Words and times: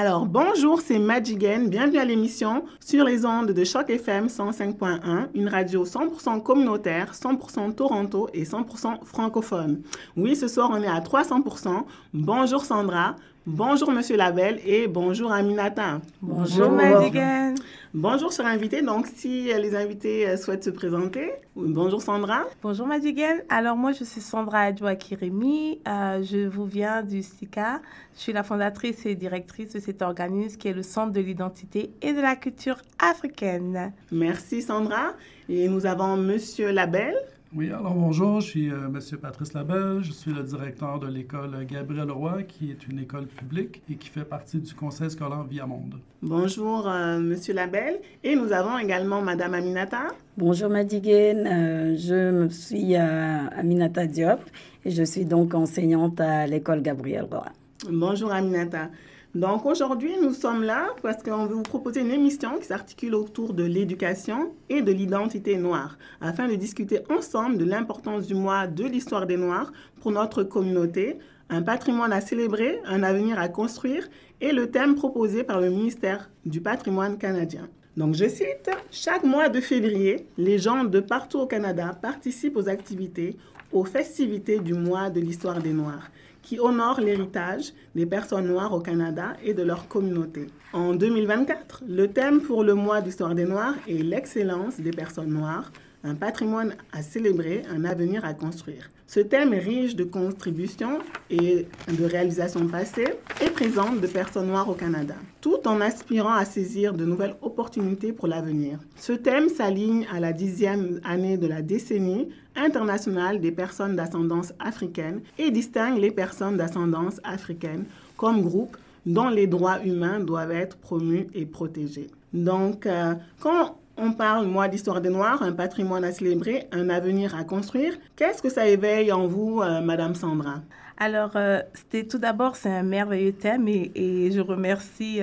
Alors, 0.00 0.26
bonjour, 0.26 0.80
c'est 0.80 1.00
Magigen. 1.00 1.66
Bienvenue 1.66 1.98
à 1.98 2.04
l'émission 2.04 2.64
sur 2.78 3.04
les 3.04 3.26
ondes 3.26 3.50
de 3.50 3.64
Choc 3.64 3.90
FM 3.90 4.28
105.1, 4.28 5.26
une 5.34 5.48
radio 5.48 5.84
100% 5.84 6.40
communautaire, 6.40 7.14
100% 7.14 7.74
Toronto 7.74 8.28
et 8.32 8.44
100% 8.44 9.04
francophone. 9.04 9.82
Oui, 10.16 10.36
ce 10.36 10.46
soir, 10.46 10.70
on 10.72 10.80
est 10.80 10.86
à 10.86 11.00
300%. 11.00 11.82
Bonjour 12.14 12.64
Sandra, 12.64 13.16
bonjour 13.48 13.90
Monsieur 13.90 14.16
Labelle 14.16 14.60
et 14.64 14.86
bonjour 14.86 15.32
Aminata. 15.32 16.00
Bonjour, 16.20 16.70
Magigen. 16.70 17.54
Bonjour, 17.94 18.30
chers 18.30 18.46
invités. 18.46 18.82
Donc, 18.82 19.06
si 19.06 19.44
les 19.44 19.74
invités 19.74 20.28
euh, 20.28 20.36
souhaitent 20.36 20.64
se 20.64 20.70
présenter, 20.70 21.32
bonjour 21.56 22.02
Sandra. 22.02 22.44
Bonjour 22.62 22.86
Magigen. 22.86 23.42
Alors, 23.48 23.76
moi, 23.76 23.92
je 23.92 24.04
suis 24.04 24.20
Sandra 24.20 24.60
Adjoa 24.60 24.94
Kiremi. 24.96 25.80
Euh, 25.88 26.22
je 26.22 26.46
vous 26.46 26.66
viens 26.66 27.02
du 27.02 27.22
SICA. 27.22 27.80
Je 28.14 28.20
suis 28.20 28.32
la 28.32 28.42
fondatrice 28.42 29.06
et 29.06 29.14
directrice 29.14 29.72
de 29.72 29.80
cet 29.80 30.02
organisme 30.02 30.58
qui 30.58 30.68
est 30.68 30.74
le 30.74 30.82
Centre 30.82 31.12
de 31.12 31.20
l'identité 31.20 31.90
et 32.02 32.12
de 32.12 32.20
la 32.20 32.36
culture 32.36 32.76
africaine. 32.98 33.92
Merci 34.12 34.60
Sandra. 34.60 35.14
Et 35.48 35.68
nous 35.68 35.86
avons 35.86 36.16
Monsieur 36.16 36.70
Labelle. 36.70 37.16
Oui, 37.56 37.68
alors 37.72 37.94
bonjour, 37.94 38.42
je 38.42 38.46
suis 38.46 38.70
euh, 38.70 38.88
M. 38.88 39.00
Patrice 39.22 39.54
Labelle, 39.54 40.00
je 40.02 40.12
suis 40.12 40.34
le 40.34 40.42
directeur 40.42 41.00
de 41.00 41.06
l'école 41.06 41.64
Gabriel 41.64 42.10
Roy, 42.10 42.42
qui 42.42 42.70
est 42.70 42.86
une 42.86 42.98
école 42.98 43.26
publique 43.26 43.82
et 43.90 43.94
qui 43.94 44.10
fait 44.10 44.26
partie 44.26 44.58
du 44.58 44.74
conseil 44.74 45.10
scolaire 45.10 45.44
Viamonde. 45.44 45.94
Bonjour, 46.20 46.86
euh, 46.86 47.16
M. 47.16 47.34
Labelle. 47.54 48.00
Et 48.22 48.36
nous 48.36 48.52
avons 48.52 48.76
également 48.78 49.22
Mme 49.22 49.54
Aminata. 49.54 50.08
Bonjour, 50.36 50.68
Madigen. 50.68 51.46
Euh, 51.46 51.96
je 51.96 52.48
suis 52.50 52.94
Aminata 52.94 54.06
Diop 54.06 54.40
et 54.84 54.90
je 54.90 55.02
suis 55.02 55.24
donc 55.24 55.54
enseignante 55.54 56.20
à 56.20 56.46
l'école 56.46 56.82
Gabriel 56.82 57.24
Roy. 57.30 57.46
Bonjour, 57.90 58.30
Aminata. 58.30 58.90
Donc 59.38 59.66
aujourd'hui, 59.66 60.14
nous 60.20 60.34
sommes 60.34 60.64
là 60.64 60.88
parce 61.00 61.22
qu'on 61.22 61.46
veut 61.46 61.54
vous 61.54 61.62
proposer 61.62 62.00
une 62.00 62.10
émission 62.10 62.58
qui 62.58 62.66
s'articule 62.66 63.14
autour 63.14 63.54
de 63.54 63.62
l'éducation 63.62 64.52
et 64.68 64.82
de 64.82 64.90
l'identité 64.90 65.56
noire, 65.56 65.96
afin 66.20 66.48
de 66.48 66.56
discuter 66.56 67.02
ensemble 67.08 67.56
de 67.56 67.64
l'importance 67.64 68.26
du 68.26 68.34
mois 68.34 68.66
de 68.66 68.82
l'histoire 68.82 69.26
des 69.26 69.36
Noirs 69.36 69.72
pour 70.00 70.10
notre 70.10 70.42
communauté, 70.42 71.18
un 71.50 71.62
patrimoine 71.62 72.12
à 72.12 72.20
célébrer, 72.20 72.80
un 72.84 73.04
avenir 73.04 73.38
à 73.38 73.46
construire 73.46 74.08
et 74.40 74.50
le 74.50 74.72
thème 74.72 74.96
proposé 74.96 75.44
par 75.44 75.60
le 75.60 75.70
ministère 75.70 76.30
du 76.44 76.60
patrimoine 76.60 77.16
canadien. 77.16 77.68
Donc 77.96 78.16
je 78.16 78.28
cite, 78.28 78.70
chaque 78.90 79.22
mois 79.22 79.48
de 79.48 79.60
février, 79.60 80.26
les 80.36 80.58
gens 80.58 80.82
de 80.82 80.98
partout 80.98 81.38
au 81.38 81.46
Canada 81.46 81.96
participent 82.02 82.56
aux 82.56 82.68
activités, 82.68 83.36
aux 83.70 83.84
festivités 83.84 84.58
du 84.58 84.74
mois 84.74 85.10
de 85.10 85.20
l'histoire 85.20 85.62
des 85.62 85.72
Noirs 85.72 86.10
qui 86.48 86.58
honore 86.58 86.98
l'héritage 86.98 87.74
des 87.94 88.06
personnes 88.06 88.46
noires 88.46 88.72
au 88.72 88.80
Canada 88.80 89.34
et 89.44 89.52
de 89.52 89.62
leur 89.62 89.86
communauté. 89.86 90.46
En 90.72 90.94
2024, 90.94 91.82
le 91.86 92.08
thème 92.08 92.40
pour 92.40 92.64
le 92.64 92.72
mois 92.72 93.02
d'histoire 93.02 93.34
des 93.34 93.44
Noirs 93.44 93.74
est 93.86 94.02
l'excellence 94.02 94.80
des 94.80 94.92
personnes 94.92 95.28
noires, 95.28 95.70
un 96.04 96.14
patrimoine 96.14 96.74
à 96.90 97.02
célébrer, 97.02 97.64
un 97.70 97.84
avenir 97.84 98.24
à 98.24 98.32
construire. 98.32 98.88
Ce 99.06 99.20
thème 99.20 99.52
est 99.52 99.58
riche 99.58 99.94
de 99.94 100.04
contributions 100.04 101.00
et 101.28 101.66
de 101.86 102.04
réalisations 102.04 102.66
passées 102.66 103.14
et 103.42 103.50
présentes 103.50 104.00
de 104.00 104.06
personnes 104.06 104.46
noires 104.46 104.70
au 104.70 104.74
Canada, 104.74 105.16
tout 105.42 105.66
en 105.66 105.82
aspirant 105.82 106.34
à 106.34 106.46
saisir 106.46 106.94
de 106.94 107.04
nouvelles 107.04 107.36
opportunités 107.42 108.12
pour 108.12 108.26
l'avenir. 108.26 108.78
Ce 108.96 109.12
thème 109.12 109.50
s'aligne 109.50 110.06
à 110.14 110.18
la 110.18 110.32
dixième 110.32 111.00
année 111.04 111.36
de 111.36 111.46
la 111.46 111.60
décennie 111.60 112.30
internationale 112.58 113.40
des 113.40 113.52
personnes 113.52 113.96
d'ascendance 113.96 114.52
africaine 114.58 115.20
et 115.38 115.50
distingue 115.50 115.98
les 115.98 116.10
personnes 116.10 116.56
d'ascendance 116.56 117.20
africaine 117.24 117.84
comme 118.16 118.42
groupe 118.42 118.76
dont 119.06 119.28
les 119.28 119.46
droits 119.46 119.80
humains 119.84 120.20
doivent 120.20 120.52
être 120.52 120.76
promus 120.76 121.28
et 121.34 121.46
protégés. 121.46 122.08
Donc, 122.32 122.86
euh, 122.86 123.14
quand 123.40 123.78
on 123.96 124.12
parle, 124.12 124.46
moi, 124.46 124.68
d'histoire 124.68 125.00
des 125.00 125.08
Noirs, 125.08 125.42
un 125.42 125.52
patrimoine 125.52 126.04
à 126.04 126.12
célébrer, 126.12 126.68
un 126.72 126.88
avenir 126.88 127.34
à 127.34 127.44
construire. 127.44 127.94
Qu'est-ce 128.16 128.42
que 128.42 128.50
ça 128.50 128.68
éveille 128.68 129.10
en 129.10 129.26
vous, 129.26 129.60
euh, 129.62 129.80
Madame 129.80 130.14
Sandra? 130.14 130.60
Alors, 130.98 131.30
euh, 131.36 131.60
c'était 131.74 132.04
tout 132.04 132.18
d'abord, 132.18 132.56
c'est 132.56 132.70
un 132.70 132.82
merveilleux 132.82 133.32
thème 133.32 133.66
et, 133.68 134.30
je 134.30 134.40
remercie 134.40 135.20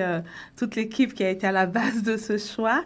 toute 0.56 0.74
l'équipe 0.74 1.14
qui 1.14 1.22
a 1.22 1.30
été 1.30 1.46
à 1.46 1.52
la 1.52 1.66
base 1.66 2.02
de 2.02 2.16
ce 2.16 2.38
choix. 2.38 2.82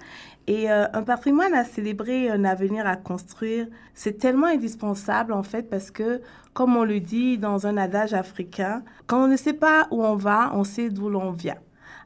Et 0.52 0.68
un 0.68 1.04
patrimoine 1.04 1.54
à 1.54 1.62
célébrer, 1.62 2.28
un 2.28 2.44
avenir 2.44 2.84
à 2.84 2.96
construire, 2.96 3.68
c'est 3.94 4.18
tellement 4.18 4.48
indispensable 4.48 5.32
en 5.32 5.44
fait 5.44 5.70
parce 5.70 5.92
que, 5.92 6.20
comme 6.54 6.76
on 6.76 6.82
le 6.82 6.98
dit 6.98 7.38
dans 7.38 7.68
un 7.68 7.76
adage 7.76 8.14
africain, 8.14 8.82
quand 9.06 9.22
on 9.22 9.28
ne 9.28 9.36
sait 9.36 9.52
pas 9.52 9.86
où 9.92 10.02
on 10.04 10.16
va, 10.16 10.50
on 10.52 10.64
sait 10.64 10.90
d'où 10.90 11.08
l'on 11.08 11.30
vient. 11.30 11.54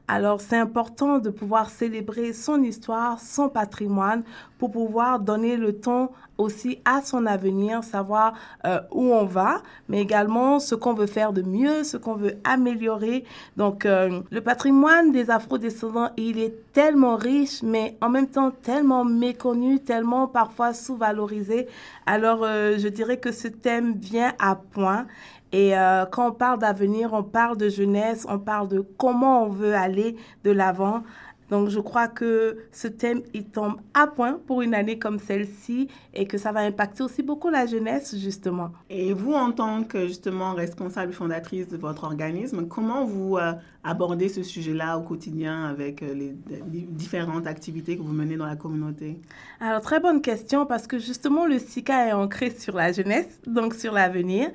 Alors 0.07 0.39
c'est 0.39 0.57
important 0.57 1.17
de 1.17 1.31
pouvoir 1.31 1.69
célébrer 1.69 2.31
son 2.31 2.61
histoire, 2.61 3.19
son 3.19 3.49
patrimoine, 3.49 4.23
pour 4.59 4.71
pouvoir 4.71 5.19
donner 5.19 5.57
le 5.57 5.73
ton 5.73 6.09
aussi 6.37 6.79
à 6.85 7.01
son 7.01 7.25
avenir, 7.25 7.83
savoir 7.83 8.33
euh, 8.65 8.79
où 8.91 9.13
on 9.13 9.25
va, 9.25 9.61
mais 9.89 10.01
également 10.01 10.59
ce 10.59 10.75
qu'on 10.75 10.93
veut 10.93 11.07
faire 11.07 11.33
de 11.33 11.41
mieux, 11.41 11.83
ce 11.83 11.97
qu'on 11.97 12.15
veut 12.15 12.35
améliorer. 12.43 13.23
Donc 13.57 13.85
euh, 13.85 14.21
le 14.29 14.41
patrimoine 14.41 15.11
des 15.11 15.29
afro-descendants, 15.29 16.11
il 16.17 16.39
est 16.39 16.71
tellement 16.73 17.15
riche, 17.15 17.63
mais 17.63 17.97
en 18.01 18.09
même 18.09 18.27
temps 18.27 18.51
tellement 18.51 19.05
méconnu, 19.05 19.79
tellement 19.79 20.27
parfois 20.27 20.73
sous-valorisé. 20.73 21.67
Alors 22.05 22.43
euh, 22.43 22.77
je 22.77 22.87
dirais 22.89 23.17
que 23.17 23.31
ce 23.31 23.47
thème 23.47 23.95
vient 23.95 24.33
à 24.39 24.55
point. 24.55 25.07
Et 25.51 25.77
euh, 25.77 26.05
quand 26.05 26.29
on 26.29 26.31
parle 26.31 26.59
d'avenir, 26.59 27.13
on 27.13 27.23
parle 27.23 27.57
de 27.57 27.69
jeunesse, 27.69 28.25
on 28.29 28.39
parle 28.39 28.67
de 28.67 28.79
comment 28.97 29.43
on 29.43 29.49
veut 29.49 29.75
aller 29.75 30.17
de 30.43 30.51
l'avant. 30.51 31.03
Donc, 31.49 31.69
je 31.69 31.79
crois 31.79 32.07
que 32.07 32.57
ce 32.71 32.87
thème, 32.87 33.21
il 33.33 33.45
tombe 33.45 33.75
à 33.93 34.07
point 34.07 34.39
pour 34.47 34.61
une 34.61 34.73
année 34.73 34.97
comme 34.97 35.19
celle-ci 35.19 35.89
et 36.13 36.25
que 36.25 36.37
ça 36.37 36.51
va 36.51 36.61
impacter 36.61 37.03
aussi 37.03 37.21
beaucoup 37.21 37.49
la 37.49 37.67
jeunesse, 37.67 38.15
justement. 38.17 38.71
Et 38.89 39.13
vous, 39.13 39.33
en 39.33 39.51
tant 39.51 39.83
que, 39.83 40.07
justement, 40.07 40.53
responsable 40.53 41.13
fondatrice 41.13 41.67
de 41.67 41.77
votre 41.77 42.03
organisme, 42.03 42.67
comment 42.67 43.05
vous 43.05 43.37
euh, 43.37 43.53
abordez 43.83 44.27
ce 44.27 44.41
sujet-là 44.41 44.97
au 44.97 45.01
quotidien 45.01 45.65
avec 45.65 46.01
euh, 46.01 46.13
les, 46.13 46.33
différentes 46.71 47.45
activités 47.45 47.95
que 47.95 48.01
vous 48.01 48.13
menez 48.13 48.37
dans 48.37 48.47
la 48.47 48.55
communauté? 48.55 49.19
Alors, 49.59 49.81
très 49.81 49.99
bonne 49.99 50.21
question 50.21 50.65
parce 50.65 50.87
que, 50.87 50.97
justement, 50.97 51.45
le 51.45 51.59
SICA 51.59 52.07
est 52.07 52.13
ancré 52.13 52.49
sur 52.49 52.75
la 52.75 52.91
jeunesse, 52.91 53.39
donc 53.45 53.75
sur 53.75 53.93
l'avenir. 53.93 54.49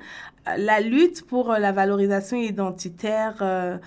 La 0.57 0.81
lutte 0.81 1.25
pour 1.25 1.51
la 1.51 1.71
valorisation 1.71 2.35
identitaire 2.35 3.79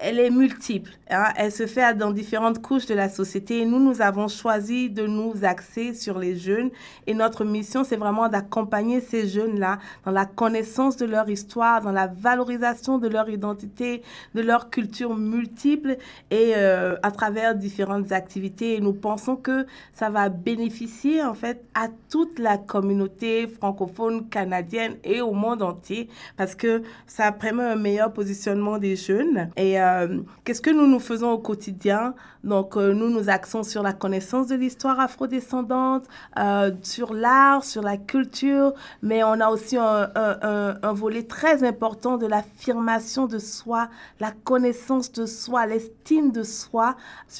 elle 0.00 0.18
est 0.18 0.30
multiple. 0.30 0.90
Hein. 1.10 1.28
Elle 1.36 1.52
se 1.52 1.66
fait 1.66 1.94
dans 1.96 2.10
différentes 2.10 2.60
couches 2.60 2.86
de 2.86 2.94
la 2.94 3.08
société. 3.08 3.60
Et 3.60 3.64
nous, 3.64 3.80
nous 3.80 4.02
avons 4.02 4.28
choisi 4.28 4.90
de 4.90 5.06
nous 5.06 5.44
axer 5.44 5.94
sur 5.94 6.18
les 6.18 6.36
jeunes. 6.36 6.70
Et 7.06 7.14
notre 7.14 7.44
mission, 7.44 7.82
c'est 7.82 7.96
vraiment 7.96 8.28
d'accompagner 8.28 9.00
ces 9.00 9.26
jeunes-là 9.26 9.78
dans 10.04 10.10
la 10.10 10.26
connaissance 10.26 10.96
de 10.96 11.06
leur 11.06 11.28
histoire, 11.30 11.80
dans 11.80 11.92
la 11.92 12.06
valorisation 12.06 12.98
de 12.98 13.08
leur 13.08 13.30
identité, 13.30 14.02
de 14.34 14.42
leur 14.42 14.68
culture 14.68 15.16
multiple 15.16 15.96
et 16.30 16.52
euh, 16.56 16.96
à 17.02 17.10
travers 17.10 17.54
différentes 17.54 18.12
activités. 18.12 18.74
Et 18.74 18.80
nous 18.80 18.92
pensons 18.92 19.36
que 19.36 19.66
ça 19.94 20.10
va 20.10 20.28
bénéficier, 20.28 21.22
en 21.22 21.34
fait, 21.34 21.64
à 21.74 21.88
toute 22.10 22.38
la 22.38 22.58
communauté 22.58 23.46
francophone 23.46 24.28
canadienne 24.28 24.96
et 25.04 25.20
au 25.20 25.32
monde 25.32 25.62
entier 25.62 26.08
parce 26.36 26.54
que 26.54 26.82
ça 27.06 27.32
permet 27.32 27.64
un 27.64 27.76
meilleur 27.76 28.12
positionnement 28.12 28.78
des 28.78 28.96
jeunes 28.96 29.48
et 29.56 29.80
euh, 29.80 30.20
qu'est-ce 30.44 30.60
que 30.60 30.70
nous 30.70 30.86
nous 30.86 30.98
faisons 30.98 31.30
au 31.30 31.38
quotidien? 31.38 32.14
Donc, 32.42 32.76
euh, 32.76 32.92
nous 32.92 33.08
nous 33.08 33.30
axons 33.30 33.62
sur 33.62 33.82
la 33.82 33.92
connaissance 33.92 34.48
de 34.48 34.56
l'histoire 34.56 34.98
afrodescendante, 34.98 36.04
euh, 36.38 36.72
sur 36.82 37.14
l'art, 37.14 37.64
sur 37.64 37.82
la 37.82 37.96
culture, 37.96 38.74
mais 39.02 39.22
on 39.22 39.40
a 39.40 39.48
aussi 39.48 39.76
un, 39.76 40.10
un, 40.14 40.76
un 40.82 40.92
volet 40.92 41.22
très 41.22 41.62
important 41.64 42.18
de 42.18 42.26
l'affirmation 42.26 43.26
de 43.26 43.38
soi, 43.38 43.88
la 44.20 44.32
connaissance 44.32 45.12
de 45.12 45.24
soi, 45.24 45.66
l'estime 45.66 46.32
de 46.32 46.42
soi 46.42 46.96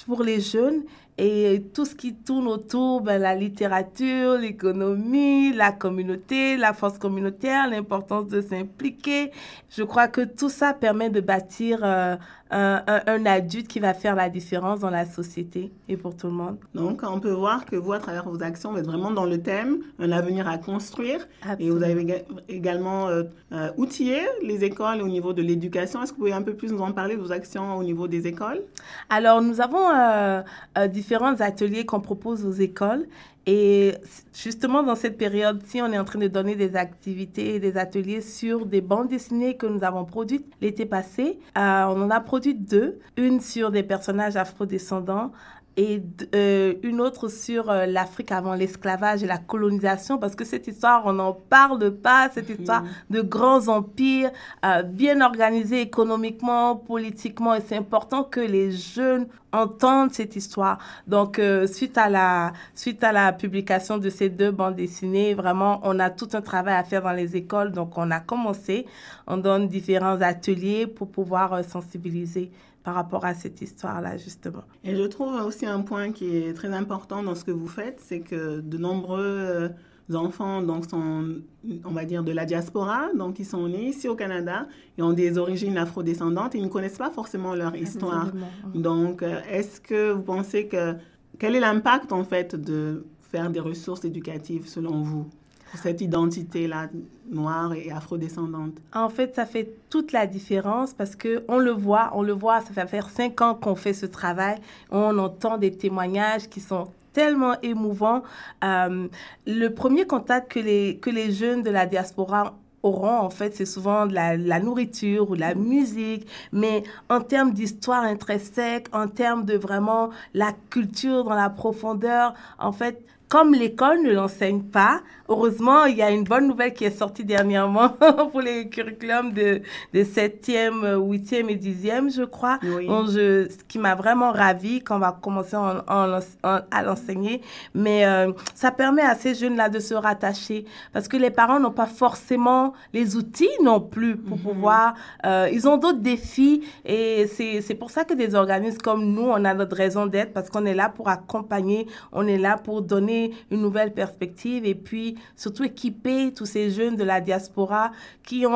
pour 0.06 0.23
les 0.23 0.41
jeunes 0.41 0.83
et 1.17 1.63
tout 1.73 1.85
ce 1.85 1.95
qui 1.95 2.15
tourne 2.15 2.49
autour, 2.49 3.01
ben, 3.01 3.21
la 3.21 3.37
littérature, 3.37 4.35
l'économie, 4.35 5.53
la 5.53 5.71
communauté, 5.71 6.57
la 6.57 6.73
force 6.73 6.99
communautaire, 6.99 7.69
l'importance 7.69 8.27
de 8.27 8.41
s'impliquer. 8.41 9.31
Je 9.71 9.85
crois 9.85 10.09
que 10.09 10.23
tout 10.23 10.49
ça 10.49 10.75
permet 10.75 11.11
de 11.11 11.21
bâtir 11.21 11.81
euh, 11.85 12.17
un, 12.50 13.26
adulte 13.26 13.69
qui 13.69 13.81
va 13.81 13.94
faire 13.94 14.14
la 14.14 14.29
différence 14.29 14.81
dans 14.81 14.91
la 14.91 15.06
société 15.06 15.73
et 15.88 15.96
pour 15.96 16.17
tout 16.17 16.26
le 16.26 16.32
monde. 16.32 16.56
Donc, 16.75 17.02
on 17.02 17.20
peut 17.20 17.32
voir 17.32 17.64
que 17.64 17.76
vous, 17.76 17.93
à 17.93 17.99
travers 17.99 18.29
vos 18.29 18.43
actions, 18.43 18.73
vous 18.73 18.79
êtes 18.79 18.87
vraiment 18.87 19.11
dans 19.11 19.25
le 19.25 19.41
thème, 19.41 19.79
un 19.99 20.12
avenir 20.12 20.46
à 20.49 20.58
construire. 20.58 21.26
Et 21.58 21.70
vous 21.70 21.82
avez 21.82 22.25
également 22.49 23.08
euh, 23.08 23.25
euh, 23.52 23.70
outillé 23.76 24.20
les 24.43 24.64
écoles 24.64 25.02
au 25.02 25.08
niveau 25.08 25.32
de 25.32 25.43
l'éducation. 25.43 26.02
Est-ce 26.02 26.12
que 26.12 26.17
vous 26.17 26.25
pouvez 26.25 26.32
un 26.32 26.43
peu 26.43 26.55
plus 26.55 26.73
nous 26.73 26.81
en 26.81 26.93
parler 26.93 27.17
de 27.17 27.20
vos 27.20 27.32
actions 27.32 27.76
au 27.76 27.82
niveau 27.82 28.08
des 28.08 28.26
écoles? 28.26 28.62
Alors, 29.11 29.43
nous 29.43 29.61
avons 29.61 29.91
euh, 29.91 30.43
différents 30.88 31.41
ateliers 31.41 31.85
qu'on 31.85 32.00
propose 32.00 32.44
aux 32.44 32.52
écoles 32.52 33.06
Et 33.46 33.94
justement, 34.32 34.82
dans 34.82 34.94
cette 34.94 35.19
période-ci, 35.19 35.82
on 35.82 35.93
est 35.93 35.99
en 35.99 36.05
train 36.05 36.19
de 36.19 36.29
donner 36.29 36.56
des 36.56 36.76
activités 36.76 37.55
et 37.55 37.61
des 37.61 37.76
ateliers 37.76 38.23
sur 38.23 38.64
des 38.64 38.81
bandes 38.81 39.08
dessinées 39.08 39.56
que 39.56 39.67
nous 39.67 39.85
avons 39.85 40.05
produites 40.05 40.46
l'été 40.62 40.87
passé. 40.87 41.38
Euh, 41.58 41.85
on 41.85 42.02
en 42.02 42.11
a 42.11 42.20
produit 42.20 42.55
deux. 42.55 42.99
Une 43.17 43.41
sur 43.41 43.70
des 43.70 43.82
personnages 43.82 44.37
afrodescendants 44.37 45.32
et 45.76 46.03
euh, 46.35 46.75
une 46.82 47.00
autre 47.00 47.29
sur 47.29 47.69
euh, 47.69 47.87
l'Afrique 47.87 48.31
avant 48.31 48.55
l'esclavage 48.55 49.25
et 49.25 49.26
la 49.26 49.38
colonisation, 49.38 50.19
parce 50.19 50.37
que 50.37 50.44
cette 50.44 50.69
histoire, 50.69 51.03
on 51.05 51.15
n'en 51.15 51.32
parle 51.32 51.91
pas, 51.91 52.31
cette 52.32 52.49
mhm. 52.49 52.56
histoire 52.61 52.85
de 53.11 53.21
grands 53.21 53.67
empires 53.69 54.31
euh, 54.65 54.82
bien 54.82 55.21
organisés 55.21 55.81
économiquement, 55.81 56.76
politiquement, 56.76 57.55
et 57.55 57.61
c'est 57.61 57.76
important 57.76 58.23
que 58.23 58.41
les 58.41 58.71
jeunes 58.71 59.26
entendent 59.53 60.12
cette 60.12 60.37
histoire. 60.37 60.79
Donc, 61.06 61.41
suite, 61.67 61.97
à 61.97 62.09
la, 62.09 62.53
suite 62.75 63.05
à 63.05 63.12
la 63.12 63.32
publication 63.32 63.99
de 63.99 64.11
ces 64.11 64.29
deux 64.29 64.50
bandes 64.50 64.75
dessinées, 64.75 65.32
vraiment, 65.35 65.81
on 65.85 66.00
a 66.00 66.11
tout 66.11 66.29
un 66.32 66.41
travail 66.41 66.75
à 66.75 66.82
faire 66.82 67.03
dans 67.03 67.12
les 67.12 67.37
écoles, 67.37 67.70
donc 67.70 67.97
on 67.97 68.11
a 68.11 68.19
commencé, 68.19 68.85
on 69.29 69.37
donne 69.37 69.69
différents 69.69 70.20
ateliers 70.20 70.88
pour 70.88 71.09
pouvoir 71.09 71.62
sensibiliser 71.62 72.50
par 72.85 72.95
rapport 72.95 73.25
à 73.25 73.35
cette 73.35 73.63
histoire-là, 73.63 74.19
justement. 74.19 74.63
Et 74.85 74.95
je 74.95 75.03
trouve 75.03 75.35
aussi 75.45 75.65
un 75.67 75.81
point 75.81 76.13
qui 76.13 76.37
est 76.37 76.53
très 76.53 76.69
important 76.69 77.23
dans 77.23 77.35
ce 77.35 77.43
que 77.43 77.51
vous 77.51 77.67
faites, 77.67 77.99
c'est 77.99 78.21
que 78.21 78.61
de 78.61 78.79
nombreux 78.79 79.21
euh, 79.21 79.69
enfants 80.13 80.61
donc, 80.63 80.85
sont, 80.85 81.41
on 81.85 81.91
va 81.91 82.05
dire, 82.05 82.23
de 82.23 82.31
la 82.31 82.45
diaspora, 82.45 83.09
donc 83.15 83.39
ils 83.39 83.47
sont 83.47 83.67
nés 83.69 83.89
ici 83.89 84.07
au 84.07 84.15
Canada 84.15 84.69
et 84.99 85.03
ont 85.03 85.15
des 85.15 85.39
origines 85.39 85.79
afrodescendantes 85.79 86.55
et 86.55 86.59
ils 86.59 86.65
ne 86.65 86.69
connaissent 86.69 86.99
pas 86.99 87.11
forcément 87.11 87.55
leur 87.55 87.75
histoire. 87.75 88.31
Donc, 88.75 89.23
euh, 89.23 89.41
est-ce 89.51 89.81
que 89.81 90.13
vous 90.13 90.23
pensez 90.23 90.69
que... 90.69 90.95
Quel 91.39 91.57
est 91.57 91.61
l'impact, 91.61 92.13
en 92.13 92.23
fait, 92.23 92.55
de 92.55 93.07
faire 93.21 93.51
des 93.51 93.61
ressources 93.61 94.05
éducatives, 94.05 94.69
selon 94.69 95.01
vous? 95.01 95.27
Cette 95.76 96.00
identité-là 96.00 96.88
noire 97.31 97.73
et 97.73 97.91
afrodescendante? 97.91 98.75
En 98.93 99.09
fait, 99.09 99.35
ça 99.35 99.47
fait 99.47 99.71
toute 99.91 100.12
la 100.12 100.26
différence 100.26 100.94
parce 100.94 101.17
que 101.17 101.44
on 101.49 101.59
le 101.59 101.71
voit, 101.71 102.11
on 102.15 102.23
le 102.23 102.32
voit, 102.32 102.61
ça 102.61 102.73
fait 102.73 102.87
faire 102.87 103.11
cinq 103.11 103.41
ans 103.41 103.55
qu'on 103.55 103.75
fait 103.75 103.93
ce 103.94 104.06
travail, 104.06 104.59
on 104.91 105.19
entend 105.19 105.59
des 105.59 105.73
témoignages 105.73 106.49
qui 106.49 106.61
sont 106.61 106.88
tellement 107.12 107.55
émouvants. 107.62 108.23
Euh, 108.62 109.09
le 109.47 109.69
premier 109.69 110.06
contact 110.06 110.53
que 110.53 110.61
les, 110.61 110.99
que 110.99 111.11
les 111.11 111.32
jeunes 111.32 111.62
de 111.62 111.71
la 111.71 111.87
diaspora 111.87 112.55
auront, 112.82 113.19
en 113.19 113.31
fait, 113.31 113.55
c'est 113.55 113.65
souvent 113.65 114.06
de 114.06 114.12
la, 114.12 114.37
la, 114.37 114.61
nourriture 114.61 115.31
ou 115.31 115.35
la 115.35 115.55
musique, 115.55 116.29
mais 116.53 116.82
en 117.09 117.20
termes 117.20 117.53
d'histoire 117.53 118.03
intrinsèque, 118.03 118.88
en 118.93 119.09
termes 119.09 119.47
de 119.47 119.56
vraiment 119.56 120.11
la 120.35 120.53
culture 120.69 121.25
dans 121.25 121.35
la 121.35 121.49
profondeur, 121.49 122.35
en 122.59 122.73
fait, 122.73 123.03
comme 123.29 123.55
l'école 123.55 124.03
ne 124.03 124.12
l'enseigne 124.12 124.62
pas, 124.62 125.00
heureusement, 125.29 125.85
il 125.85 125.97
y 125.97 126.03
a 126.03 126.11
une 126.11 126.25
bonne 126.25 126.49
nouvelle 126.49 126.73
qui 126.75 126.85
est 126.85 126.97
sortie 126.97 127.25
dernièrement 127.25 127.91
pour 128.32 128.41
les 128.41 128.69
curriculums 128.69 129.32
de, 129.32 129.62
de 129.93 130.00
7e, 130.03 130.97
8e 130.97 131.49
et 131.49 131.56
10e, 131.56 132.15
je 132.15 132.23
crois. 132.23 132.59
Donc, 132.62 133.09
je, 133.11 133.49
ce 133.49 133.65
qui 133.67 133.79
m'a 133.79 133.94
vraiment 133.94 134.32
ravi 134.32 134.82
quand 134.82 134.97
on 134.97 135.00
va 135.00 135.17
commencer 135.21 135.56
à 135.56 136.82
l'enseigner. 136.82 137.41
Mais 137.75 138.06
euh, 138.06 138.32
ça 138.55 138.71
permet 138.71 139.03
à 139.03 139.15
ces 139.15 139.35
jeunes-là 139.35 139.69
de 139.69 139.79
se 139.79 139.94
rattacher 139.94 140.65
parce 140.93 141.09
que 141.09 141.17
les 141.17 141.31
parents 141.31 141.61
n'ont 141.61 141.70
pas 141.70 141.87
forcément 141.87 142.73
les 142.93 143.17
outils 143.17 143.49
non 143.62 143.81
plus 143.81 144.17
pour 144.17 144.37
mhm. 144.37 144.43
pouvoir. 144.43 144.94
Euh, 145.27 145.49
ils 145.53 145.69
ont 145.69 145.77
d'autres 145.77 146.00
défis 146.00 146.62
et 146.85 147.27
c'est 147.27 147.75
pour 147.75 147.91
ça 147.91 148.05
que 148.05 148.15
des 148.15 148.35
organismes 148.35 148.79
comme 148.79 149.05
nous, 149.05 149.23
on 149.23 149.44
a 149.44 149.55
notre 149.55 149.77
raison 149.77 150.06
d'être 150.06 150.32
parce 150.32 150.50
qu'on 150.50 150.67
est 150.67 150.75
là 150.75 150.88
pour 150.88 151.09
accompagner, 151.09 151.87
on 152.12 152.27
est 152.27 152.38
là 152.38 152.56
pour 152.56 152.82
donner 152.82 153.32
une 153.50 153.61
nouvelle 153.61 153.93
perspective 153.93 154.65
et 154.65 154.75
puis 154.75 155.14
surtout 155.37 155.65
équiper 155.65 156.33
tous 156.33 156.47
ces 156.47 156.71
jeunes 156.71 156.97
de 156.97 157.05
la 157.05 157.21
diaspora 157.21 157.93
qui 158.23 158.47
ont 158.47 158.55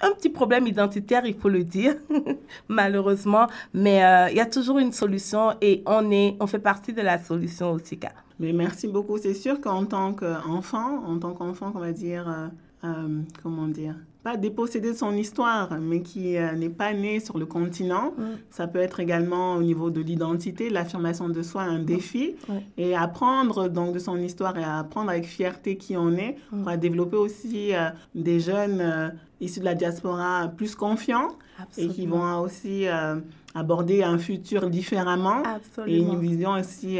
un, 0.00 0.12
petit 0.16 0.28
problème 0.28 0.66
identitaire, 0.66 1.26
il 1.26 1.34
faut 1.34 1.48
le 1.48 1.64
dire, 1.64 1.96
malheureusement, 2.68 3.48
mais 3.74 4.04
euh, 4.04 4.30
il 4.30 4.36
y 4.36 4.40
a 4.40 4.46
toujours 4.46 4.78
une 4.78 4.92
solution 4.92 5.54
et 5.60 5.82
on, 5.86 6.10
est, 6.10 6.36
on 6.40 6.46
fait 6.46 6.60
partie 6.60 6.92
de 6.92 7.02
la 7.02 7.18
solution 7.18 7.72
aussi. 7.72 7.98
Mais 8.38 8.52
merci 8.52 8.86
beaucoup. 8.86 9.18
C'est 9.18 9.34
sûr 9.34 9.60
qu'en 9.60 9.84
tant 9.84 10.12
qu'enfant, 10.12 11.04
en 11.04 11.18
tant 11.18 11.32
qu'enfant, 11.32 11.72
on 11.74 11.80
va 11.80 11.92
dire, 11.92 12.28
euh, 12.28 12.48
euh, 12.84 13.22
comment 13.42 13.66
dire, 13.66 13.94
pas 14.22 14.36
dépossédé 14.36 14.92
de 14.92 14.96
son 14.96 15.12
histoire, 15.14 15.78
mais 15.80 16.02
qui 16.02 16.36
euh, 16.36 16.52
n'est 16.52 16.68
pas 16.68 16.92
né 16.92 17.18
sur 17.18 17.38
le 17.38 17.46
continent. 17.46 18.12
Mm. 18.16 18.22
Ça 18.50 18.66
peut 18.68 18.78
être 18.78 19.00
également 19.00 19.56
au 19.56 19.62
niveau 19.62 19.90
de 19.90 20.00
l'identité, 20.00 20.70
l'affirmation 20.70 21.28
de 21.28 21.42
soi, 21.42 21.62
un 21.62 21.80
défi. 21.80 22.36
Et 22.76 22.94
apprendre 22.94 23.68
donc 23.68 23.94
de 23.94 23.98
son 23.98 24.16
histoire 24.18 24.56
et 24.58 24.64
apprendre 24.64 25.10
avec 25.10 25.26
fierté 25.26 25.76
qui 25.76 25.96
on 25.96 26.12
est, 26.12 26.36
mm. 26.52 26.60
on 26.60 26.62
va 26.62 26.76
développer 26.76 27.16
aussi 27.16 27.74
euh, 27.74 27.90
des 28.14 28.38
jeunes 28.40 29.12
issus 29.40 29.60
de 29.60 29.64
la 29.64 29.74
diaspora 29.74 30.48
plus 30.56 30.74
confiants 30.74 31.30
et 31.76 31.88
qui 31.88 32.06
vont 32.06 32.40
aussi 32.40 32.86
aborder 33.58 34.02
un 34.02 34.18
futur 34.18 34.70
différemment 34.70 35.42
et 35.86 35.98
une 35.98 36.18
vision 36.18 36.52
aussi 36.52 36.98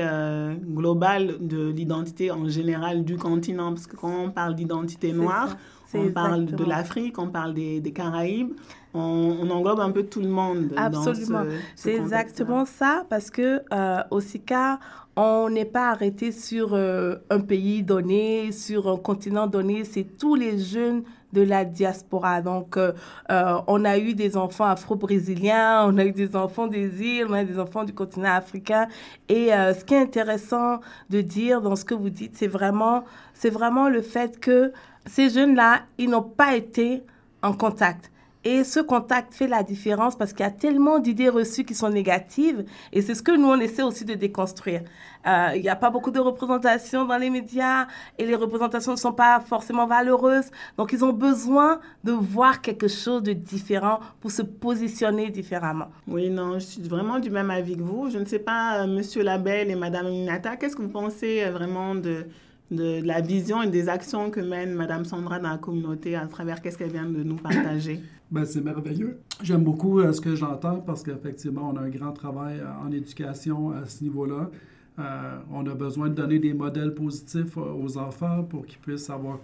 globale 0.74 1.36
de 1.40 1.70
l'identité 1.70 2.30
en 2.30 2.48
général 2.48 3.04
du 3.04 3.16
continent. 3.16 3.72
Parce 3.72 3.86
que 3.86 3.96
quand 3.96 4.24
on 4.24 4.30
parle 4.30 4.54
d'identité 4.54 5.12
noire, 5.12 5.56
on 5.94 6.10
parle 6.10 6.46
de 6.46 6.64
l'Afrique, 6.64 7.18
on 7.18 7.28
parle 7.28 7.54
des, 7.54 7.80
des 7.80 7.92
Caraïbes, 7.92 8.52
on, 8.94 9.50
englobe 9.50 9.80
un 9.80 9.90
peu 9.90 10.04
tout 10.04 10.20
le 10.20 10.28
monde. 10.28 10.72
Absolument. 10.76 11.44
C'est 11.74 11.94
exactement 11.94 12.64
ça, 12.64 13.04
parce 13.08 13.30
que 13.30 13.62
euh, 13.72 14.02
au 14.10 14.20
SICA, 14.20 14.78
on 15.16 15.48
n'est 15.50 15.64
pas 15.64 15.90
arrêté 15.90 16.32
sur 16.32 16.74
euh, 16.74 17.16
un 17.30 17.40
pays 17.40 17.82
donné, 17.82 18.52
sur 18.52 18.88
un 18.88 18.96
continent 18.96 19.46
donné, 19.46 19.84
c'est 19.84 20.04
tous 20.04 20.34
les 20.34 20.58
jeunes 20.58 21.02
de 21.32 21.42
la 21.42 21.64
diaspora. 21.64 22.42
Donc, 22.42 22.76
euh, 22.76 22.92
euh, 23.30 23.58
on 23.66 23.84
a 23.84 23.98
eu 23.98 24.14
des 24.14 24.36
enfants 24.36 24.64
afro-brésiliens, 24.64 25.84
on 25.86 25.98
a 25.98 26.04
eu 26.04 26.12
des 26.12 26.36
enfants 26.36 26.66
des 26.66 27.02
îles, 27.02 27.26
on 27.28 27.32
a 27.32 27.42
eu 27.42 27.46
des 27.46 27.58
enfants 27.58 27.84
du 27.84 27.94
continent 27.94 28.32
africain. 28.32 28.86
Et 29.28 29.48
ce 29.48 29.84
qui 29.84 29.94
est 29.94 30.00
intéressant 30.00 30.80
de 31.10 31.20
dire 31.20 31.60
dans 31.60 31.76
ce 31.76 31.84
que 31.84 31.94
vous 31.94 32.10
dites, 32.10 32.36
c'est 32.36 32.46
vraiment, 32.46 33.04
c'est 33.34 33.50
vraiment 33.50 33.88
le 33.88 34.02
fait 34.02 34.40
que 34.40 34.72
ces 35.06 35.30
jeunes-là, 35.30 35.80
ils 35.98 36.10
n'ont 36.10 36.22
pas 36.22 36.56
été 36.56 37.02
en 37.42 37.52
contact. 37.52 38.10
Et 38.44 38.62
ce 38.64 38.80
contact 38.80 39.34
fait 39.34 39.48
la 39.48 39.62
différence 39.62 40.16
parce 40.16 40.32
qu'il 40.32 40.44
y 40.44 40.48
a 40.48 40.52
tellement 40.52 40.98
d'idées 41.00 41.28
reçues 41.28 41.64
qui 41.64 41.74
sont 41.74 41.90
négatives. 41.90 42.64
Et 42.92 43.02
c'est 43.02 43.14
ce 43.14 43.22
que 43.22 43.36
nous, 43.36 43.48
on 43.48 43.58
essaie 43.58 43.82
aussi 43.82 44.04
de 44.04 44.14
déconstruire. 44.14 44.82
Euh, 45.26 45.48
il 45.56 45.62
n'y 45.62 45.68
a 45.68 45.76
pas 45.76 45.90
beaucoup 45.90 46.12
de 46.12 46.20
représentations 46.20 47.04
dans 47.04 47.18
les 47.18 47.30
médias 47.30 47.88
et 48.16 48.24
les 48.24 48.36
représentations 48.36 48.92
ne 48.92 48.96
sont 48.96 49.12
pas 49.12 49.40
forcément 49.40 49.86
valeureuses. 49.86 50.50
Donc, 50.76 50.92
ils 50.92 51.04
ont 51.04 51.12
besoin 51.12 51.80
de 52.04 52.12
voir 52.12 52.60
quelque 52.60 52.86
chose 52.86 53.22
de 53.22 53.32
différent 53.32 53.98
pour 54.20 54.30
se 54.30 54.42
positionner 54.42 55.30
différemment. 55.30 55.88
Oui, 56.06 56.30
non, 56.30 56.54
je 56.54 56.64
suis 56.64 56.82
vraiment 56.82 57.18
du 57.18 57.30
même 57.30 57.50
avis 57.50 57.76
que 57.76 57.82
vous. 57.82 58.08
Je 58.08 58.18
ne 58.18 58.24
sais 58.24 58.38
pas, 58.38 58.82
euh, 58.82 58.86
Monsieur 58.86 59.22
Labelle 59.22 59.70
et 59.70 59.74
Madame 59.74 60.08
Minata, 60.08 60.56
qu'est-ce 60.56 60.76
que 60.76 60.82
vous 60.82 60.88
pensez 60.88 61.42
euh, 61.42 61.50
vraiment 61.50 61.94
de 61.94 62.26
de 62.70 63.00
la 63.02 63.20
vision 63.20 63.62
et 63.62 63.68
des 63.68 63.88
actions 63.88 64.30
que 64.30 64.40
mène 64.40 64.74
Madame 64.74 65.04
Sandra 65.04 65.38
dans 65.38 65.48
la 65.48 65.56
communauté 65.58 66.16
à 66.16 66.26
travers 66.26 66.60
qu'est-ce 66.60 66.76
qu'elle 66.76 66.92
vient 66.92 67.06
de 67.06 67.22
nous 67.22 67.36
partager? 67.36 68.02
Ben, 68.30 68.44
c'est 68.44 68.60
merveilleux. 68.60 69.20
J'aime 69.42 69.64
beaucoup 69.64 70.00
euh, 70.00 70.12
ce 70.12 70.20
que 70.20 70.34
j'entends 70.34 70.80
parce 70.80 71.02
qu'effectivement, 71.02 71.70
on 71.72 71.76
a 71.76 71.80
un 71.80 71.88
grand 71.88 72.12
travail 72.12 72.60
euh, 72.60 72.86
en 72.86 72.92
éducation 72.92 73.70
à 73.70 73.86
ce 73.86 74.04
niveau-là. 74.04 74.50
Euh, 74.98 75.38
on 75.50 75.66
a 75.66 75.74
besoin 75.74 76.08
de 76.10 76.14
donner 76.14 76.38
des 76.38 76.52
modèles 76.52 76.92
positifs 76.92 77.56
aux 77.56 77.96
enfants 77.96 78.42
pour 78.42 78.66
qu'ils 78.66 78.80
puissent 78.80 79.08
avoir 79.08 79.38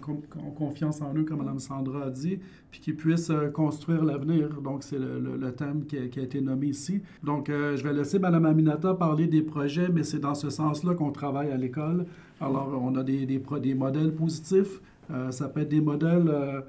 confiance 0.55 1.01
en 1.01 1.15
eux, 1.15 1.23
comme 1.23 1.39
Mme 1.39 1.59
Sandra 1.59 2.03
a 2.03 2.09
dit, 2.09 2.39
puis 2.69 2.81
qu'ils 2.81 2.95
puissent 2.95 3.31
construire 3.53 4.03
l'avenir. 4.03 4.49
Donc, 4.61 4.83
c'est 4.83 4.99
le, 4.99 5.51
thème 5.53 5.85
qui 5.85 5.97
a, 5.97 6.03
été 6.03 6.41
nommé 6.41 6.67
ici. 6.67 7.01
Donc, 7.23 7.47
je 7.47 7.81
vais 7.81 7.93
laisser 7.93 8.19
Mme 8.19 8.45
Aminata 8.45 8.95
parler 8.95 9.27
des 9.27 9.41
projets, 9.41 9.87
mais 9.87 10.03
c'est 10.03 10.19
dans 10.19 10.35
ce 10.35 10.49
sens-là 10.49 10.93
qu'on 10.93 11.11
travaille 11.13 11.51
à 11.51 11.57
l'école. 11.57 12.05
Alors, 12.41 12.77
on 12.83 12.93
a 12.95 13.03
des, 13.03 13.75
modèles 13.75 14.13
positifs. 14.13 14.81
Euh, 15.11 15.31
ça 15.31 15.47
peut 15.47 15.61
être 15.61 15.69
des 15.69 15.81
modèles, 15.81 16.27
euh, 16.27 16.61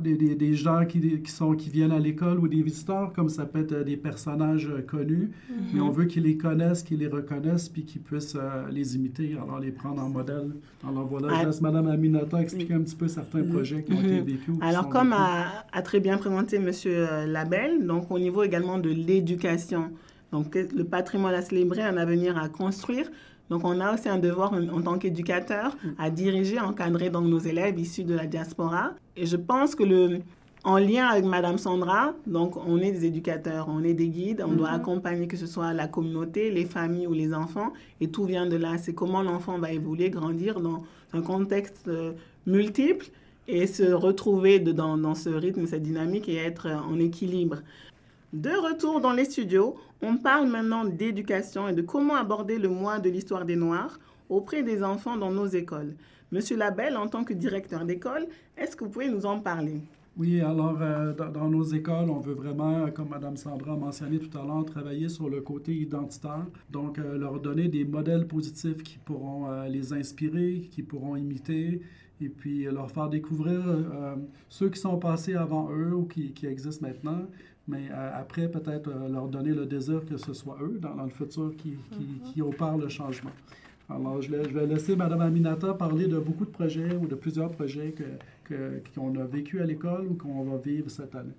des, 0.00 0.16
des, 0.16 0.34
des, 0.34 0.54
gens 0.54 0.84
qui, 0.84 1.22
qui, 1.22 1.30
sont, 1.30 1.54
qui 1.54 1.70
viennent 1.70 1.92
à 1.92 1.98
l'école 1.98 2.38
ou 2.38 2.48
des 2.48 2.62
visiteurs, 2.62 3.12
comme 3.12 3.28
ça 3.28 3.46
peut 3.46 3.60
être 3.60 3.72
euh, 3.72 3.84
des 3.84 3.96
personnages 3.96 4.70
connus, 4.86 5.30
mais 5.72 5.80
on 5.80 5.90
veut 5.90 6.04
qu'ils 6.04 6.24
les 6.24 6.36
connaissent, 6.36 6.82
qu'ils 6.82 6.98
les 6.98 7.08
reconnaissent, 7.08 7.68
puis 7.68 7.84
qu'ils 7.84 8.02
puissent 8.02 8.36
les 8.70 8.96
imiter, 8.96 9.36
alors 9.42 9.60
les 9.60 9.70
prendre 9.70 10.02
en 10.02 10.08
modèle. 10.08 10.50
Alors 10.86 11.06
voilà, 11.06 11.40
je 11.40 11.46
laisse 11.46 11.60
Mme 11.60 11.88
Aminata 11.88 12.40
expliquer 12.40 12.74
un 12.74 12.82
petit 12.82 12.96
peu 12.96 13.08
certains 13.08 13.42
projets 13.42 13.82
qui 13.82 13.92
ont 13.92 14.00
été 14.00 14.20
mhm. 14.20 14.26
vécus. 14.26 14.54
Alors 14.60 14.88
comme 14.88 15.12
a, 15.12 15.64
a, 15.72 15.82
très 15.82 16.00
bien 16.00 16.18
présenté 16.18 16.56
M. 16.56 16.70
Labelle, 17.26 17.86
donc 17.86 18.10
au 18.10 18.18
niveau 18.18 18.42
également 18.42 18.78
de 18.78 18.90
l'éducation, 18.90 19.90
donc 20.32 20.54
le 20.54 20.84
patrimoine 20.84 21.34
à 21.34 21.42
célébrer, 21.42 21.82
un 21.82 21.96
avenir 21.96 22.36
à 22.36 22.48
construire, 22.48 23.08
donc, 23.50 23.64
on 23.64 23.78
a 23.80 23.92
aussi 23.94 24.08
un 24.08 24.18
devoir 24.18 24.54
en, 24.54 24.80
tant 24.80 24.98
qu'éducateur 24.98 25.76
à 25.98 26.10
diriger, 26.10 26.58
encadrer 26.60 27.10
donc 27.10 27.26
nos 27.26 27.38
élèves 27.38 27.78
issus 27.78 28.04
de 28.04 28.14
la 28.14 28.26
diaspora. 28.26 28.92
Et 29.16 29.26
je 29.26 29.36
pense 29.36 29.74
que 29.74 29.84
le, 29.84 30.20
en 30.64 30.78
lien 30.78 31.06
avec 31.06 31.26
Madame 31.26 31.58
Sandra, 31.58 32.14
donc 32.26 32.56
on 32.56 32.78
est 32.78 32.90
des 32.90 33.04
éducateurs, 33.04 33.66
on 33.68 33.84
est 33.84 33.92
des 33.92 34.08
guides, 34.08 34.42
on 34.46 34.52
doit 34.52 34.70
accompagner 34.70 35.26
que 35.26 35.36
ce 35.36 35.46
soit 35.46 35.74
la 35.74 35.88
communauté, 35.88 36.50
les 36.50 36.64
familles 36.64 37.06
ou 37.06 37.12
les 37.12 37.34
enfants, 37.34 37.72
et 38.00 38.08
tout 38.08 38.24
vient 38.24 38.46
de 38.46 38.56
là. 38.56 38.78
C'est 38.78 38.94
comment 38.94 39.22
l'enfant 39.22 39.58
va 39.58 39.72
évoluer, 39.72 40.08
grandir 40.08 40.60
dans 40.60 40.82
un 41.12 41.20
contexte 41.20 41.88
euh, 41.88 42.12
multiple 42.46 43.06
et 43.46 43.66
se 43.66 43.92
retrouver 43.92 44.58
dans 44.58 45.14
ce 45.14 45.28
rythme, 45.28 45.66
cette 45.66 45.82
dynamique 45.82 46.30
et 46.30 46.36
être 46.36 46.66
en 46.66 46.98
équilibre. 46.98 47.58
De 48.32 48.50
retour 48.50 49.00
dans 49.00 49.12
les 49.12 49.26
studios, 49.26 49.76
on 50.04 50.18
parle 50.18 50.48
maintenant 50.48 50.84
d'éducation 50.84 51.68
et 51.68 51.72
de 51.72 51.82
comment 51.82 52.16
aborder 52.16 52.58
le 52.58 52.68
mois 52.68 52.98
de 52.98 53.08
l'histoire 53.08 53.44
des 53.44 53.56
Noirs 53.56 53.98
auprès 54.28 54.62
des 54.62 54.82
enfants 54.82 55.16
dans 55.16 55.30
nos 55.30 55.46
écoles. 55.46 55.94
Monsieur 56.30 56.56
Labelle, 56.56 56.96
en 56.96 57.08
tant 57.08 57.24
que 57.24 57.32
directeur 57.32 57.84
d'école, 57.84 58.26
est-ce 58.56 58.76
que 58.76 58.84
vous 58.84 58.90
pouvez 58.90 59.08
nous 59.08 59.24
en 59.24 59.40
parler? 59.40 59.80
Oui, 60.16 60.40
alors 60.40 60.78
euh, 60.80 61.12
dans, 61.12 61.48
nos 61.48 61.64
écoles, 61.64 62.08
on 62.10 62.20
veut 62.20 62.34
vraiment, 62.34 62.88
comme 62.90 63.08
Mme 63.08 63.36
Sandra 63.36 63.72
a 63.72 63.76
mentionné 63.76 64.18
tout 64.18 64.36
à 64.38 64.44
l'heure, 64.44 64.64
travailler 64.64 65.08
sur 65.08 65.28
le 65.28 65.40
côté 65.40 65.74
identitaire. 65.74 66.46
Donc, 66.70 66.98
euh, 66.98 67.18
leur 67.18 67.40
donner 67.40 67.68
des 67.68 67.84
modèles 67.84 68.26
positifs 68.28 68.82
qui 68.82 68.98
pourront 68.98 69.50
euh, 69.50 69.66
les 69.68 69.92
inspirer, 69.92 70.68
qui 70.70 70.82
pourront 70.82 71.16
imiter, 71.16 71.80
et 72.20 72.28
puis 72.28 72.64
leur 72.64 72.90
faire 72.92 73.08
découvrir 73.08 73.60
ceux 74.48 74.68
qui 74.70 74.78
sont 74.78 74.98
passés 74.98 75.34
avant 75.34 75.68
eux 75.72 75.94
ou 75.94 76.04
qui, 76.04 76.32
qui 76.32 76.46
existent 76.46 76.86
maintenant, 76.86 77.26
mais 77.66 77.88
après, 78.14 78.48
peut-être 78.48 78.90
leur 79.10 79.28
donner 79.28 79.50
le 79.50 79.66
désir 79.66 80.04
que 80.04 80.16
ce 80.16 80.32
soit 80.32 80.58
eux, 80.60 80.78
dans, 80.80 81.02
le 81.02 81.10
futur, 81.10 81.52
qui, 81.56 81.76
qui, 81.92 81.98
mm-hmm. 81.98 82.32
qui 82.32 82.42
opèrent 82.42 82.76
le 82.76 82.88
changement. 82.88 83.30
Alors, 83.90 84.22
je, 84.22 84.30
vais 84.30 84.66
laisser 84.66 84.96
Mme 84.96 85.20
Aminata 85.20 85.74
parler 85.74 86.06
de 86.06 86.18
beaucoup 86.18 86.46
de 86.46 86.50
projets 86.50 86.94
ou 86.94 87.06
de 87.06 87.14
plusieurs 87.14 87.50
projets 87.50 87.94
qu'on 88.94 89.12
que, 89.12 89.20
a 89.20 89.24
vécu 89.24 89.60
à 89.60 89.64
l'école 89.64 90.06
ou 90.06 90.14
qu'on 90.14 90.42
va 90.44 90.56
vivre 90.56 90.90
cette 90.90 91.14
année. 91.14 91.34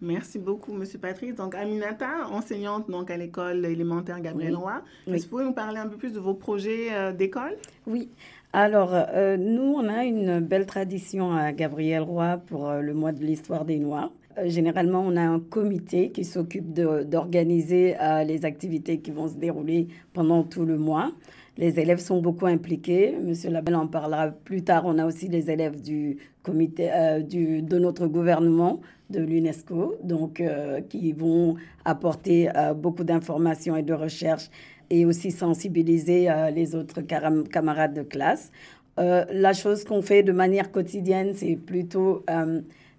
Merci 0.00 0.38
beaucoup, 0.38 0.72
M. 0.72 0.84
Patrice. 1.00 1.34
Donc, 1.34 1.54
Aminata, 1.54 2.28
enseignante 2.30 2.90
donc, 2.90 3.10
à 3.10 3.16
l'école 3.16 3.64
élémentaire 3.64 4.20
Gabriel 4.20 4.54
Roy. 4.54 4.82
Est-ce 5.06 5.16
que 5.16 5.22
vous 5.22 5.28
pouvez 5.28 5.44
nous 5.44 5.52
parler 5.52 5.78
un 5.78 5.88
peu 5.88 5.96
plus 5.96 6.12
de 6.12 6.20
vos 6.20 6.34
projets 6.34 6.92
euh, 6.92 7.12
d'école? 7.12 7.56
Oui. 7.86 8.10
Alors, 8.52 8.90
euh, 8.92 9.36
nous, 9.36 9.74
on 9.76 9.88
a 9.88 10.04
une 10.04 10.40
belle 10.40 10.66
tradition 10.66 11.32
à 11.32 11.52
Gabriel 11.52 12.02
Roy 12.02 12.36
pour 12.46 12.68
euh, 12.68 12.80
le 12.80 12.94
mois 12.94 13.12
de 13.12 13.24
l'histoire 13.24 13.64
des 13.64 13.78
Noirs. 13.78 14.12
Généralement, 14.46 15.04
on 15.06 15.16
a 15.16 15.22
un 15.22 15.40
comité 15.40 16.10
qui 16.10 16.24
s'occupe 16.24 16.72
d'organiser 16.72 17.96
les 18.26 18.44
activités 18.44 18.98
qui 19.00 19.10
vont 19.10 19.28
se 19.28 19.34
dérouler 19.34 19.88
pendant 20.12 20.42
tout 20.42 20.64
le 20.64 20.78
mois. 20.78 21.12
Les 21.58 21.80
élèves 21.80 21.98
sont 21.98 22.22
beaucoup 22.22 22.46
impliqués. 22.46 23.16
Monsieur 23.20 23.50
Labelle 23.50 23.74
en 23.74 23.88
parlera 23.88 24.28
plus 24.28 24.62
tard. 24.62 24.84
On 24.86 24.96
a 24.96 25.04
aussi 25.04 25.26
les 25.26 25.50
élèves 25.50 25.82
du 25.82 26.16
comité 26.44 26.88
euh, 26.94 27.20
du, 27.20 27.62
de 27.62 27.78
notre 27.78 28.06
gouvernement, 28.06 28.80
de 29.10 29.18
l'UNESCO, 29.20 29.96
donc 30.04 30.40
euh, 30.40 30.80
qui 30.80 31.12
vont 31.12 31.56
apporter 31.84 32.48
euh, 32.56 32.74
beaucoup 32.74 33.02
d'informations 33.02 33.74
et 33.76 33.82
de 33.82 33.92
recherches 33.92 34.50
et 34.88 35.04
aussi 35.04 35.32
sensibiliser 35.32 36.28
les 36.54 36.74
autres 36.74 37.02
camarades 37.02 37.92
de 37.92 38.02
classe. 38.02 38.50
la 38.96 39.52
chose 39.52 39.84
qu'on 39.84 40.00
fait 40.00 40.22
de 40.22 40.32
manière 40.32 40.72
quotidienne, 40.72 41.32
c'est 41.34 41.56
plutôt 41.56 42.24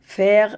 faire 0.10 0.58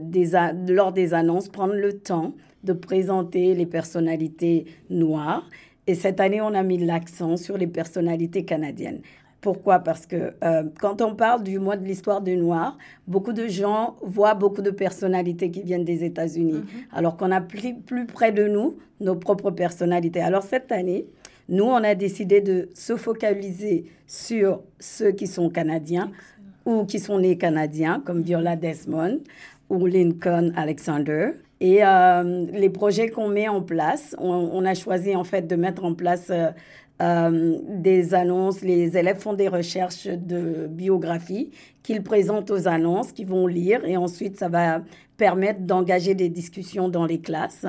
des, 0.00 0.30
lors 0.68 0.92
des 0.92 1.14
annonces, 1.14 1.48
prendre 1.48 1.74
le 1.74 1.98
temps 1.98 2.34
de 2.62 2.72
présenter 2.72 3.54
les 3.54 3.66
personnalités 3.66 4.66
noires 4.88 5.48
et 5.88 5.94
cette 5.94 6.20
année, 6.20 6.42
on 6.42 6.52
a 6.52 6.62
mis 6.62 6.76
l'accent 6.76 7.38
sur 7.38 7.56
les 7.56 7.66
personnalités 7.66 8.44
canadiennes. 8.44 9.00
Pourquoi? 9.40 9.78
Parce 9.78 10.04
que 10.04 10.34
euh, 10.44 10.64
quand 10.78 11.00
on 11.00 11.14
parle 11.14 11.42
du 11.42 11.58
mois 11.58 11.78
de 11.78 11.84
l'histoire 11.86 12.20
du 12.20 12.36
noir, 12.36 12.76
beaucoup 13.06 13.32
de 13.32 13.48
gens 13.48 13.96
voient 14.02 14.34
beaucoup 14.34 14.60
de 14.60 14.70
personnalités 14.70 15.50
qui 15.50 15.62
viennent 15.62 15.86
des 15.86 16.04
États-Unis, 16.04 16.58
mhm. 16.58 16.66
alors 16.92 17.16
qu'on 17.16 17.30
a 17.30 17.40
plus, 17.40 17.74
plus 17.74 18.04
près 18.04 18.32
de 18.32 18.46
nous 18.46 18.76
nos 19.00 19.16
propres 19.16 19.50
personnalités. 19.50 20.20
Alors 20.20 20.42
cette 20.42 20.70
année, 20.72 21.06
nous, 21.48 21.64
on 21.64 21.82
a 21.82 21.94
décidé 21.94 22.42
de 22.42 22.68
se 22.74 22.94
focaliser 22.96 23.86
sur 24.06 24.60
ceux 24.78 25.12
qui 25.12 25.26
sont 25.26 25.48
canadiens 25.48 26.10
ou 26.68 26.84
qui 26.84 26.98
sont 26.98 27.18
nés 27.18 27.38
canadiens, 27.38 28.02
comme 28.04 28.20
Viola 28.20 28.54
Desmond 28.54 29.20
ou 29.70 29.86
Lincoln 29.86 30.52
Alexander. 30.54 31.30
Et 31.60 31.78
euh, 31.82 32.44
les 32.52 32.68
projets 32.68 33.08
qu'on 33.08 33.28
met 33.28 33.48
en 33.48 33.62
place, 33.62 34.14
on, 34.18 34.64
a 34.66 34.74
choisi 34.74 35.16
en 35.16 35.24
fait 35.24 35.46
de 35.46 35.56
mettre 35.56 35.84
en 35.84 35.94
place 35.94 36.26
euh, 36.30 36.50
euh, 37.00 37.58
des 37.70 38.12
annonces. 38.12 38.60
Les 38.60 38.98
élèves 38.98 39.18
font 39.18 39.32
des 39.32 39.48
recherches 39.48 40.06
de 40.06 40.66
biographie 40.68 41.50
qu'ils 41.82 42.02
présentent 42.02 42.50
aux 42.50 42.68
annonces, 42.68 43.12
qu'ils 43.12 43.28
vont 43.28 43.46
lire, 43.46 43.82
et 43.86 43.96
ensuite 43.96 44.38
ça 44.38 44.50
va 44.50 44.82
permettre 45.16 45.60
d'engager 45.60 46.14
des 46.14 46.28
discussions 46.28 46.90
dans 46.90 47.06
les 47.06 47.20
classes. 47.20 47.64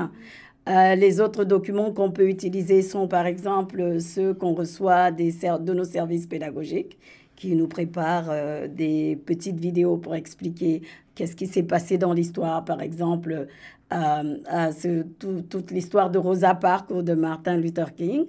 les 0.68 1.20
autres 1.20 1.46
documents 1.46 1.92
qu'on 1.92 2.12
peut 2.12 2.30
utiliser 2.30 2.82
sont 2.82 3.08
par 3.08 3.26
exemple 3.26 4.02
ceux 4.02 4.34
qu'on 4.34 4.54
reçoit 4.54 5.10
des 5.10 5.32
de 5.32 5.74
nos 5.74 5.86
services 5.86 6.28
pédagogiques 6.28 6.98
qui 7.40 7.56
nous 7.56 7.68
préparent 7.68 8.32
des 8.70 9.18
petites 9.26 9.60
vidéos 9.60 9.98
pour 9.98 10.14
expliquer 10.14 10.84
qu'est-ce 11.16 11.36
qui 11.36 11.48
s'est 11.48 11.64
passé 11.64 11.98
dans 11.98 12.14
l'histoire, 12.14 12.64
par 12.64 12.82
exemple, 12.82 13.48
à, 13.90 14.72
ce, 14.72 15.04
toute 15.04 15.72
l'histoire 15.72 16.10
de 16.10 16.20
Rosa 16.20 16.54
Parks 16.54 16.92
ou 16.92 17.02
de 17.02 17.14
Martin 17.14 17.58
Luther 17.58 17.94
King. 17.96 18.26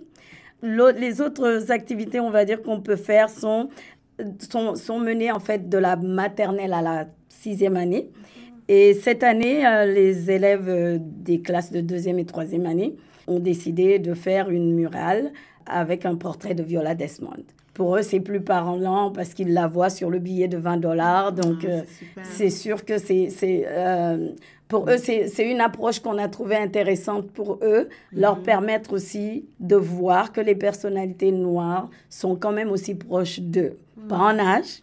Les 0.62 1.20
autres 1.20 1.70
activités, 1.70 2.20
on 2.20 2.30
va 2.30 2.44
dire, 2.44 2.62
qu'on 2.62 2.80
peut 2.80 2.96
faire 2.96 3.28
sont, 3.30 3.68
sont, 4.38 4.98
menées 4.98 5.32
en 5.32 5.40
fait 5.40 5.68
de 5.68 5.78
la 5.78 5.96
maternelle 5.96 6.72
à 6.72 6.82
la 6.82 7.06
sixième 7.28 7.76
année. 7.76 8.10
Et 8.68 8.94
cette 8.94 9.22
année, 9.22 9.66
euh, 9.66 9.86
les 9.86 10.30
élèves 10.30 10.68
euh, 10.68 10.98
des 11.00 11.40
classes 11.40 11.72
de 11.72 11.80
deuxième 11.80 12.18
et 12.20 12.24
troisième 12.24 12.66
année 12.66 12.94
ont 13.26 13.40
décidé 13.40 13.98
de 13.98 14.14
faire 14.14 14.48
une 14.48 14.74
murale 14.74 15.32
avec 15.70 16.06
un 16.06 16.16
portrait 16.16 16.54
de 16.54 16.62
Viola 16.62 16.94
Desmond. 16.94 17.44
Pour 17.74 17.96
eux, 17.96 18.02
c'est 18.02 18.20
plus 18.20 18.40
parlant 18.40 19.10
parce 19.10 19.32
qu'ils 19.32 19.54
la 19.54 19.66
voient 19.66 19.90
sur 19.90 20.10
le 20.10 20.18
billet 20.18 20.48
de 20.48 20.58
20 20.58 20.78
dollars. 20.78 21.32
Donc, 21.32 21.58
ah, 21.64 21.70
euh, 21.70 21.82
c'est 22.24 22.50
sûr 22.50 22.84
que 22.84 22.98
c'est 22.98 23.28
pour 24.70 24.88
eux, 24.88 24.98
c'est 24.98 25.50
une 25.50 25.60
approche 25.60 25.98
qu'on 25.98 26.16
a 26.16 26.28
trouvée 26.28 26.56
intéressante 26.56 27.28
pour 27.32 27.58
eux, 27.62 27.88
leur 28.12 28.36
mhm. 28.36 28.42
permettre 28.44 28.92
aussi 28.92 29.44
de 29.58 29.74
voir 29.74 30.32
que 30.32 30.40
les 30.40 30.54
personnalités 30.54 31.32
noires 31.32 31.90
sont 32.08 32.36
quand 32.36 32.52
même 32.52 32.70
aussi 32.70 32.94
proches 32.94 33.40
d'eux. 33.40 33.76
Pas 34.08 34.16
en 34.16 34.38
âge, 34.38 34.80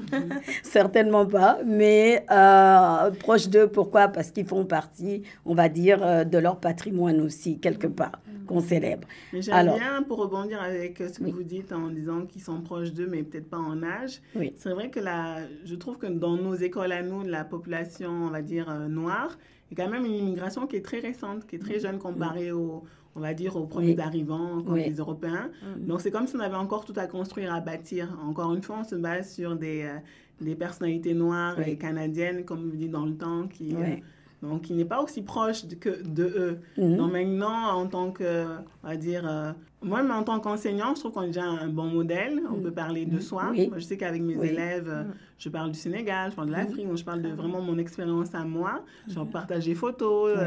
certainement 0.62 1.24
pas, 1.24 1.58
mais 1.64 2.24
euh, 2.30 3.10
proches 3.12 3.48
d'eux. 3.48 3.68
Pourquoi? 3.68 4.08
Parce 4.08 4.32
qu'ils 4.32 4.44
font 4.44 4.64
partie, 4.64 5.22
on 5.46 5.54
va 5.54 5.68
dire, 5.68 6.00
euh, 6.02 6.24
de 6.24 6.36
leur 6.36 6.56
patrimoine 6.56 7.20
aussi, 7.20 7.58
quelque 7.60 7.86
part, 7.86 8.20
qu'on 8.48 8.60
célèbre. 8.60 9.06
Mais 9.32 9.42
j'aime 9.42 9.74
bien, 9.74 10.02
pour 10.02 10.18
rebondir 10.18 10.60
avec 10.60 10.98
ce 10.98 11.18
que 11.18 11.30
vous 11.30 11.42
dites 11.42 11.72
en 11.72 11.88
disant 11.88 12.26
qu'ils 12.26 12.42
sont 12.42 12.60
proches 12.60 12.92
d'eux, 12.92 13.06
mais 13.08 13.22
peut-être 13.22 13.48
pas 13.48 13.58
en 13.58 13.82
âge. 13.82 14.20
Oui. 14.34 14.52
C'est 14.56 14.70
vrai 14.70 14.90
que 14.90 15.00
la, 15.00 15.38
je 15.64 15.74
trouve 15.74 15.98
que 15.98 16.06
dans 16.06 16.36
nos 16.36 16.54
écoles 16.54 16.92
à 16.92 17.02
nous, 17.02 17.22
la 17.22 17.44
population, 17.44 18.10
on 18.10 18.30
va 18.30 18.42
dire, 18.42 18.68
euh, 18.68 18.88
noire, 18.88 19.38
il 19.70 19.78
y 19.78 19.80
a 19.80 19.84
quand 19.84 19.90
même 19.90 20.06
une 20.06 20.14
immigration 20.14 20.66
qui 20.66 20.76
est 20.76 20.84
très 20.84 20.98
récente, 20.98 21.46
qui 21.46 21.56
est 21.56 21.60
très 21.60 21.78
jeune 21.78 21.98
comparée 21.98 22.52
aux 22.52 22.82
on 23.18 23.20
va 23.20 23.34
dire, 23.34 23.56
aux 23.56 23.66
premiers 23.66 23.98
arrivants, 23.98 24.62
comme 24.62 24.76
les 24.76 24.94
Européens. 24.94 25.50
Mm. 25.62 25.86
Donc, 25.86 26.00
c'est 26.00 26.12
comme 26.12 26.28
si 26.28 26.36
on 26.36 26.40
avait 26.40 26.56
encore 26.56 26.84
tout 26.84 26.94
à 26.96 27.08
construire, 27.08 27.52
à 27.52 27.60
bâtir. 27.60 28.16
Encore 28.24 28.54
une 28.54 28.62
fois, 28.62 28.78
on 28.80 28.84
se 28.84 28.94
base 28.94 29.32
sur 29.32 29.56
des, 29.56 29.82
euh, 29.82 29.98
des 30.40 30.54
personnalités 30.54 31.14
noires 31.14 31.60
et 31.66 31.76
canadiennes, 31.76 32.44
comme 32.44 32.70
vous 32.70 32.76
dites, 32.76 32.92
dans 32.92 33.06
le 33.06 33.16
temps, 33.16 33.48
qui... 33.48 33.74
Euh, 33.74 33.96
donc, 34.42 34.62
qui 34.62 34.74
n'est 34.74 34.84
pas 34.84 35.02
aussi 35.02 35.22
proche 35.22 35.64
de, 35.66 35.74
que 35.74 36.02
de 36.06 36.24
eux. 36.24 36.58
Mm-hmm. 36.78 36.96
Donc, 36.96 37.12
maintenant, 37.12 37.70
en 37.72 37.86
tant 37.86 38.12
que, 38.12 38.44
on 38.84 38.88
va 38.88 38.96
dire, 38.96 39.28
euh, 39.28 39.52
moi, 39.82 40.02
même 40.02 40.12
en 40.12 40.22
tant 40.22 40.38
qu'enseignant, 40.40 40.94
je 40.94 41.00
trouve 41.00 41.12
qu'on 41.12 41.22
est 41.22 41.28
déjà 41.28 41.44
un 41.44 41.68
bon 41.68 41.86
modèle. 41.86 42.40
On 42.50 42.58
mm. 42.58 42.62
peut 42.62 42.70
parler 42.70 43.04
de 43.04 43.18
soi. 43.20 43.52
Moi, 43.52 43.78
je 43.78 43.84
sais 43.84 43.96
qu'avec 43.96 44.22
mes 44.22 44.34
élèves, 44.44 44.88
mm. 44.88 45.14
je 45.38 45.48
parle 45.48 45.72
du 45.72 45.78
Sénégal, 45.78 46.30
je 46.30 46.36
parle 46.36 46.48
de 46.48 46.52
l'Afrique, 46.52 46.86
je 46.94 47.04
parle 47.04 47.22
de 47.22 47.30
vraiment 47.30 47.60
mon 47.60 47.78
expérience 47.78 48.34
à 48.34 48.44
moi. 48.44 48.84
Je 49.08 49.18
partage 49.20 49.64
des 49.64 49.74
photos. 49.74 50.38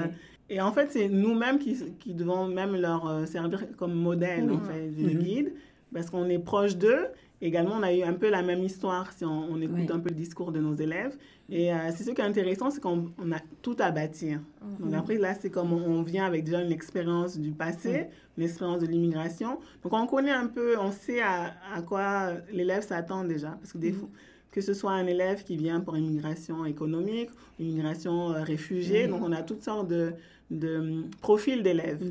Et 0.52 0.60
en 0.60 0.74
fait, 0.74 0.92
c'est 0.92 1.08
nous-mêmes 1.08 1.60
qui, 1.60 1.78
qui, 1.98 2.14
devons 2.14 2.46
même 2.46 2.76
leur 2.76 3.08
euh, 3.08 3.26
servir 3.26 3.64
comme 3.78 3.94
modèle, 3.94 4.52
en 4.52 4.60
fait, 4.60 4.90
de 4.90 5.10
guide, 5.10 5.54
parce 5.94 6.10
qu'on 6.10 6.26
est 6.26 6.40
proche 6.40 6.76
d'eux. 6.76 7.08
Également, 7.42 7.76
on 7.76 7.84
a 7.84 7.94
eu 7.94 8.04
un 8.04 8.14
peu 8.14 8.30
la 8.30 8.44
même 8.44 8.64
histoire 8.64 9.12
si 9.12 9.26
on, 9.26 9.60
écoute 9.60 9.90
un 9.90 10.00
peu 10.00 10.10
le 10.10 10.16
discours 10.16 10.52
de 10.52 10.60
nos 10.60 10.74
élèves. 10.74 11.18
Et 11.50 11.74
euh, 11.74 11.90
c'est 11.96 12.04
ce 12.04 12.12
qui 12.12 12.22
est 12.22 12.24
intéressant, 12.24 12.70
c'est 12.70 12.80
qu'on 12.80 13.08
a 13.32 13.40
tout 13.62 13.76
à 13.80 13.92
bâtir. 13.92 14.40
Mm-hmm. 14.40 14.84
Donc 14.84 14.94
après, 14.94 15.18
là, 15.18 15.34
c'est 15.34 15.50
comme 15.50 15.74
on, 15.74 16.04
vient 16.04 16.26
avec 16.26 16.44
déjà 16.44 16.62
une 16.62 16.72
expérience 16.72 17.38
du 17.38 17.52
passé, 17.52 18.08
une 18.38 18.44
expérience 18.44 18.80
de 18.80 18.86
l'immigration. 18.86 19.60
Donc 19.84 19.94
on 19.94 20.06
connaît 20.06 20.32
un 20.32 20.48
peu, 20.48 20.78
on 20.80 20.92
sait 20.92 21.22
à, 21.22 21.56
à 21.74 21.82
quoi 21.82 22.34
l'élève 22.52 22.84
s'attend 22.84 23.24
déjà. 23.24 23.50
Parce 23.60 23.74
que 23.74 23.80
des 23.80 23.92
fois, 23.92 24.08
que 24.52 24.62
ce 24.62 24.74
soit 24.74 24.92
un 24.92 25.08
élève 25.08 25.44
qui 25.44 25.56
vient 25.58 25.80
pour 25.80 25.98
immigration 25.98 26.66
économique, 26.66 27.30
immigration 27.58 28.32
euh, 28.32 28.44
réfugiée. 28.44 29.08
Donc, 29.08 29.22
on 29.24 29.32
a 29.32 29.42
toutes 29.42 29.64
sortes 29.64 29.88
de, 29.88 30.14
de 30.52 30.78
hum, 30.78 31.10
profils 31.22 31.64
d'élèves. 31.64 32.04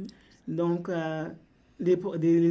Donc, 0.48 0.88
euh, 0.88 1.28
des, 1.78 1.96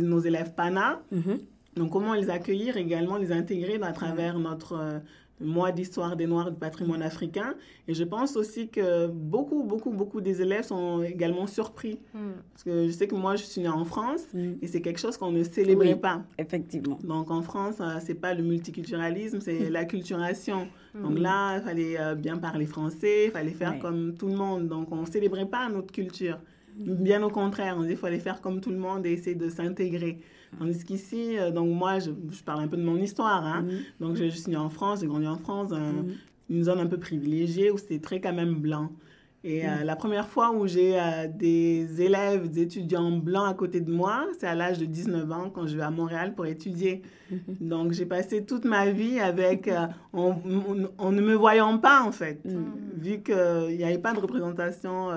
nos 0.01 0.19
élèves 0.19 0.53
PANA, 0.53 1.01
mm-hmm. 1.13 1.39
Donc 1.75 1.91
comment 1.91 2.13
les 2.13 2.29
accueillir 2.29 2.77
également, 2.77 3.17
les 3.17 3.31
intégrer 3.31 3.79
à 3.81 3.91
travers 3.91 4.38
notre, 4.39 4.73
euh, 4.73 4.99
mois 5.41 5.71
d'histoire 5.71 6.17
des 6.17 6.27
Noirs 6.27 6.51
du 6.51 6.57
patrimoine 6.57 7.01
africain. 7.01 7.55
Et 7.88 7.93
je 7.93 8.03
pense 8.03 8.35
aussi 8.35 8.67
que 8.67 9.07
beaucoup, 9.07 9.63
beaucoup, 9.63 9.89
beaucoup 9.91 10.19
des 10.19 10.41
élèves 10.41 10.65
sont 10.65 11.01
également 11.01 11.47
surpris. 11.47 11.97
Mm. 12.13 12.19
Parce 12.51 12.63
que 12.65 12.88
je 12.88 12.91
sais 12.91 13.07
que 13.07 13.15
moi, 13.15 13.38
je 13.38 13.43
suis 13.43 13.61
née 13.61 13.69
en 13.69 13.85
France 13.85 14.23
Mm. 14.33 14.51
et 14.61 14.67
c'est 14.67 14.81
quelque 14.81 14.99
chose 14.99 15.15
qu'on 15.15 15.31
ne 15.31 15.43
célébrait 15.43 15.93
Oui. 15.93 15.99
pas. 15.99 16.23
Effectivement. 16.38 16.99
Donc 17.05 17.31
en 17.31 17.41
France, 17.41 17.75
euh, 17.79 17.99
c'est 18.05 18.15
pas 18.15 18.33
le 18.33 18.43
multiculturalisme, 18.43 19.39
c'est 19.39 19.69
l'acculturation. 19.69 20.67
Donc 20.93 21.13
Mm. 21.17 21.21
là, 21.21 21.57
il 21.57 21.63
fallait 21.63 21.97
euh, 21.99 22.15
bien 22.15 22.38
parler 22.38 22.65
français, 22.65 23.25
il 23.27 23.31
fallait 23.31 23.51
faire 23.51 23.79
comme 23.79 24.15
tout 24.15 24.27
le 24.27 24.35
monde. 24.35 24.67
Donc 24.67 24.91
on 24.91 25.05
célébrait 25.05 25.45
pas 25.45 25.69
notre 25.69 25.93
culture. 25.93 26.38
Bien 26.79 27.21
au 27.24 27.29
contraire, 27.29 27.75
on 27.77 27.81
disait 27.81 27.93
qu'il 27.93 28.00
fallait 28.01 28.19
faire 28.19 28.41
comme 28.41 28.62
tout 28.62 28.69
le 28.71 28.77
monde 28.77 29.05
et 29.05 29.12
essayer 29.12 29.36
de 29.36 29.50
s'intégrer. 29.50 30.19
Tandis 30.57 30.83
qu'ici, 30.83 31.38
euh, 31.38 31.51
donc 31.51 31.69
moi, 31.75 32.00
je, 32.00 32.12
je 32.31 32.41
parle 32.43 32.62
un 32.63 32.67
peu 32.67 32.77
de 32.77 32.83
mon 32.83 32.95
histoire. 32.98 33.45
Hein. 33.45 33.65
Donc 34.00 34.15
je, 34.15 34.24
je 34.25 34.29
suis 34.38 34.50
née 34.50 34.57
en 34.57 34.69
France, 34.69 35.01
j'ai 35.01 35.07
grandi 35.07 35.27
en 35.27 35.38
France, 35.38 35.71
un- 35.74 36.05
une 36.50 36.63
zone 36.63 36.79
un 36.79 36.88
peu 36.88 36.98
privilégiée 36.98 37.69
où 37.69 37.77
c'était 37.77 38.00
très 38.00 38.19
quand 38.19 38.33
même 38.33 38.55
blanc. 38.55 38.91
Et 39.43 39.65
euh, 39.65 39.83
la 39.86 39.95
première 39.95 40.27
fois 40.27 40.51
où 40.51 40.67
j'ai 40.67 41.00
euh, 41.00 41.27
des 41.33 42.01
élèves, 42.01 42.50
des 42.50 42.63
étudiants 42.63 43.12
blancs 43.12 43.48
à 43.50 43.53
côté 43.53 43.79
de 43.79 43.89
moi, 43.91 44.25
c'est 44.38 44.48
à 44.48 44.55
l'âge 44.55 44.79
de 44.79 44.86
19 44.86 45.31
ans 45.31 45.50
quand 45.50 45.65
je 45.67 45.77
vais 45.77 45.83
à 45.83 45.91
Montréal 45.91 46.33
pour 46.36 46.45
étudier. 46.45 47.03
Donc 47.62 47.91
j'ai 47.93 48.05
passé 48.05 48.43
toute 48.43 48.65
ma 48.65 48.89
vie 48.89 49.19
avec, 49.19 49.69
en, 50.13 50.29
en- 50.31 50.41
en 50.98 51.12
ne 51.12 51.21
me 51.21 51.36
voyant 51.36 51.77
pas 51.77 52.01
en 52.03 52.12
fait, 52.12 52.41
vu 52.98 53.21
qu'il 53.21 53.77
n'y 53.77 53.83
avait 53.83 53.98
pas 54.00 54.13
de 54.13 54.19
représentation 54.19 55.09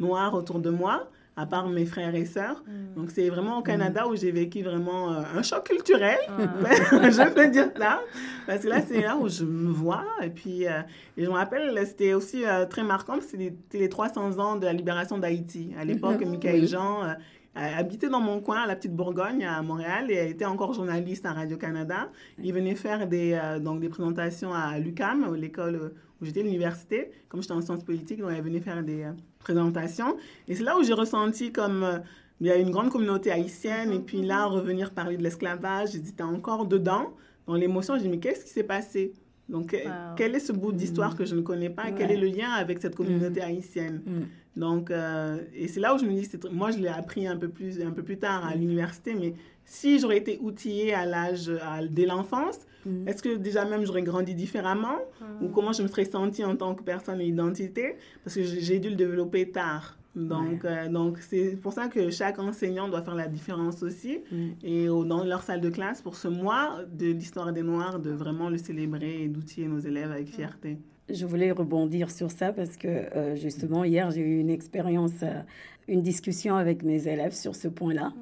noire 0.00 0.34
autour 0.34 0.58
de 0.58 0.70
moi, 0.70 1.08
à 1.36 1.46
part 1.46 1.68
mes 1.68 1.86
frères 1.86 2.14
et 2.14 2.24
sœurs. 2.24 2.62
Donc 2.96 3.10
c'est 3.10 3.28
vraiment 3.30 3.58
au 3.58 3.62
Canada 3.62 4.06
où 4.08 4.16
j'ai 4.16 4.30
vécu 4.32 4.62
vraiment 4.62 5.12
euh, 5.12 5.22
un 5.36 5.42
choc 5.42 5.64
culturel, 5.64 6.18
je 6.28 7.32
peux 7.32 7.48
dire 7.48 7.70
ça, 7.78 8.00
parce 8.46 8.62
que 8.64 8.68
là 8.68 8.80
c'est 8.82 9.00
là 9.00 9.16
où 9.16 9.28
je 9.28 9.44
me 9.44 9.70
vois. 9.70 10.04
Et 10.22 10.30
puis 10.30 10.66
euh, 10.66 10.80
et 11.16 11.24
je 11.24 11.28
me 11.30 11.34
rappelle, 11.34 11.78
c'était 11.86 12.14
aussi 12.14 12.44
euh, 12.44 12.66
très 12.66 12.82
marquant, 12.82 13.18
c'était 13.20 13.54
les 13.78 13.88
300 13.88 14.38
ans 14.38 14.56
de 14.56 14.64
la 14.66 14.72
libération 14.72 15.18
d'Haïti. 15.18 15.72
À 15.78 15.84
l'époque, 15.84 16.20
Mhm. 16.20 16.30
Michael 16.30 16.60
Oui. 16.62 16.66
Jean 16.66 17.14
habitait 17.54 18.08
dans 18.08 18.20
mon 18.20 18.40
coin, 18.40 18.62
à 18.62 18.66
la 18.66 18.76
petite 18.76 18.94
Bourgogne, 18.94 19.44
à 19.44 19.60
Montréal, 19.62 20.10
et 20.10 20.30
était 20.30 20.44
encore 20.44 20.72
journaliste 20.72 21.26
à 21.26 21.32
Radio-Canada. 21.32 22.08
Il 22.42 22.52
venait 22.54 22.74
faire 22.76 23.06
des, 23.08 23.32
euh, 23.32 23.58
donc 23.58 23.80
des 23.80 23.88
présentations 23.88 24.52
à 24.54 24.78
l'UCAM, 24.78 25.34
l'école 25.34 25.92
où 26.20 26.24
j'étais, 26.24 26.42
l'université, 26.42 27.10
comme 27.28 27.40
j'étais 27.42 27.54
en 27.54 27.60
sciences 27.60 27.82
politiques, 27.84 28.20
donc 28.20 28.30
elle 28.36 28.42
venait 28.42 28.60
faire 28.60 28.82
des 28.82 29.04
présentations. 29.40 30.16
Et 30.48 30.54
c'est 30.54 30.62
là 30.64 30.78
où 30.78 30.82
j'ai 30.82 30.94
ressenti 30.94 31.52
comme... 31.52 31.82
euh, 31.82 31.98
il 32.42 32.46
y 32.46 32.50
a 32.50 32.56
une 32.56 32.70
grande 32.70 32.88
communauté 32.88 33.30
haïtienne, 33.30 33.92
et 33.92 33.98
puis 33.98 34.22
là, 34.22 34.46
revenir 34.46 34.92
parler 34.92 35.18
de 35.18 35.22
l'esclavage, 35.22 35.90
j'étais 35.92 36.22
encore 36.22 36.64
dedans, 36.64 37.12
dans 37.46 37.54
l'émotion, 37.54 37.96
j'ai 37.96 38.04
dit, 38.04 38.08
mais 38.08 38.18
qu'est-ce 38.18 38.46
qui 38.46 38.50
s'est 38.50 38.62
passé? 38.62 39.12
Donc, 39.46 39.72
Wow. 39.72 39.90
quel 40.16 40.34
est 40.34 40.40
ce 40.40 40.52
bout 40.52 40.72
d'histoire 40.72 41.16
que 41.16 41.26
je 41.26 41.34
ne 41.34 41.42
connais 41.42 41.68
pas? 41.68 41.90
Quel 41.90 42.10
est 42.10 42.16
le 42.16 42.28
lien 42.28 42.48
avec 42.48 42.78
cette 42.78 42.96
communauté 42.96 43.42
haïtienne? 43.42 44.00
Mm. 44.06 44.58
Donc, 44.58 44.90
euh, 44.90 45.38
et 45.54 45.68
c'est 45.68 45.80
là 45.80 45.94
où 45.94 45.98
je 45.98 46.06
me 46.06 46.12
dis, 46.12 46.26
moi, 46.50 46.70
je 46.70 46.78
l'ai 46.78 46.88
appris 46.88 47.26
un 47.26 47.36
peu 47.36 47.48
plus, 47.48 47.78
un 47.82 47.90
peu 47.90 48.02
plus 48.02 48.18
tard 48.18 48.46
à 48.46 48.54
l'université, 48.54 49.12
mais 49.12 49.34
si 49.66 49.98
j'aurais 49.98 50.16
été 50.16 50.38
outillée 50.40 50.94
à 50.94 51.04
l'âge, 51.04 51.50
dès 51.90 52.06
l'enfance, 52.06 52.60
Mm. 52.86 53.08
est-ce 53.08 53.22
que 53.22 53.36
déjà 53.36 53.64
même 53.64 53.84
j'aurais 53.84 54.02
grandi 54.02 54.34
différemment? 54.34 54.98
Ou 55.42 55.48
comment 55.48 55.72
je 55.72 55.82
me 55.82 55.88
serais 55.88 56.04
sentie 56.06 56.44
en 56.44 56.56
tant 56.56 56.74
que 56.74 56.82
personne 56.82 57.20
et 57.20 57.26
identité? 57.26 57.96
Parce 58.24 58.34
que 58.36 58.42
j'ai 58.42 58.78
dû 58.78 58.88
le 58.90 58.96
développer 58.96 59.50
tard. 59.50 59.96
Donc, 60.16 60.64
euh, 60.64 60.88
donc 60.88 61.18
c'est 61.18 61.56
pour 61.62 61.72
ça 61.72 61.86
que 61.86 62.10
chaque 62.10 62.40
enseignant 62.40 62.88
doit 62.88 63.00
faire 63.02 63.14
la 63.14 63.28
différence 63.28 63.82
aussi. 63.84 64.18
Mm. 64.32 64.36
Et 64.64 64.88
au- 64.88 65.04
dans 65.04 65.22
leur 65.24 65.42
salle 65.42 65.60
de 65.60 65.70
classe, 65.70 66.02
pour 66.02 66.16
ce 66.16 66.26
mois 66.26 66.80
de 66.92 67.06
l'histoire 67.12 67.52
des 67.52 67.62
Noirs, 67.62 68.00
de 68.00 68.10
vraiment 68.10 68.48
le 68.50 68.58
célébrer 68.58 69.22
et 69.22 69.28
d'outiller 69.28 69.68
nos 69.68 69.78
élèves 69.78 70.10
avec 70.10 70.26
fierté. 70.28 70.78
Je 71.08 71.26
voulais 71.26 71.50
rebondir 71.52 72.10
sur 72.10 72.30
ça 72.30 72.52
parce 72.52 72.76
que 72.76 72.88
euh, 72.88 73.36
justement 73.36 73.84
hier 73.84 74.10
j'ai 74.10 74.20
eu 74.20 74.38
une 74.40 74.50
expérience, 74.50 75.22
euh, 75.22 75.40
une 75.88 76.02
discussion 76.02 76.54
avec 76.56 76.82
mes 76.84 77.06
élèves 77.08 77.34
sur 77.34 77.54
ce 77.54 77.68
point-là. 77.68 78.12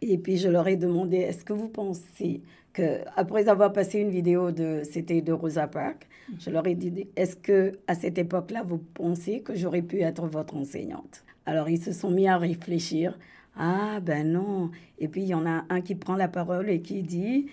Et 0.00 0.18
puis 0.18 0.36
je 0.38 0.48
leur 0.48 0.66
ai 0.68 0.76
demandé 0.76 1.18
est-ce 1.18 1.44
que 1.44 1.52
vous 1.52 1.68
pensez 1.68 2.42
que 2.72 3.00
après 3.16 3.48
avoir 3.48 3.72
passé 3.72 3.98
une 3.98 4.10
vidéo 4.10 4.50
de 4.50 4.82
c'était 4.84 5.20
de 5.20 5.32
Rosa 5.32 5.66
Parks, 5.66 6.08
je 6.38 6.50
leur 6.50 6.66
ai 6.66 6.74
dit 6.74 7.08
est-ce 7.16 7.36
que 7.36 7.78
à 7.86 7.94
cette 7.94 8.18
époque-là 8.18 8.62
vous 8.62 8.78
pensez 8.78 9.40
que 9.40 9.54
j'aurais 9.54 9.82
pu 9.82 10.00
être 10.00 10.26
votre 10.26 10.56
enseignante? 10.56 11.24
Alors 11.46 11.68
ils 11.68 11.82
se 11.82 11.92
sont 11.92 12.10
mis 12.10 12.28
à 12.28 12.36
réfléchir. 12.36 13.18
Ah 13.56 14.00
ben 14.00 14.32
non. 14.32 14.70
Et 14.98 15.08
puis 15.08 15.22
il 15.22 15.28
y 15.28 15.34
en 15.34 15.46
a 15.46 15.64
un 15.68 15.80
qui 15.80 15.94
prend 15.94 16.16
la 16.16 16.28
parole 16.28 16.70
et 16.70 16.80
qui 16.80 17.02
dit 17.02 17.46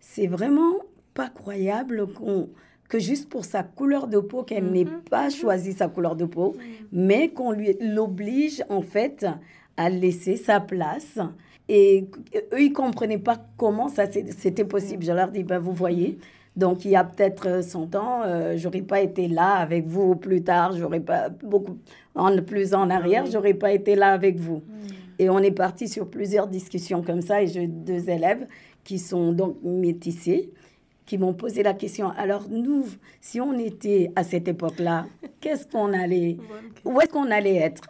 c'est 0.00 0.26
vraiment 0.26 0.74
pas 1.14 1.28
croyable 1.28 2.06
qu'on 2.12 2.48
que 2.88 2.98
juste 2.98 3.28
pour 3.28 3.44
sa 3.44 3.62
couleur 3.62 4.06
de 4.06 4.18
peau, 4.18 4.44
qu'elle 4.44 4.70
n'ait 4.70 4.86
pas 5.10 5.28
choisi 5.30 5.72
sa 5.72 5.88
couleur 5.88 6.14
de 6.14 6.24
peau, 6.24 6.56
mais 6.92 7.30
qu'on 7.30 7.50
lui 7.50 7.76
l'oblige 7.80 8.62
en 8.68 8.82
fait 8.82 9.26
à 9.76 9.90
laisser 9.90 10.36
sa 10.36 10.60
place. 10.60 11.18
Et 11.68 12.08
eux, 12.52 12.60
ils 12.60 12.72
comprenaient 12.72 13.18
pas 13.18 13.38
comment 13.56 13.88
ça 13.88 14.04
c'était 14.10 14.64
possible. 14.64 15.04
Je 15.04 15.12
leur 15.12 15.30
dis, 15.30 15.42
ben, 15.42 15.58
vous 15.58 15.72
voyez, 15.72 16.18
donc 16.56 16.84
il 16.84 16.92
y 16.92 16.96
a 16.96 17.04
peut-être 17.04 17.48
euh, 17.48 17.62
100 17.62 17.94
ans, 17.96 18.22
euh, 18.24 18.54
j'aurais 18.56 18.82
pas 18.82 19.00
été 19.00 19.28
là 19.28 19.54
avec 19.56 19.86
vous 19.86 20.16
plus 20.16 20.42
tard, 20.42 20.76
j'aurais 20.76 21.00
pas 21.00 21.28
beaucoup 21.28 21.78
en 22.14 22.34
plus 22.42 22.72
en 22.72 22.88
arrière, 22.88 23.26
j'aurais 23.26 23.54
pas 23.54 23.72
été 23.72 23.94
là 23.94 24.12
avec 24.12 24.38
vous. 24.38 24.62
Et 25.18 25.28
on 25.28 25.38
est 25.38 25.50
parti 25.50 25.88
sur 25.88 26.08
plusieurs 26.08 26.46
discussions 26.46 27.02
comme 27.02 27.20
ça. 27.20 27.42
Et 27.42 27.46
j'ai 27.46 27.66
deux 27.66 28.08
élèves 28.08 28.46
qui 28.84 28.98
sont 28.98 29.32
donc 29.32 29.56
métissés, 29.62 30.50
qui 31.06 31.18
m'ont 31.18 31.32
posé 31.34 31.62
la 31.62 31.72
question. 31.72 32.10
Alors 32.18 32.48
nous, 32.50 32.84
si 33.20 33.40
on 33.40 33.56
était 33.58 34.10
à 34.16 34.24
cette 34.24 34.48
époque-là, 34.48 35.06
qu'est-ce 35.40 35.66
qu'on 35.66 35.92
allait, 35.92 36.36
où 36.84 37.00
est-ce 37.00 37.10
qu'on 37.10 37.30
allait 37.30 37.56
être? 37.56 37.82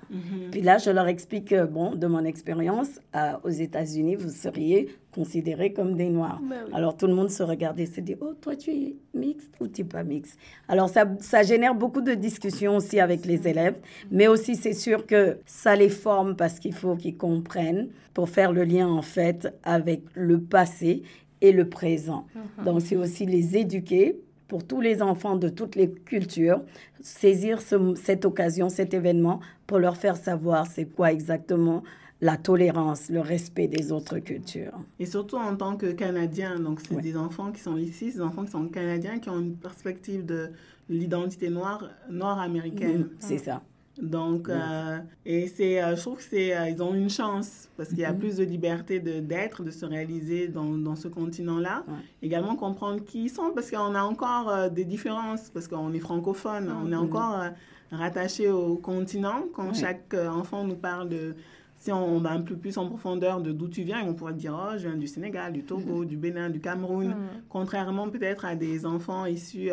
Puis 0.53 0.61
là, 0.61 0.79
je 0.79 0.91
leur 0.91 1.09
explique 1.09 1.47
que, 1.47 1.65
bon, 1.65 1.95
de 1.95 2.07
mon 2.07 2.25
expérience, 2.25 3.01
aux 3.43 3.51
États-Unis, 3.51 4.17
vous 4.17 4.29
seriez 4.29 4.91
considérés 5.17 5.73
comme 5.73 5.97
des 5.97 6.11
Noirs. 6.11 6.41
Ben 6.43 6.65
oui. 6.67 6.73
Alors 6.75 6.95
tout 6.95 7.07
le 7.07 7.15
monde 7.15 7.31
se 7.31 7.43
regardait 7.43 7.87
se 7.87 8.03
dit, 8.03 8.17
oh, 8.21 8.35
toi, 8.39 8.55
tu 8.55 8.71
es 8.71 8.97
mixte 9.15 9.51
ou 9.61 9.67
tu 9.67 9.81
n'es 9.81 9.89
pas 9.89 10.05
mixte 10.05 10.39
Alors 10.69 10.91
ça, 10.91 11.07
ça 11.21 11.43
génère 11.43 11.75
beaucoup 11.75 12.03
de 12.03 12.13
discussions 12.13 12.77
aussi 12.77 13.01
avec 13.01 13.25
les 13.25 13.49
élèves, 13.49 13.77
mais 14.11 14.29
aussi 14.29 14.57
c'est 14.57 14.75
sûr 14.75 15.07
que 15.07 15.39
ça 15.47 15.75
les 15.75 15.89
forme 15.89 16.37
parce 16.37 16.59
qu'il 16.59 16.75
faut 16.75 16.97
qu'ils 16.97 17.17
comprennent 17.17 17.89
pour 18.13 18.29
faire 18.29 18.53
le 18.53 18.65
lien 18.65 18.89
en 18.89 19.01
fait 19.01 19.49
avec 19.63 20.03
le 20.15 20.39
passé 20.39 21.03
et 21.47 21.53
le 21.53 21.69
présent. 21.69 22.27
Donc 22.65 22.81
c'est 22.83 22.97
aussi 22.97 23.27
les 23.27 23.57
éduquer 23.57 24.19
pour 24.49 24.65
tous 24.67 24.81
les 24.81 25.03
enfants 25.03 25.37
de 25.37 25.49
toutes 25.49 25.75
les 25.77 25.91
cultures, 25.91 26.61
saisir 27.01 27.61
ce- 27.61 27.95
cette 27.97 28.25
occasion, 28.25 28.69
cet 28.69 28.95
événement 28.95 29.41
pour 29.67 29.79
leur 29.79 29.97
faire 29.97 30.17
savoir 30.17 30.67
c'est 30.67 30.85
quoi 30.87 31.13
exactement 31.13 31.83
la 32.23 32.37
tolérance, 32.39 33.11
le 33.11 33.21
respect 33.21 33.69
des 33.69 33.93
autres 33.93 34.19
cultures. 34.21 34.73
Et 34.99 35.05
surtout 35.07 35.37
en 35.37 35.55
tant 35.55 35.77
que 35.77 35.93
Canadiens, 35.93 36.59
donc 36.59 36.81
c'est 36.81 36.95
Ouais. 36.95 37.03
des 37.03 37.17
enfants 37.17 37.53
qui 37.53 37.61
sont 37.61 37.77
ici, 37.77 38.07
des 38.13 38.21
enfants 38.23 38.45
qui 38.45 38.53
sont 38.53 38.67
canadiens, 38.69 39.19
qui 39.19 39.29
ont 39.29 39.39
une 39.41 39.57
perspective 39.57 40.25
de 40.25 40.51
l'identité 40.89 41.51
noire, 41.51 41.91
nord-américaine. 42.09 43.01
Mm, 43.01 43.11
C'est 43.19 43.39
ça. 43.39 43.63
Donc, 44.01 44.49
euh, 44.49 44.99
et 45.25 45.47
c'est, 45.49 45.83
euh, 45.83 45.97
je 45.97 46.01
trouve 46.03 46.17
que 46.19 46.23
c'est, 46.23 46.57
euh, 46.57 46.69
ils 46.69 46.83
ont 46.83 46.95
une 46.95 47.09
chance 47.11 47.69
parce 47.77 47.89
qu'il 47.91 47.99
y 48.01 48.05
a 48.05 48.13
Mhm. 48.13 48.19
plus 48.19 48.37
de 48.37 48.45
liberté 48.45 49.01
de, 49.01 49.21
d'être, 49.21 49.63
de 49.65 49.71
se 49.71 49.87
réaliser 49.87 50.49
dans, 50.49 50.75
dans 50.77 50.97
ce 50.97 51.09
continent-là. 51.09 51.85
Ouais. 51.89 51.95
Également 52.23 52.57
comprendre 52.57 53.03
qui 53.05 53.25
ils 53.25 53.29
sont 53.31 53.53
parce 53.55 53.71
qu'on 53.71 53.95
a 53.95 54.03
encore 54.03 54.71
des 54.71 54.85
différences, 54.85 55.49
parce 55.51 55.67
qu'on 55.69 55.93
est 55.93 55.99
francophone, 55.99 56.71
on 56.85 56.93
est 56.93 56.97
encore 56.97 57.41
euh, 57.41 57.49
rattaché 57.91 58.51
au 58.51 58.77
continent. 58.77 59.45
Quand. 59.55 59.69
Ouais. 59.69 59.75
chaque 59.75 60.15
enfant 60.15 60.65
nous 60.65 60.77
parle 60.77 61.09
de, 61.09 61.35
si 61.77 61.91
on 61.93 62.19
va 62.21 62.33
un 62.33 62.41
peu 62.43 62.57
plus 62.57 62.77
en 62.79 62.87
profondeur 62.89 63.41
de 63.41 63.53
d'où 63.53 63.69
tu 63.69 63.83
viens, 63.83 64.05
vont 64.05 64.13
pouvoir 64.15 64.35
dire, 64.35 64.55
oh, 64.59 64.73
je 64.77 64.89
viens 64.89 64.97
du 64.97 65.07
Sénégal, 65.07 65.53
du 65.53 65.63
Togo, 65.63 66.01
Mhm. 66.01 66.07
du 66.07 66.17
Bénin, 66.17 66.51
du 66.51 66.61
Cameroun. 66.61 67.15
Contrairement 67.49 68.09
peut-être 68.11 68.45
à 68.45 68.55
des 68.57 68.85
enfants 68.85 69.25
issus 69.27 69.71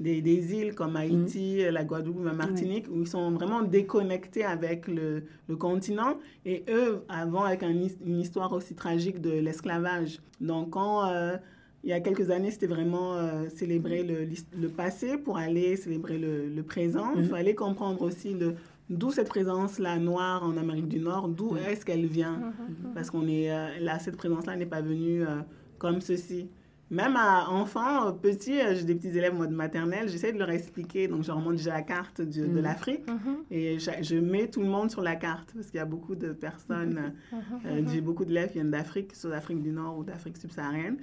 des, 0.00 0.20
des 0.22 0.54
îles 0.58 0.74
comme 0.74 0.96
Haïti, 0.96 1.62
la 1.70 1.84
Guadeloupe, 1.84 2.24
la 2.24 2.32
Martinique, 2.32 2.86
où 2.90 3.02
ils 3.02 3.06
sont 3.16 3.30
vraiment 3.38 3.62
déconnectés 3.62 4.44
avec 4.44 4.88
le, 4.88 5.24
le 5.48 5.56
continent. 5.56 6.14
Et 6.46 6.64
eux, 6.70 7.02
avant, 7.08 7.44
avec 7.44 7.62
un 7.62 7.70
une 7.70 8.18
histoire 8.20 8.52
aussi 8.52 8.74
tragique 8.74 9.20
de 9.20 9.30
l'esclavage. 9.30 10.12
Donc, 10.40 10.70
quand 10.70 11.06
euh, 11.06 11.36
il 11.84 11.90
y 11.90 11.92
a 11.92 12.00
quelques 12.00 12.30
années, 12.30 12.50
c'était 12.50 12.66
vraiment 12.66 13.14
euh, 13.14 13.48
célébrer 13.48 14.02
le, 14.02 14.16
le 14.64 14.68
passé 14.68 15.16
pour 15.18 15.36
aller 15.36 15.76
célébrer 15.76 16.18
le, 16.18 16.48
le 16.48 16.62
présent. 16.62 17.08
Il 17.16 17.22
Mhm. 17.22 17.28
fallait 17.28 17.54
comprendre 17.54 18.00
aussi 18.02 18.34
le, 18.34 18.54
d'où 18.88 19.10
cette 19.10 19.28
présence-là 19.28 19.98
noire 19.98 20.42
en 20.44 20.56
Amérique 20.56 20.88
du 20.88 20.98
Nord, 21.00 21.28
d'où 21.28 21.56
est-ce 21.56 21.84
qu'elle 21.86 22.06
vient. 22.06 22.38
Parce 22.94 23.08
qu'on 23.10 23.26
est 23.28 23.50
euh, 23.52 23.68
là, 23.80 23.98
cette 23.98 24.16
présence-là 24.16 24.56
n'est 24.56 24.66
pas 24.76 24.82
venue 24.82 25.22
euh, 25.22 25.40
comme 25.78 26.00
ceci. 26.00 26.48
Même 26.90 27.16
à 27.16 27.48
enfants, 27.48 28.12
petits, 28.12 28.58
j'ai 28.74 28.84
des 28.84 28.94
petits 28.96 29.16
élèves 29.16 29.34
moi, 29.34 29.46
de 29.46 29.54
maternelle, 29.54 30.08
j'essaie 30.08 30.32
de 30.32 30.38
leur 30.38 30.50
expliquer. 30.50 31.06
Donc, 31.06 31.22
je 31.22 31.28
leur 31.28 31.38
montre 31.38 31.56
déjà 31.56 31.74
la 31.74 31.82
carte 31.82 32.20
de, 32.20 32.46
de 32.46 32.60
l'Afrique 32.60 33.04
et 33.50 33.78
je, 33.78 33.90
je, 34.02 34.16
mets 34.16 34.48
tout 34.48 34.60
le 34.60 34.66
monde 34.66 34.90
sur 34.90 35.02
la 35.02 35.14
carte 35.14 35.52
parce 35.54 35.68
qu'il 35.68 35.78
y 35.78 35.82
a 35.82 35.86
beaucoup 35.86 36.16
de 36.16 36.32
personnes, 36.32 37.12
euh, 37.32 37.82
j'ai 37.86 38.00
beaucoup 38.00 38.24
d'élèves 38.24 38.48
qui 38.48 38.54
viennent 38.54 38.70
d'Afrique, 38.70 39.14
soit 39.14 39.30
d'Afrique 39.30 39.62
du 39.62 39.70
Nord 39.70 39.98
ou 39.98 40.04
d'Afrique 40.04 40.36
subsaharienne. 40.36 40.98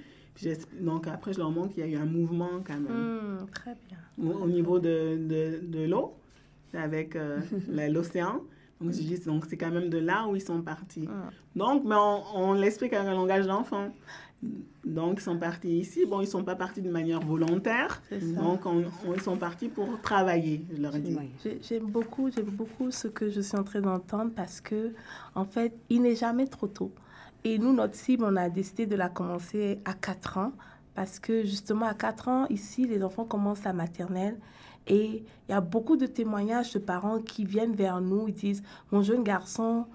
Donc 0.80 1.06
après, 1.06 1.32
je 1.32 1.38
leur 1.38 1.50
montre 1.50 1.74
qu'il 1.74 1.84
y 1.84 1.86
a 1.86 1.90
eu 1.90 2.00
un 2.00 2.06
mouvement 2.06 2.62
quand 2.64 2.78
même. 2.78 3.40
Hmm, 3.42 3.46
très 3.52 3.76
bien. 3.88 4.30
Au, 4.30 4.46
niveau 4.46 4.78
de, 4.78 5.16
de, 5.16 5.60
de 5.66 5.84
l'eau, 5.86 6.14
avec 6.74 7.16
euh, 7.16 7.40
l'océan. 7.90 8.42
Donc, 8.80 8.92
je 8.92 8.98
dis, 9.00 9.18
donc 9.18 9.46
c'est 9.48 9.56
quand 9.56 9.72
même 9.72 9.88
de 9.88 9.98
là 9.98 10.28
où 10.28 10.36
ils 10.36 10.42
sont 10.42 10.62
partis. 10.62 11.08
Ah. 11.10 11.30
Donc, 11.56 11.82
mais 11.84 11.96
on, 11.96 12.22
on 12.36 12.52
l'explique 12.52 12.92
avec 12.92 13.08
un 13.08 13.14
langage 13.14 13.46
d'enfant. 13.46 13.92
Donc, 14.84 15.18
ils 15.18 15.22
sont 15.22 15.36
partis 15.36 15.80
ici. 15.80 16.06
Bon, 16.06 16.20
ils 16.20 16.24
ne 16.24 16.30
sont 16.30 16.44
pas 16.44 16.54
partis 16.54 16.80
de 16.80 16.90
manière 16.90 17.20
volontaire. 17.20 18.02
Donc, 18.36 18.64
on, 18.66 18.84
ils 19.14 19.20
sont 19.20 19.36
partis 19.36 19.68
pour 19.68 20.00
travailler, 20.00 20.64
je 20.72 20.80
leur 20.80 20.92
dis. 20.92 21.16
J'aime 21.62 21.86
beaucoup, 21.86 22.30
j'aime 22.30 22.46
beaucoup 22.46 22.90
ce 22.90 23.08
que 23.08 23.28
je 23.28 23.40
suis 23.40 23.58
en 23.58 23.64
train 23.64 23.80
d'entendre 23.80 24.30
parce 24.34 24.60
que, 24.60 24.92
en 25.34 25.44
fait, 25.44 25.74
il 25.90 26.02
n'est 26.02 26.14
jamais 26.14 26.46
trop 26.46 26.68
tôt. 26.68 26.92
Et 27.44 27.58
nous, 27.58 27.72
notre 27.72 27.94
cible, 27.94 28.24
on 28.24 28.36
a 28.36 28.48
décidé 28.48 28.86
de 28.86 28.96
la 28.96 29.08
commencer 29.08 29.80
à 29.84 29.94
4 29.94 30.38
ans 30.38 30.52
parce 30.94 31.18
que 31.18 31.42
justement, 31.44 31.86
à 31.86 31.94
4 31.94 32.28
ans, 32.28 32.46
ici, 32.48 32.86
les 32.86 33.02
enfants 33.02 33.24
commencent 33.24 33.64
la 33.64 33.72
maternelle. 33.72 34.38
Et 34.86 35.24
il 35.48 35.52
y 35.52 35.54
a 35.54 35.60
beaucoup 35.60 35.96
de 35.96 36.06
témoignages 36.06 36.72
de 36.72 36.78
parents 36.78 37.20
qui 37.20 37.44
viennent 37.44 37.74
vers 37.74 38.00
nous, 38.00 38.28
ils 38.28 38.34
disent, 38.34 38.62
mon 38.90 39.02
jeune 39.02 39.22
garçon, 39.22 39.86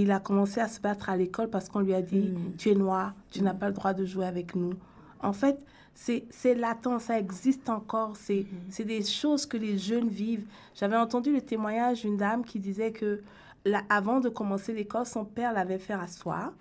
il 0.00 0.10
a 0.10 0.20
commencé 0.20 0.60
à 0.60 0.68
se 0.68 0.80
battre 0.80 1.10
à 1.10 1.16
l'école 1.16 1.50
parce 1.50 1.68
qu'on 1.68 1.80
lui 1.80 1.94
a 1.94 2.02
dit, 2.02 2.30
mm. 2.30 2.56
tu 2.56 2.70
es 2.70 2.74
noir, 2.74 3.14
tu 3.30 3.42
n'as 3.42 3.54
pas 3.54 3.68
le 3.68 3.74
droit 3.74 3.92
de 3.92 4.04
jouer 4.04 4.26
avec 4.26 4.54
nous. 4.54 4.74
En 5.20 5.32
fait, 5.32 5.58
c'est 5.94 6.54
latent, 6.54 7.00
ça 7.00 7.18
existe 7.18 7.68
encore, 7.68 8.16
c'est 8.16 8.46
mm. 8.78 8.84
des 8.84 9.04
choses 9.04 9.46
que 9.46 9.56
les 9.56 9.78
jeunes 9.78 10.08
vivent. 10.08 10.46
J'avais 10.74 10.96
entendu 10.96 11.32
le 11.32 11.40
témoignage 11.40 12.02
d'une 12.02 12.16
dame 12.16 12.44
qui 12.44 12.58
disait 12.58 12.92
que 12.92 13.22
avant 13.88 14.20
de 14.20 14.28
commencer 14.28 14.72
l'école, 14.72 15.06
son 15.06 15.24
père 15.24 15.52
l'avait 15.52 15.78
fait 15.78 15.92
asseoir 15.92 16.52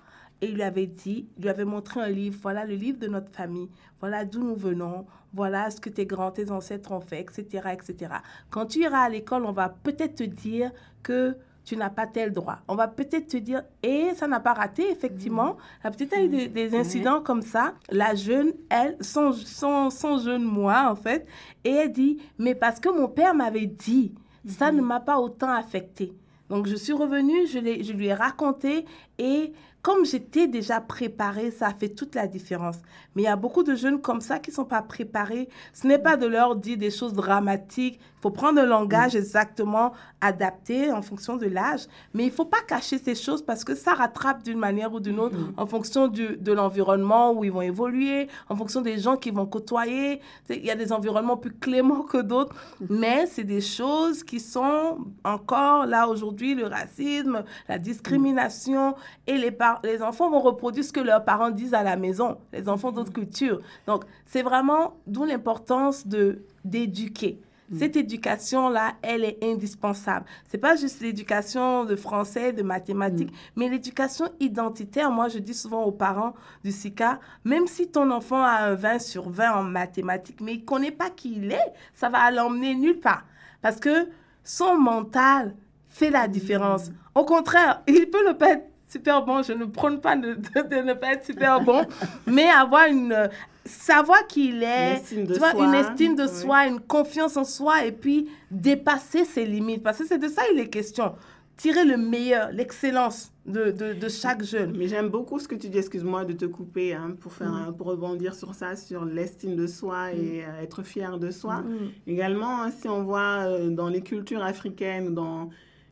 et 0.41 0.47
il 0.47 0.55
lui 0.55 0.63
avait 0.63 0.87
dit, 0.87 1.27
lui 1.39 1.49
avait 1.49 1.65
montré 1.65 2.01
un 2.01 2.09
livre, 2.09 2.37
voilà 2.41 2.65
le 2.65 2.75
livre 2.75 2.99
de 2.99 3.07
notre 3.07 3.31
famille, 3.31 3.69
voilà 3.99 4.25
d'où 4.25 4.43
nous 4.43 4.55
venons, 4.55 5.05
voilà 5.33 5.69
ce 5.69 5.79
que 5.79 5.89
tes 5.89 6.05
grands, 6.05 6.31
tes 6.31 6.51
ancêtres 6.51 6.91
ont 6.91 7.01
fait, 7.01 7.21
etc., 7.21 7.69
etc. 7.71 8.15
Quand 8.49 8.65
tu 8.65 8.79
iras 8.79 9.03
à 9.03 9.09
l'école, 9.09 9.45
on 9.45 9.51
va 9.51 9.69
peut-être 9.69 10.15
te 10.15 10.23
dire 10.23 10.71
que 11.03 11.37
tu 11.63 11.77
n'as 11.77 11.89
pas 11.89 12.07
tel 12.07 12.33
droit. 12.33 12.59
On 12.67 12.75
va 12.75 12.87
peut-être 12.87 13.27
te 13.27 13.37
dire, 13.37 13.63
et 13.83 14.09
ça 14.15 14.27
n'a 14.27 14.39
pas 14.39 14.53
raté, 14.53 14.89
effectivement. 14.89 15.57
Petite 15.83 16.13
a 16.13 16.21
eu 16.21 16.47
des, 16.47 16.75
incidents 16.75 17.21
comme 17.21 17.41
ça. 17.41 17.73
La 17.89 18.15
jeune, 18.15 18.53
elle, 18.69 18.97
son, 19.01 19.31
son, 19.33 19.89
son 19.89 20.19
jeune 20.19 20.43
moi, 20.43 20.89
en 20.89 20.95
fait, 20.95 21.27
et 21.63 21.71
elle 21.71 21.91
dit, 21.91 22.19
mais 22.37 22.55
parce 22.55 22.79
que 22.79 22.89
mon 22.89 23.07
père 23.07 23.35
m'avait 23.35 23.67
dit, 23.67 24.13
ça 24.47 24.71
ne 24.71 24.81
m'a 24.81 24.99
pas 24.99 25.19
autant 25.19 25.51
affecté. 25.51 26.13
Donc, 26.49 26.67
je 26.67 26.75
suis 26.75 26.93
revenue, 26.93 27.47
je, 27.47 27.59
je 27.59 27.93
lui 27.93 28.07
ai 28.07 28.13
raconté 28.13 28.85
et 29.17 29.53
comme 29.81 30.05
j'étais 30.05 30.47
déjà 30.47 30.79
préparée, 30.79 31.49
ça 31.49 31.67
a 31.67 31.73
fait 31.73 31.89
toute 31.89 32.13
la 32.13 32.27
différence. 32.27 32.77
Mais 33.15 33.23
il 33.23 33.25
y 33.25 33.29
a 33.29 33.35
beaucoup 33.35 33.63
de 33.63 33.73
jeunes 33.73 33.99
comme 33.99 34.21
ça 34.21 34.37
qui 34.37 34.51
ne 34.51 34.55
sont 34.55 34.65
pas 34.65 34.81
préparés. 34.83 35.49
Ce 35.73 35.87
n'est 35.87 35.97
pas 35.97 36.17
de 36.17 36.27
leur 36.27 36.55
dire 36.55 36.77
des 36.77 36.91
choses 36.91 37.13
dramatiques. 37.13 37.99
Il 38.21 38.25
faut 38.25 38.29
prendre 38.29 38.61
un 38.61 38.67
langage 38.67 39.15
exactement 39.15 39.93
adapté 40.21 40.91
en 40.91 41.01
fonction 41.01 41.37
de 41.37 41.47
l'âge. 41.47 41.87
Mais 42.13 42.21
il 42.25 42.27
ne 42.27 42.31
faut 42.31 42.45
pas 42.45 42.61
cacher 42.61 42.99
ces 42.99 43.15
choses 43.15 43.41
parce 43.41 43.63
que 43.63 43.73
ça 43.73 43.95
rattrape 43.95 44.43
d'une 44.43 44.59
manière 44.59 44.93
ou 44.93 44.99
d'une 44.99 45.19
autre 45.19 45.35
en 45.57 45.65
fonction 45.65 46.07
du, 46.07 46.37
de 46.37 46.53
l'environnement 46.53 47.33
où 47.33 47.43
ils 47.43 47.51
vont 47.51 47.63
évoluer, 47.63 48.27
en 48.47 48.55
fonction 48.55 48.81
des 48.81 48.99
gens 48.99 49.17
qu'ils 49.17 49.33
vont 49.33 49.47
côtoyer. 49.47 50.21
Il 50.51 50.63
y 50.63 50.69
a 50.69 50.75
des 50.75 50.93
environnements 50.93 51.35
plus 51.35 51.51
cléments 51.51 52.03
que 52.03 52.21
d'autres. 52.21 52.55
Mais 52.91 53.25
c'est 53.25 53.43
des 53.43 53.59
choses 53.59 54.23
qui 54.23 54.39
sont 54.39 54.99
encore 55.23 55.87
là 55.87 56.07
aujourd'hui, 56.07 56.53
le 56.53 56.67
racisme, 56.67 57.43
la 57.67 57.79
discrimination 57.79 58.93
et 59.25 59.39
les 59.39 59.49
parents 59.49 59.79
les 59.83 60.03
enfants 60.03 60.29
vont 60.29 60.41
reproduire 60.41 60.85
ce 60.85 60.93
que 60.93 60.99
leurs 60.99 61.25
parents 61.25 61.49
disent 61.49 61.73
à 61.73 61.81
la 61.81 61.95
maison, 61.95 62.37
les 62.53 62.69
enfants 62.69 62.91
d'autres 62.91 63.13
cultures. 63.13 63.61
Donc, 63.87 64.03
c'est 64.27 64.43
vraiment 64.43 64.93
d'où 65.07 65.25
l'importance 65.25 66.05
de 66.05 66.43
d'éduquer. 66.63 67.39
Mm. 67.71 67.79
Cette 67.79 67.95
éducation-là, 67.95 68.95
elle 69.01 69.23
est 69.23 69.37
indispensable. 69.43 70.25
C'est 70.49 70.57
pas 70.57 70.75
juste 70.75 71.01
l'éducation 71.01 71.85
de 71.85 71.95
français, 71.95 72.53
de 72.53 72.63
mathématiques, 72.63 73.31
mm. 73.31 73.35
mais 73.55 73.69
l'éducation 73.69 74.29
identitaire. 74.39 75.09
Moi, 75.11 75.29
je 75.29 75.39
dis 75.39 75.53
souvent 75.53 75.83
aux 75.83 75.91
parents 75.91 76.33
du 76.63 76.71
SICA, 76.71 77.19
même 77.45 77.67
si 77.67 77.89
ton 77.89 78.11
enfant 78.11 78.43
a 78.43 78.65
un 78.65 78.75
20 78.75 78.99
sur 78.99 79.29
20 79.29 79.53
en 79.53 79.63
mathématiques, 79.63 80.41
mais 80.41 80.55
il 80.55 80.65
connaît 80.65 80.91
pas 80.91 81.09
qui 81.09 81.37
il 81.37 81.51
est, 81.51 81.73
ça 81.93 82.09
va 82.09 82.29
l'emmener 82.31 82.75
nulle 82.75 82.99
part. 82.99 83.23
Parce 83.61 83.79
que 83.79 84.09
son 84.43 84.77
mental 84.77 85.55
fait 85.89 86.09
la 86.09 86.27
différence. 86.27 86.89
Mm. 86.89 86.93
Au 87.15 87.25
contraire, 87.25 87.81
il 87.87 88.09
peut 88.09 88.27
ne 88.27 88.33
pas 88.33 88.51
être 88.51 88.67
super 88.89 89.23
bon. 89.23 89.41
Je 89.41 89.53
ne 89.53 89.65
prône 89.65 90.01
pas 90.01 90.15
de, 90.15 90.35
ne 90.35 90.93
pas 90.93 91.13
être 91.13 91.25
super 91.25 91.61
bon, 91.61 91.85
mais 92.27 92.49
avoir 92.49 92.87
une 92.87 93.29
savoir 93.65 94.25
qu'il 94.27 94.63
est, 94.63 94.95
une 95.11 95.23
estime 95.23 95.25
de, 95.25 95.33
soi, 95.35 95.53
une 95.55 95.73
estime 95.73 96.15
de 96.15 96.27
soi, 96.27 96.67
une 96.67 96.79
confiance 96.79 97.37
en 97.37 97.43
soi, 97.43 97.85
et 97.85 97.91
puis 97.91 98.29
dépasser 98.49 99.25
ses 99.25 99.45
limites. 99.45 99.83
Parce 99.83 99.99
que 99.99 100.05
c'est 100.05 100.17
de 100.17 100.27
ça 100.27 100.41
il 100.53 100.59
est 100.59 100.69
question. 100.69 101.13
Tirer 101.57 101.85
le 101.85 101.97
meilleur, 101.97 102.51
l'excellence 102.51 103.31
de, 103.45 103.71
de, 103.71 103.93
de, 103.93 104.09
chaque 104.09 104.43
jeune. 104.43 104.75
Mais 104.75 104.87
j'aime 104.87 105.09
beaucoup 105.09 105.39
ce 105.39 105.47
que 105.47 105.55
tu 105.55 105.69
dis, 105.69 105.77
excuse-moi 105.77 106.25
de 106.25 106.33
te 106.33 106.45
couper, 106.45 106.93
hein, 106.93 107.15
pour, 107.19 107.33
faire, 107.33 107.51
mm. 107.51 107.75
pour 107.75 107.87
rebondir 107.87 108.33
sur 108.33 108.55
ça, 108.55 108.75
sur 108.75 109.05
l'estime 109.05 109.55
de 109.55 109.67
soi 109.67 110.11
mm. 110.11 110.17
et 110.17 110.43
euh, 110.43 110.61
être 110.63 110.81
fier 110.83 111.19
de 111.19 111.29
soi. 111.29 111.57
Mm. 111.57 111.91
Également, 112.07 112.63
hein, 112.63 112.71
si 112.71 112.87
on 112.87 113.03
voit 113.03 113.45
euh, 113.45 113.69
dans 113.69 113.89
les 113.89 114.01
cultures 114.01 114.43
africaines, 114.43 115.13
dans 115.13 115.49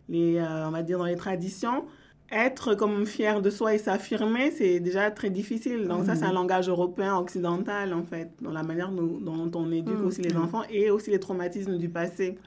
les, 0.08 0.38
euh, 0.38 0.68
on 0.68 0.72
va 0.72 0.82
dire 0.82 0.98
dans 0.98 1.06
les 1.06 1.16
traditions, 1.16 1.86
être 2.32 2.76
comme 2.76 3.06
fier 3.06 3.42
de 3.42 3.50
soi 3.50 3.74
et 3.74 3.78
s'affirmer, 3.78 4.52
c'est 4.52 4.80
déjà 4.80 5.10
très 5.12 5.30
difficile. 5.30 5.88
Donc 5.88 6.06
ça, 6.06 6.16
c'est 6.16 6.26
un 6.26 6.32
mm. 6.32 6.36
langage 6.36 6.70
européen, 6.70 7.18
occidental, 7.18 7.94
en 7.94 8.04
fait, 8.04 8.30
dans 8.42 8.52
la 8.52 8.64
manière 8.64 8.92
dont, 8.92 9.52
on 9.54 9.72
éduque 9.72 10.00
mm. 10.00 10.06
aussi 10.06 10.22
les 10.22 10.34
mm. 10.34 10.42
enfants 10.42 10.62
et 10.70 10.92
aussi 10.92 11.10
les 11.10 11.20
traumatismes 11.20 11.78
du 11.78 11.90
passé. 11.90 12.38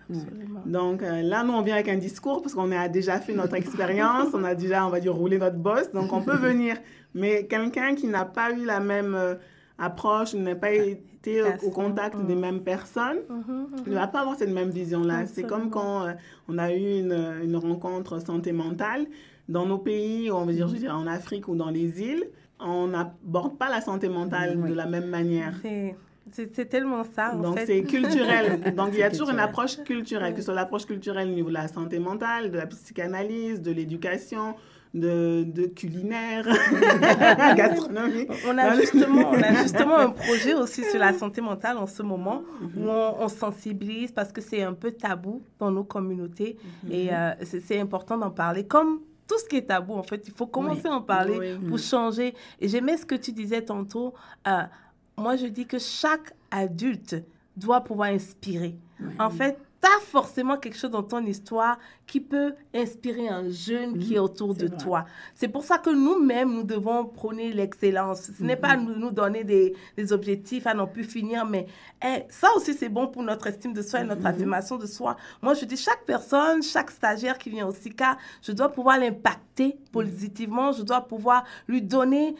Donc 0.67 1.03
euh, 1.03 1.23
là, 1.23 1.43
nous, 1.43 1.53
on 1.53 1.63
vient 1.63 1.75
avec 1.75 1.89
un 1.89 1.97
discours 1.97 2.43
parce 2.43 2.55
qu'on 2.55 2.71
a 2.73 2.89
déjà 2.89 3.19
fait 3.19 3.35
notre 3.35 3.55
expérience, 3.55 4.29
on 4.35 4.45
a 4.45 4.55
déjà, 4.55 4.87
on 4.87 4.91
va 4.91 5.01
dire, 5.01 5.15
roulé 5.15 5.39
notre 5.39 5.59
boss, 5.59 5.91
donc 5.93 6.13
on 6.13 6.23
peut 6.23 6.37
venir. 6.37 6.77
Mais 7.15 7.47
quelqu'un 7.47 7.95
qui 7.95 8.07
n'a 8.07 8.25
pas 8.25 8.53
eu 8.53 8.65
la 8.65 8.81
même 8.81 9.15
euh, 9.15 9.35
approche, 9.79 10.35
n'a 10.35 10.55
pas 10.55 10.73
été 10.73 11.43
au, 11.63 11.71
contact 11.71 12.17
des 12.27 12.35
mêmes 12.35 12.63
personnes, 12.63 13.19
mm-hmm, 13.29 13.89
ne 13.89 13.95
va 13.95 14.07
pas 14.07 14.21
avoir 14.21 14.37
cette 14.37 14.51
même 14.51 14.71
vision-là. 14.71 15.27
C'est 15.27 15.43
comme 15.43 15.71
quand 15.71 16.07
euh, 16.07 16.13
on 16.49 16.59
a 16.59 16.73
eu 16.73 17.01
une, 17.01 17.41
une 17.43 17.57
rencontre 17.57 18.21
santé 18.21 18.53
mentale 18.53 19.07
dans 19.49 19.67
nos 19.67 19.79
pays, 19.79 20.31
on 20.31 20.45
veut 20.45 20.55
dire, 20.55 20.69
je 20.69 20.87
en 20.87 21.07
Afrique 21.07 21.49
ou 21.49 21.57
dans 21.57 21.71
les 21.71 22.01
îles, 22.01 22.25
on 22.61 22.89
n'aborde 22.89 23.59
pas 23.59 23.69
la 23.69 23.81
santé 23.81 24.09
mentale 24.09 24.61
de 24.63 24.75
la 24.75 24.87
même 24.87 25.07
manière. 25.07 25.55
C'est 26.31 26.69
tellement 26.69 27.03
ça. 27.05 27.35
Donc, 27.35 27.59
c'est 27.67 27.83
culturel. 27.83 28.75
Donc, 28.77 28.91
il 28.93 29.01
y 29.01 29.03
a 29.03 29.11
toujours 29.11 29.31
une 29.31 29.41
approche 29.41 29.83
culturelle, 29.83 30.33
que 30.33 30.39
ce 30.39 30.47
soit 30.47 30.55
l'approche 30.55 30.87
culturelle 30.87 31.29
au 31.29 31.33
niveau 31.33 31.49
de 31.49 31.55
la 31.55 31.69
santé 31.69 31.99
mentale, 31.99 32.51
de 32.51 32.59
la 32.59 32.67
psychanalyse, 32.67 33.61
de 33.61 33.73
l'éducation, 33.73 34.55
de, 34.95 35.45
de, 35.45 35.67
culinaire, 35.67 36.47
gastronomie. 37.57 38.29
On 38.47 38.57
a, 38.57 38.77
justement, 38.77 39.31
on 39.31 39.43
a 39.43 39.63
justement 39.63 39.97
un 39.97 40.11
projet 40.11 40.55
aussi 40.55 40.85
sur 40.85 41.01
la 41.01 41.13
santé 41.13 41.41
mentale 41.41 41.79
en 41.79 41.87
ce 41.87 42.03
moment 42.03 42.43
où 42.77 42.89
on, 42.89 43.29
sensibilise 43.29 44.13
parce 44.13 44.33
que 44.33 44.41
c'est 44.41 44.63
un 44.63 44.75
peu 44.75 44.93
tabou 44.93 45.43
dans 45.59 45.71
nos 45.71 45.85
communautés 45.85 46.57
mhm. 46.85 46.93
et 46.93 47.09
euh, 47.13 47.33
c'est 47.43 47.81
important 47.81 48.19
d'en 48.19 48.31
parler. 48.31 48.65
Comme 48.65 49.01
tout 49.33 49.39
ce 49.39 49.45
qui 49.47 49.57
est 49.57 49.63
tabou, 49.63 49.95
en 49.95 50.03
fait, 50.03 50.23
il 50.27 50.35
faut 50.35 50.47
commencer 50.47 50.87
à 50.87 50.93
en 50.93 51.01
parler 51.01 51.57
pour 51.69 51.79
changer. 51.79 52.35
Et 52.61 52.69
j'aimais 52.69 52.99
ce 52.99 53.07
que 53.07 53.15
tu 53.15 53.33
disais 53.33 53.63
tantôt. 53.63 54.13
Euh, 54.47 54.63
moi, 55.17 55.37
je 55.37 55.47
dis 55.47 55.67
que 55.67 55.79
chaque 55.79 56.35
adulte 56.51 57.17
doit 57.57 57.81
pouvoir 57.81 58.11
inspirer. 58.11 58.77
En 59.19 59.31
fait, 59.31 59.59
as 59.83 60.01
forcément 60.01 60.57
quelque 60.57 60.77
chose 60.77 60.91
dans 60.91 61.03
ton 61.03 61.25
histoire 61.25 61.79
qui 62.07 62.21
peut 62.21 62.55
inspirer 62.75 63.29
un 63.29 63.49
jeune 63.51 63.99
qui 63.99 64.15
est 64.15 64.19
mhm. 64.19 64.25
autour 64.25 64.55
de 64.55 64.69
toi. 64.69 65.05
C'est 65.35 65.49
pour 65.49 65.65
ça 65.65 65.79
que 65.79 65.91
nous-mêmes, 65.91 66.53
nous 66.53 66.63
devons 66.63 67.05
prôner 67.05 67.53
l'excellence. 67.53 68.31
Ce 68.39 68.43
n'est 68.43 68.57
pas 68.57 68.77
mhm. 68.77 68.85
nous, 68.85 68.99
nous 68.99 69.11
donner 69.11 69.45
des, 69.45 69.75
des, 69.97 70.13
objectifs 70.13 70.67
à 70.67 70.75
n'en 70.75 70.87
plus 70.87 71.05
finir, 71.05 71.45
mais 71.47 71.67
eh, 72.05 72.23
ça 72.29 72.49
aussi, 72.57 72.75
c'est 72.75 72.89
bon 72.89 73.09
pour 73.09 73.23
notre 73.23 73.47
estime 73.47 73.73
de 73.73 73.83
soi 73.83 74.01
et 74.01 74.05
notre 74.05 74.21
mhm. 74.21 74.27
affirmation 74.27 74.77
de 74.77 74.87
soi. 74.87 75.17
Moi, 75.41 75.55
je 75.55 75.65
dis, 75.65 75.77
chaque 75.77 76.05
personne, 76.05 76.63
chaque 76.63 76.91
stagiaire 76.91 77.39
qui 77.39 77.51
vient 77.51 77.67
au 77.67 77.73
SICA, 77.73 78.19
je 78.43 78.53
dois 78.53 78.69
pouvoir 78.71 78.99
l'impacter 78.99 79.79
positivement, 79.91 80.73
je 80.73 80.83
dois 80.83 81.01
pouvoir 81.03 81.45
lui 81.67 81.83
donner, 81.83 82.35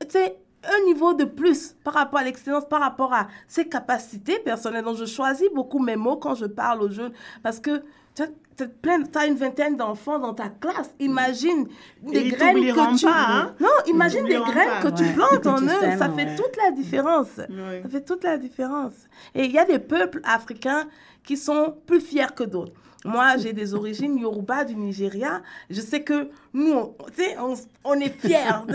tu 0.00 0.08
sais, 0.10 0.38
un 0.64 0.84
niveau 0.86 1.14
de 1.14 1.24
plus 1.24 1.74
par 1.84 1.94
rapport 1.94 2.20
à 2.20 2.24
l'excellence, 2.24 2.64
par 2.68 2.80
rapport 2.80 3.12
à 3.12 3.28
ses 3.46 3.68
capacités 3.68 4.38
personnelles. 4.40 4.84
Donc, 4.84 4.96
je 4.96 5.04
choisis 5.04 5.48
beaucoup 5.54 5.78
mes 5.78 5.96
mots 5.96 6.16
quand 6.16 6.34
je 6.34 6.46
parle 6.46 6.82
aux 6.82 6.90
jeunes 6.90 7.12
parce 7.42 7.60
que, 7.60 7.82
tu 8.14 8.24
as 9.14 9.26
une 9.26 9.36
vingtaine 9.36 9.76
d'enfants 9.76 10.18
dans 10.18 10.34
ta 10.34 10.48
classe. 10.48 10.92
Imagine 10.98 11.68
des 12.02 12.30
graines 12.30 12.56
que 12.56 12.98
tu... 12.98 13.06
Pas, 13.06 13.26
hein? 13.28 13.54
Non, 13.60 13.68
imagine 13.86 14.24
des 14.24 14.38
graines 14.38 14.82
que 14.82 14.88
tu 14.88 15.04
plantes 15.12 15.46
en 15.46 15.62
eux. 15.62 15.96
Ça 15.96 16.08
fait 16.08 16.34
toute 16.34 16.56
la 16.56 16.72
différence. 16.72 17.28
Ça 17.36 17.88
fait 17.88 18.04
toute 18.04 18.24
la 18.24 18.36
différence. 18.36 18.94
Et 19.36 19.44
il 19.44 19.52
y 19.52 19.58
a 19.60 19.64
des 19.64 19.78
peuples 19.78 20.20
africains 20.24 20.88
qui 21.22 21.36
sont 21.36 21.76
plus 21.86 22.00
fiers 22.00 22.34
que 22.34 22.42
d'autres. 22.42 22.72
Moi, 23.04 23.36
j'ai 23.36 23.52
des 23.52 23.74
origines 23.74 24.18
Yoruba 24.18 24.64
du 24.64 24.74
Nigeria. 24.74 25.40
Je 25.70 25.80
sais 25.80 26.02
que 26.02 26.30
nous, 26.52 26.72
on, 26.72 26.94
on, 27.38 27.54
on 27.84 27.94
est 27.94 28.08
fiers 28.08 28.66
de... 28.66 28.74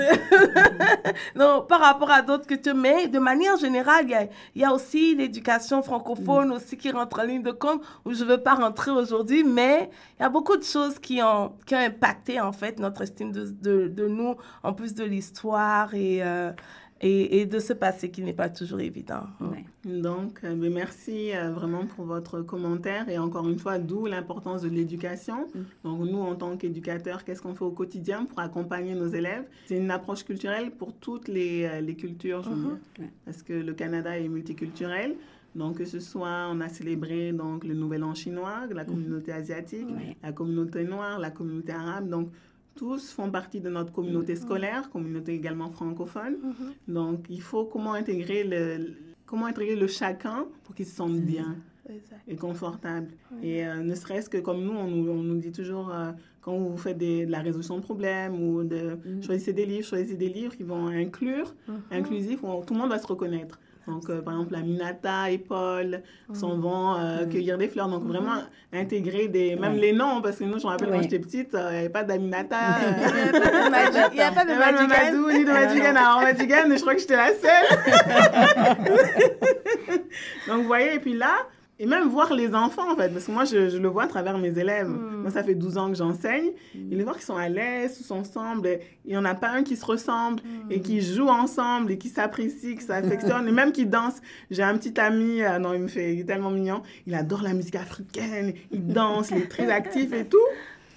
non, 1.38 1.66
par 1.68 1.82
rapport 1.82 2.10
à 2.10 2.22
d'autres 2.22 2.48
que 2.48 2.56
tu 2.56 2.74
mets. 2.74 3.08
De 3.08 3.20
manière 3.20 3.58
générale, 3.58 4.06
il 4.56 4.62
y 4.62 4.64
a, 4.64 4.74
aussi 4.74 5.14
l'éducation 5.16 5.84
francophone 5.84 6.54
aussi 6.54 6.78
qui 6.78 6.90
rentre 6.92 7.20
en 7.20 7.24
ligne 7.24 7.44
de 7.44 7.52
compte, 7.52 7.82
où 8.06 8.14
je 8.14 8.24
ne 8.24 8.30
veux 8.30 8.42
pas 8.42 8.54
rentrer 8.56 8.92
aujourd'hui, 8.92 9.44
mais 9.44 9.90
il 10.18 10.24
y 10.24 10.26
a 10.26 10.30
beaucoup 10.30 10.56
de 10.56 10.64
choses 10.64 11.00
qui 11.00 11.22
ont, 11.22 11.52
qui 11.66 11.76
ont 11.76 11.80
impacté 11.80 12.40
en 12.40 12.54
fait 12.54 12.80
notre 12.80 13.02
estime 13.02 13.34
de, 13.34 13.46
de, 13.46 13.88
de 13.90 14.08
nous, 14.08 14.36
en 14.64 14.74
plus 14.74 14.94
de 14.94 15.04
l'histoire 15.04 15.94
et... 15.94 16.24
Euh, 16.24 16.52
et, 17.04 17.46
de 17.46 17.60
ce 17.60 17.74
passé 17.74 18.10
qui 18.10 18.22
n'est 18.22 18.34
pas 18.34 18.50
toujours 18.50 18.80
évident. 18.80 19.24
Donc, 19.84 20.40
euh, 20.44 20.56
ben, 20.56 20.74
merci 20.74 21.36
euh, 21.36 21.52
vraiment 21.52 21.86
pour 21.86 22.06
votre 22.06 22.42
commentaire 22.42 23.10
et 23.10 23.18
encore 23.18 23.48
une 23.50 23.60
fois, 23.60 23.78
d'où 23.78 24.06
l'importance 24.06 24.62
de 24.62 24.70
l'éducation. 24.70 25.48
Mm. 25.54 25.60
Donc, 25.84 26.00
nous, 26.10 26.20
en 26.20 26.36
tant 26.36 26.56
qu'éducateurs, 26.56 27.26
qu'est-ce 27.26 27.42
qu'on 27.42 27.56
fait 27.56 27.66
au 27.66 27.72
quotidien 27.72 28.26
pour 28.26 28.40
accompagner 28.40 28.96
nos 28.96 29.08
élèves? 29.08 29.44
C'est 29.66 29.78
une 29.78 29.92
approche 29.92 30.24
culturelle 30.24 30.72
pour 30.72 30.94
toutes 30.94 31.28
les, 31.28 31.66
euh, 31.66 31.82
les 31.82 31.96
cultures, 31.96 32.44
je 32.44 32.50
mm-hmm. 32.50 33.08
parce 33.26 33.44
que 33.44 33.54
le 33.54 33.74
Canada 33.74 34.18
est 34.18 34.28
multiculturel. 34.30 35.16
Donc, 35.56 35.78
que 35.78 35.86
ce 35.86 36.00
soit, 36.00 36.48
on 36.52 36.62
a 36.62 36.70
célébré 36.70 37.32
donc, 37.34 37.64
le 37.66 37.74
Nouvel 37.74 38.04
An 38.04 38.16
chinois, 38.16 38.62
la 38.72 38.84
mm-hmm. 38.84 38.88
communauté 38.88 39.32
asiatique, 39.34 39.88
la 40.24 40.32
communauté 40.32 40.84
noire, 40.84 41.20
la 41.20 41.30
communauté 41.30 41.74
arabe. 41.74 42.10
Donc, 42.10 42.30
tous 42.76 43.12
font 43.12 43.30
partie 43.30 43.60
de 43.60 43.70
notre 43.70 43.92
communauté 43.92 44.36
scolaire, 44.36 44.90
communauté 44.90 45.34
également 45.34 45.70
francophone. 45.70 46.38
Mhm. 46.44 46.94
Donc, 46.94 47.26
il 47.30 47.42
faut 47.42 47.66
comment 47.66 47.94
intégrer 47.94 48.44
le, 48.44 48.94
comment 49.26 49.46
intégrer 49.46 49.76
le 49.76 49.88
chacun 49.88 50.46
pour 50.64 50.76
qu'il 50.76 50.86
se 50.86 50.96
sente 50.96 51.20
bien 51.20 51.56
et 52.28 52.36
confortable. 52.36 53.10
Et 53.42 53.66
euh, 53.66 53.84
ne 53.84 53.94
serait-ce 53.94 54.30
que 54.30 54.38
comme 54.38 54.64
nous, 54.64 54.72
on 54.72 54.88
nous, 54.88 55.12
on 55.12 55.22
nous 55.22 55.38
dit 55.38 55.52
toujours, 55.52 55.94
euh, 55.94 56.12
quand 56.42 56.58
vous 56.58 56.78
faites 56.78 56.98
de 56.98 57.30
la 57.30 57.40
résolution 57.40 57.78
de 57.78 57.84
problèmes 57.84 58.42
ou 58.42 58.64
de 58.64 58.98
mhm. 59.06 59.24
choisir 59.24 59.54
des 59.54 59.66
livres, 59.66 59.86
choisissez 59.86 60.16
des 60.16 60.30
livres 60.30 60.56
qui 60.56 60.64
vont 60.64 60.88
inclure, 60.88 61.54
inclusif, 61.92 62.44
où 62.44 62.64
tout 62.66 62.74
le 62.74 62.80
monde 62.80 62.90
va 62.90 63.00
se 63.00 63.08
reconnaître. 63.08 63.60
Donc, 63.88 64.10
euh, 64.10 64.22
par 64.22 64.34
exemple, 64.36 64.56
Aminata 64.56 65.30
et 65.30 65.38
Paul 65.38 66.02
s'en 66.32 66.58
vont 66.58 66.96
euh, 66.96 67.26
cueillir 67.26 67.58
des 67.58 67.68
fleurs. 67.68 67.90
Donc, 67.90 68.04
vraiment 68.04 68.42
intégrer 68.72 69.28
des, 69.28 69.56
même 69.56 69.76
les 69.76 69.92
noms, 69.92 70.22
parce 70.22 70.38
que 70.38 70.46
nous, 70.46 70.58
je 70.58 70.66
me 70.66 70.70
rappelle 70.70 70.90
quand 70.90 71.02
j'étais 71.02 71.20
petite, 71.20 71.54
euh, 71.54 71.68
il 71.70 71.74
n'y 71.74 71.80
avait 71.80 71.90
pas 71.90 72.04
d'Aminata. 72.04 72.58
Il 74.12 74.16
n'y 74.16 74.22
a 74.22 74.32
pas 74.32 74.46
de 74.46 74.54
Madjigan. 74.54 75.38
ni 75.38 75.44
de 75.46 75.52
Madjigan. 75.52 75.96
Alors, 75.96 76.22
Madjigan, 76.22 76.76
je 76.76 76.82
crois 76.82 76.96
que 76.96 77.02
j'étais 77.02 77.18
la 77.18 77.34
seule. 77.34 77.68
Donc, 80.48 80.62
vous 80.62 80.68
voyez, 80.68 80.96
et 80.96 81.00
puis 81.00 81.14
là, 81.14 81.48
et 81.84 81.86
même 81.86 82.08
voir 82.08 82.34
les 82.34 82.56
enfants, 82.56 82.94
en 82.94 82.96
fait, 82.96 83.10
parce 83.10 83.26
que 83.26 83.32
moi, 83.34 83.44
je, 83.44 83.68
je 83.68 83.78
le 83.78 83.90
vois 83.90 84.04
à 84.04 84.08
travers 84.08 84.38
mes 84.38 84.58
élèves. 84.58 84.88
Hmm. 84.88 85.24
Moi, 85.24 85.32
ça 85.32 85.44
fait 85.44 85.54
12 85.54 85.78
ans 85.78 85.90
que 85.90 85.98
j'enseigne. 85.98 86.52
Et 86.74 86.96
les 86.96 87.04
voir 87.04 87.18
qui 87.18 87.26
sont 87.26 87.36
à 87.36 87.50
l'aise, 87.50 87.98
tous 87.98 88.10
ensemble. 88.12 88.80
Il 89.04 89.12
n'y 89.12 89.18
en 89.18 89.26
a 89.26 89.36
pas 89.36 89.50
un 89.50 89.64
qui 89.64 89.76
se 89.76 89.84
ressemble 89.84 90.42
et 90.70 90.80
qui 90.80 91.00
hmm. 91.00 91.02
joue 91.02 91.28
ensemble 91.28 91.92
et 91.92 91.98
qui 91.98 92.08
s'apprécie, 92.08 92.78
qui 92.78 92.86
s'affectionne 92.86 93.50
et 93.50 93.52
même 93.52 93.74
qui 93.74 93.86
danse. 93.86 94.22
J'ai 94.50 94.64
un 94.64 94.78
petit 94.78 94.98
ami, 94.98 95.44
euh, 95.44 95.60
non, 95.60 95.74
il 95.74 95.82
me 95.82 95.88
fait, 95.90 96.14
il 96.14 96.22
est 96.22 96.24
tellement 96.24 96.52
mignon. 96.52 96.84
Il 97.06 97.16
adore 97.16 97.42
la 97.42 97.54
musique 97.54 97.76
africaine, 97.76 98.54
il 98.72 98.88
danse, 98.88 99.32
il 99.32 99.40
est 99.40 99.50
très 99.50 99.70
actif 99.70 100.14
et 100.14 100.24
tout. 100.24 100.38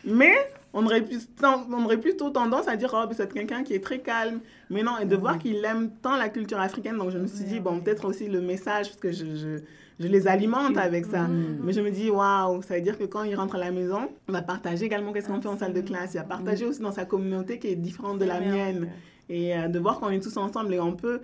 Mais 0.05 0.37
on 0.73 0.87
aurait, 0.87 1.03
plus, 1.03 1.29
on 1.43 1.85
aurait 1.85 1.99
plutôt 1.99 2.31
tendance 2.31 2.69
à 2.69 2.77
dire, 2.77 2.95
oh, 2.95 3.13
c'est 3.13 3.33
quelqu'un 3.33 3.65
qui 3.65 3.75
est 3.75 3.83
très 3.83 3.99
calme. 3.99 4.39
Mais 4.71 4.85
non, 4.85 4.99
et 4.99 5.05
de 5.05 5.17
voir 5.17 5.37
qu'il 5.41 5.65
aime 5.65 5.91
tant 6.01 6.17
la 6.17 6.29
culture 6.29 6.61
africaine. 6.61 6.97
Donc, 6.97 7.11
je 7.11 7.19
me 7.19 7.27
suis 7.27 7.45
dit, 7.45 7.59
bon, 7.59 7.81
peut-être 7.81 8.05
aussi 8.05 8.29
le 8.29 8.41
message, 8.41 8.87
parce 8.87 9.01
que 9.01 9.11
je, 9.11 9.25
je 9.35 9.59
je 9.99 10.09
les 10.09 10.29
alimente 10.29 10.77
avec 10.77 11.07
ça. 11.07 11.23
Mm. 11.23 11.61
Mais 11.63 11.73
je 11.73 11.81
me 11.81 11.91
dis, 11.91 12.11
waouh, 12.11 12.63
ça 12.63 12.75
veut 12.75 12.81
dire 12.83 12.99
que 12.99 13.05
quand 13.05 13.23
il 13.23 13.35
rentre 13.35 13.57
à 13.57 13.59
la 13.59 13.71
maison, 13.71 14.09
on 14.29 14.33
va 14.33 14.43
partager 14.43 14.85
également 14.85 15.13
qu'est-ce 15.13 15.29
qu'on 15.29 15.41
fait 15.41 15.49
en 15.49 15.57
salle 15.57 15.73
de 15.73 15.81
classe. 15.81 16.15
Il 16.15 16.19
va 16.19 16.25
partager 16.25 16.67
aussi 16.67 16.81
dans 16.81 16.93
sa 16.93 17.05
communauté 17.05 17.59
qui 17.59 17.69
est 17.69 17.77
différente 17.77 18.19
de 18.19 18.25
la 18.25 18.41
mienne. 18.41 18.89
Et 19.29 19.57
euh, 19.57 19.69
de 19.69 19.79
voir 19.79 19.99
qu'on 19.99 20.11
est 20.11 20.21
tous 20.21 20.37
ensemble 20.37 20.75
et 20.75 20.81
on 20.81 20.93
peut 20.93 21.21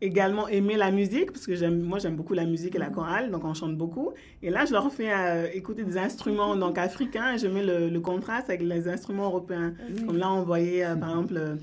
également 0.00 0.48
aimer 0.48 0.76
la 0.76 0.90
musique, 0.90 1.32
parce 1.32 1.46
que 1.46 1.68
moi 1.70 1.98
j'aime 1.98 2.16
beaucoup 2.16 2.34
la 2.34 2.44
musique 2.44 2.74
et 2.74 2.78
la 2.78 2.90
chorale, 2.90 3.30
donc 3.30 3.44
on 3.44 3.54
chante 3.54 3.76
beaucoup. 3.76 4.12
Et 4.42 4.50
là, 4.50 4.64
je 4.64 4.72
leur 4.72 4.92
fais 4.92 5.12
euh, 5.12 5.46
écouter 5.52 5.84
des 5.84 5.98
instruments 5.98 6.56
donc 6.56 6.78
africains 6.90 7.34
et 7.34 7.38
je 7.38 7.46
mets 7.46 7.62
le, 7.62 8.00
contraste 8.00 8.48
avec 8.48 8.62
les 8.62 8.88
instruments 8.88 9.24
européens. 9.26 9.74
Comme 10.06 10.18
là, 10.18 10.32
on 10.32 10.42
voyait 10.42 10.84
euh, 10.84 10.96
par 10.96 11.10
exemple 11.10 11.58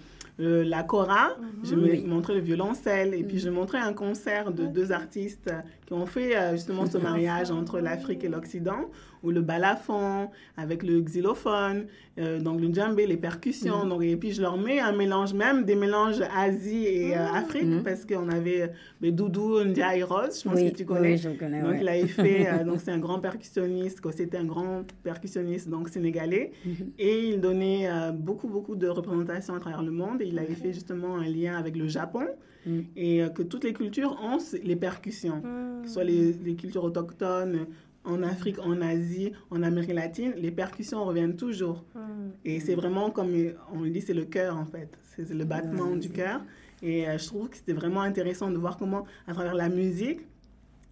la 0.46 0.84
cora, 0.84 1.36
je 1.64 1.76
mhm. 1.76 2.08
montrais 2.08 2.36
le 2.36 2.40
violoncelle 2.42 3.14
et 3.14 3.24
puis 3.24 3.40
je 3.40 3.50
montrais 3.50 3.80
un 3.80 3.94
concert 3.94 4.52
de 4.52 4.66
deux 4.66 4.92
artistes 4.92 5.52
qui 5.86 5.94
ont 5.94 6.06
fait 6.06 6.36
euh, 6.36 6.52
justement 6.54 6.86
ce 6.86 6.98
mariage 7.10 7.52
entre 7.52 7.80
l'Afrique 7.80 8.24
et 8.24 8.30
l'Occident, 8.30 8.90
ou 9.24 9.32
le 9.32 9.42
balafon 9.42 10.30
avec 10.58 10.84
le 10.84 11.02
xylophone, 11.02 11.86
euh, 12.20 12.40
donc 12.40 12.60
le 12.62 12.74
djembé, 12.74 13.08
les 13.08 13.18
percussions. 13.18 13.84
Mhm. 13.84 13.90
Donc, 13.90 14.04
et 14.04 14.16
puis 14.16 14.32
je 14.32 14.42
leur 14.42 14.58
mets 14.58 14.80
un 14.80 14.92
mélange, 14.92 15.34
même 15.34 15.64
des 15.64 15.76
mélanges 15.76 16.22
Asie 16.36 16.86
et 16.86 17.16
euh, 17.16 17.28
Afrique, 17.34 17.64
mhm. 17.64 17.84
parce 17.84 18.06
qu'on 18.06 18.30
avait 18.30 18.72
le 19.02 19.12
Doudou 19.12 19.64
Ndiaye 19.64 20.04
Rose, 20.04 20.42
je 20.44 20.50
pense 20.50 20.60
que 20.62 20.70
tu 20.76 20.86
connais. 20.86 21.12
Oui, 21.14 21.18
je 21.18 21.30
connais. 21.30 21.62
Donc 21.62 21.76
il 21.80 21.88
avait 21.88 22.08
fait, 22.08 22.64
donc 22.66 22.80
c'est 22.80 22.92
un 22.92 23.00
grand 23.00 23.20
percussionniste, 23.20 24.02
c'était 24.12 24.38
un 24.38 24.46
grand 24.46 24.84
percussionniste 25.04 25.70
donc 25.70 25.90
sénégalais, 25.90 26.52
et 26.98 27.30
il 27.30 27.40
donnait 27.42 27.90
beaucoup, 28.14 28.48
beaucoup 28.48 28.76
de 28.76 28.88
représentations 28.88 29.56
à 29.56 29.60
travers 29.60 29.84
le 29.84 29.92
monde. 29.92 30.22
Et 30.22 30.28
il 30.28 30.40
avait 30.40 30.56
fait 30.56 30.74
justement 30.74 31.18
un 31.18 31.28
lien 31.28 31.58
avec 31.58 31.76
le 31.76 31.88
Japon. 31.88 32.26
Mm. 32.66 32.80
et 32.96 33.24
euh, 33.24 33.30
que 33.30 33.42
toutes 33.42 33.64
les 33.64 33.74
cultures 33.74 34.18
ont 34.22 34.38
les 34.64 34.76
percussions, 34.76 35.42
que 35.82 35.88
ce 35.88 35.94
soit 35.94 36.04
les, 36.04 36.34
les, 36.34 36.56
cultures 36.56 36.84
autochtones 36.84 37.66
en 38.04 38.24
Afrique, 38.24 38.60
en 38.60 38.82
Asie, 38.82 39.32
en 39.50 39.62
Amérique 39.64 39.94
latine, 39.94 40.34
les 40.38 40.52
percussions 40.52 41.04
reviennent 41.04 41.36
toujours. 41.36 41.84
Mm. 41.96 42.30
Et 42.46 42.60
c'est 42.60 42.76
vraiment 42.76 43.10
comme 43.12 43.34
on 43.74 43.82
dit, 43.82 44.02
c'est 44.02 44.14
le 44.14 44.26
cœur 44.26 44.58
en 44.58 44.66
fait, 44.66 44.98
c'est 45.16 45.30
le 45.30 45.46
battement 45.46 45.96
du 45.96 46.10
cœur. 46.10 46.42
Et 46.82 47.08
euh, 47.08 47.18
je 47.18 47.26
trouve 47.28 47.50
que 47.50 47.58
c'était 47.58 47.74
vraiment 47.74 48.02
intéressant 48.02 48.50
de 48.50 48.58
voir 48.58 48.78
comment, 48.78 49.06
à 49.28 49.34
travers 49.34 49.54
la 49.54 49.70
musique, 49.70 50.22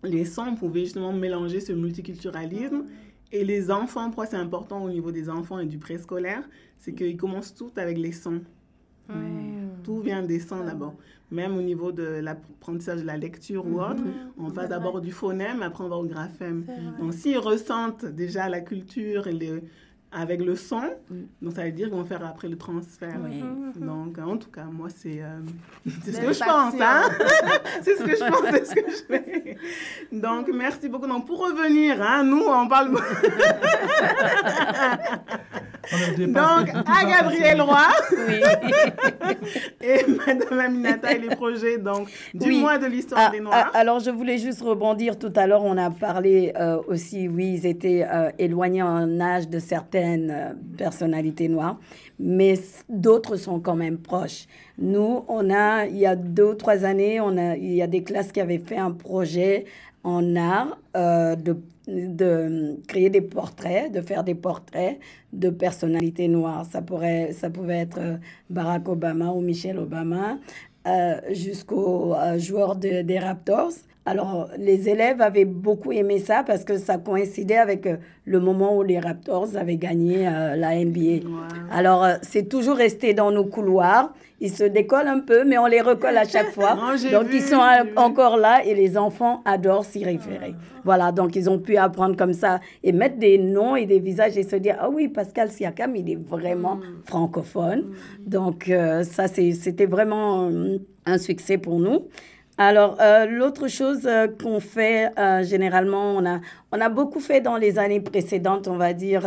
les 0.03 0.25
sons 0.25 0.55
pouvaient 0.55 0.85
justement 0.85 1.11
mélanger 1.11 1.59
ce 1.59 1.73
multiculturalisme. 1.73 2.77
Mm. 2.77 2.87
Et 3.31 3.43
les 3.43 3.69
enfants, 3.69 4.05
pourquoi 4.07 4.25
c'est 4.25 4.37
important 4.37 4.83
au 4.83 4.89
niveau 4.89 5.11
des 5.11 5.29
enfants 5.29 5.59
et 5.59 5.65
du 5.65 5.77
préscolaire, 5.77 6.47
c'est 6.77 6.93
qu'ils 6.93 7.17
commencent 7.17 7.53
tout 7.53 7.71
avec 7.75 7.97
les 7.97 8.11
sons. 8.11 8.41
Tout 9.83 9.99
vient 9.99 10.23
des 10.23 10.39
sons 10.39 10.63
d'abord. 10.63 10.95
Même 11.31 11.57
au 11.57 11.61
niveau 11.61 11.91
de 11.91 12.03
l'apprentissage 12.03 13.01
de 13.01 13.05
la 13.05 13.17
lecture 13.17 13.65
ou 13.65 13.79
autre, 13.79 14.03
mhm. 14.03 14.31
on 14.39 14.51
passe 14.51 14.69
d'abord 14.69 14.99
du 14.99 15.11
phonème, 15.11 15.61
après 15.61 15.83
on 15.83 15.89
va 15.89 15.97
au 15.97 16.05
graphème. 16.05 16.65
Donc 16.99 17.13
s'ils 17.13 17.37
ressentent 17.37 18.05
déjà 18.05 18.49
la 18.49 18.61
culture 18.61 19.27
et 19.27 19.33
les, 19.33 19.61
avec 20.11 20.41
le 20.41 20.55
son. 20.55 20.81
Mm. 21.09 21.23
Donc, 21.41 21.53
ça 21.53 21.63
veut 21.63 21.71
dire 21.71 21.89
qu'on 21.89 22.01
va 22.01 22.05
faire 22.05 22.23
après 22.25 22.47
le 22.47 22.57
transfert. 22.57 23.19
Donc, 23.75 24.17
en 24.17 24.37
tout 24.37 24.49
cas, 24.49 24.65
moi, 24.65 24.89
c'est 24.89 25.21
euh, 25.21 25.39
ce 25.87 26.19
que 26.19 26.33
je 26.33 26.39
pense. 26.39 26.73
Hein? 26.79 27.03
c'est 27.81 27.95
ce 27.95 28.03
que 28.03 28.15
je 28.15 28.29
pense, 28.29 28.41
c'est 28.51 28.65
ce 28.65 28.75
que 28.75 28.89
je 28.89 29.03
fais. 29.05 29.57
Donc, 30.11 30.49
merci 30.53 30.89
beaucoup. 30.89 31.07
Donc, 31.07 31.25
pour 31.27 31.39
revenir, 31.39 32.01
hein, 32.01 32.23
nous, 32.23 32.43
on 32.47 32.67
parle... 32.67 32.95
Donc, 36.17 36.69
à 36.85 37.05
Gabriel 37.05 37.61
Roy 37.61 37.87
et 39.81 40.05
Madame 40.07 40.59
Aminata 40.59 41.13
et 41.13 41.19
les 41.19 41.35
projets 41.35 41.77
donc, 41.77 42.09
du 42.33 42.51
mois 42.51 42.77
de 42.77 42.85
l'histoire 42.85 43.27
ah, 43.27 43.31
des 43.31 43.39
Noirs. 43.39 43.71
Ah, 43.73 43.77
alors, 43.77 43.99
je 43.99 44.11
voulais 44.11 44.37
juste 44.37 44.61
rebondir. 44.61 45.17
Tout 45.17 45.33
à 45.35 45.47
l'heure, 45.47 45.63
on 45.63 45.77
a 45.77 45.89
parlé 45.89 46.53
euh, 46.59 46.79
aussi, 46.87 47.27
oui, 47.27 47.55
ils 47.55 47.65
étaient 47.65 48.05
euh, 48.09 48.29
éloignés 48.37 48.83
en 48.83 49.19
âge 49.19 49.49
de 49.49 49.59
certains 49.59 50.29
euh, 50.29 50.53
personnalités 50.77 51.47
noires, 51.47 51.79
mais 52.19 52.55
d'autres 52.87 53.35
sont 53.35 53.59
quand 53.59 53.75
même 53.75 53.97
proches. 53.97 54.45
Nous, 54.77 55.25
on 55.27 55.49
a, 55.49 55.85
il 55.85 55.97
y 55.97 56.05
a 56.05 56.15
deux 56.15 56.51
ou 56.51 56.55
trois 56.55 56.85
années, 56.85 57.19
on 57.19 57.37
a, 57.37 57.55
il 57.55 57.73
y 57.73 57.81
a 57.81 57.87
des 57.87 58.03
classes 58.03 58.31
qui 58.31 58.39
avaient 58.41 58.59
fait 58.59 58.77
un 58.77 58.91
projet 58.91 59.65
en 60.03 60.35
art 60.35 60.77
euh, 60.95 61.35
de, 61.35 61.57
de 61.89 62.77
créer 62.87 63.09
des 63.09 63.21
portraits, 63.21 63.91
de 63.91 64.01
faire 64.01 64.23
des 64.23 64.35
portraits 64.35 64.99
de 65.33 65.49
personnalités 65.49 66.27
noires. 66.27 66.65
Ça, 66.65 66.81
pourrait, 66.81 67.31
ça 67.33 67.49
pouvait 67.49 67.79
être 67.79 67.99
euh, 67.99 68.17
Barack 68.49 68.87
Obama 68.87 69.27
ou 69.31 69.41
Michelle 69.41 69.79
Obama, 69.79 70.37
jusqu'aux 71.31 72.15
joueurs 72.37 72.75
des 72.75 73.19
Raptors. 73.19 73.73
Alors, 74.09 74.49
les 74.57 74.89
élèves 74.89 75.21
avaient 75.21 75.45
beaucoup 75.45 75.91
aimé 75.91 76.17
ça 76.17 76.43
parce 76.43 76.63
que 76.63 76.79
ça 76.79 76.97
coïncidait 76.97 77.57
avec 77.57 77.85
euh, 77.85 77.97
le 78.25 78.39
moment 78.39 78.75
où 78.75 78.81
les 78.81 78.97
Raptors 78.97 79.55
avaient 79.55 79.77
gagné 79.77 80.27
euh, 80.27 80.55
la 80.55 80.83
NBA. 80.83 81.27
Alors, 81.71 82.03
euh, 82.03 82.15
c'est 82.23 82.49
toujours 82.49 82.75
resté 82.75 83.13
dans 83.13 83.29
nos 83.29 83.45
couloirs. 83.45 84.11
Ils 84.41 84.49
se 84.49 84.63
décollent 84.63 85.07
un 85.07 85.19
peu, 85.19 85.43
mais 85.43 85.59
on 85.59 85.67
les 85.67 85.81
recolle 85.81 86.17
à 86.17 86.27
chaque 86.27 86.49
fois. 86.53 86.75
donc, 87.11 87.27
ils 87.31 87.43
sont 87.43 87.61
encore 87.97 88.37
là 88.37 88.65
et 88.65 88.73
les 88.73 88.97
enfants 88.97 89.43
adorent 89.45 89.85
s'y 89.85 90.03
référer. 90.03 90.55
Voilà, 90.83 91.11
donc 91.11 91.35
ils 91.35 91.47
ont 91.47 91.59
pu 91.59 91.77
apprendre 91.77 92.15
comme 92.15 92.33
ça 92.33 92.61
et 92.81 92.91
mettre 92.91 93.19
des 93.19 93.37
noms 93.37 93.75
et 93.75 93.85
des 93.85 93.99
visages 93.99 94.35
et 94.39 94.43
se 94.43 94.55
dire, 94.55 94.77
ah 94.79 94.89
oui, 94.89 95.07
Pascal 95.07 95.51
Siakam, 95.51 95.95
il 95.95 96.09
est 96.09 96.19
vraiment 96.19 96.77
mm. 96.77 96.81
francophone. 97.05 97.81
Mm. 97.81 98.29
Donc, 98.29 98.71
ça, 99.03 99.27
c'était 99.27 99.85
vraiment 99.85 100.49
un 101.05 101.17
succès 101.19 101.59
pour 101.59 101.79
nous. 101.79 102.07
Alors, 102.61 102.97
euh, 102.99 103.25
l'autre 103.25 103.69
chose 103.69 104.05
euh, 104.05 104.27
qu'on 104.27 104.59
fait 104.59 105.17
euh, 105.17 105.43
généralement, 105.43 106.17
on 106.17 106.25
a, 106.25 106.41
on 106.73 106.81
a 106.81 106.89
beaucoup 106.89 107.21
fait 107.21 107.39
dans 107.39 107.55
les 107.55 107.79
années 107.79 108.01
précédentes, 108.01 108.67
on 108.67 108.75
va 108.75 108.91
dire, 108.91 109.25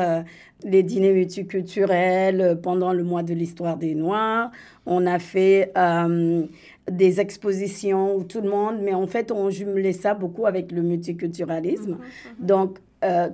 les 0.64 0.82
dîners 0.82 1.14
multiculturels 1.14 2.58
pendant 2.62 2.92
le 2.92 3.02
mois 3.02 3.22
de 3.22 3.32
l'histoire 3.32 3.78
des 3.78 3.94
Noirs. 3.94 4.50
On 4.84 5.06
a 5.06 5.18
fait 5.18 5.72
des 6.90 7.20
expositions 7.20 8.14
où 8.16 8.22
tout 8.22 8.42
le 8.42 8.50
monde, 8.50 8.76
mais 8.82 8.92
en 8.92 9.06
fait, 9.06 9.32
on 9.32 9.48
jumelait 9.48 9.92
ça 9.92 10.14
beaucoup 10.14 10.46
avec 10.46 10.70
le 10.70 10.82
multiculturalisme. 10.82 11.94
Mm-hmm. 11.94 12.46
Donc, 12.46 12.78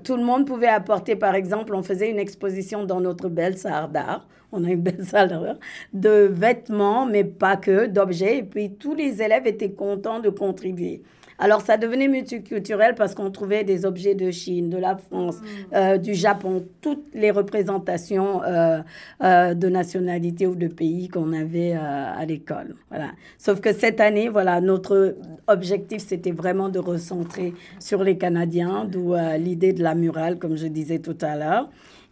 tout 0.05 0.17
le 0.17 0.23
monde 0.25 0.47
pouvait 0.47 0.69
apporter, 0.69 1.17
par 1.17 1.35
exemple, 1.35 1.75
on 1.75 1.83
faisait 1.83 2.09
une 2.09 2.19
exposition 2.19 2.85
dans 2.85 3.01
notre 3.01 3.29
belle 3.29 3.59
salle 3.59 3.91
d'art 3.93 4.27
on 4.53 4.65
a 4.65 4.71
une 4.71 4.81
belle 4.81 5.05
salle 5.05 5.59
de 5.93 6.29
vêtements, 6.31 7.07
mais 7.07 7.25
pas 7.25 7.57
que, 7.57 7.87
d'objets. 7.87 8.39
Et 8.39 8.43
puis 8.43 8.71
tous 8.71 8.95
les 8.95 9.23
élèves 9.23 9.47
étaient 9.47 9.73
contents 9.73 10.21
de 10.21 10.31
contribuer. 10.31 11.03
Alors 11.41 11.61
ça 11.61 11.77
devenait 11.77 12.09
multiculturel 12.09 12.97
parce 12.97 13.15
qu'on 13.15 13.31
trouvait 13.31 13.63
des 13.63 13.87
objets 13.87 14.17
de 14.17 14.31
Chine, 14.33 14.71
de 14.71 14.77
la 14.77 14.97
France, 14.97 15.37
mm. 15.37 15.47
euh, 15.75 15.97
du 15.97 16.15
Japon, 16.15 16.65
toutes 16.81 17.05
les 17.15 17.31
représentations 17.31 18.43
euh, 18.43 18.81
euh, 19.23 19.55
de 19.55 19.69
nationalités 19.69 20.49
ou 20.49 20.57
de 20.57 20.67
pays 20.67 21.09
qu'on 21.09 21.33
avait 21.33 21.75
à 21.75 22.25
l'école. 22.27 22.75
Voilà. 22.91 23.13
Sauf 23.39 23.61
que 23.61 23.73
cette 23.73 24.01
année, 24.01 24.29
voilà, 24.29 24.61
notre 24.61 25.17
objectif 25.47 26.03
c'était 26.03 26.33
vraiment 26.33 26.69
de 26.69 26.81
recentrer 26.81 27.55
sur 27.79 28.03
les 28.03 28.19
Canadiens, 28.19 28.85
d'où 28.85 29.15
l'idée 29.39 29.73
de 29.73 29.83
la 29.83 29.95
murale, 29.95 30.39
comme 30.39 30.57
je 30.57 30.67
disais 30.67 30.99
tout 30.99 31.19
à 31.21 31.37
l'heure 31.37 31.69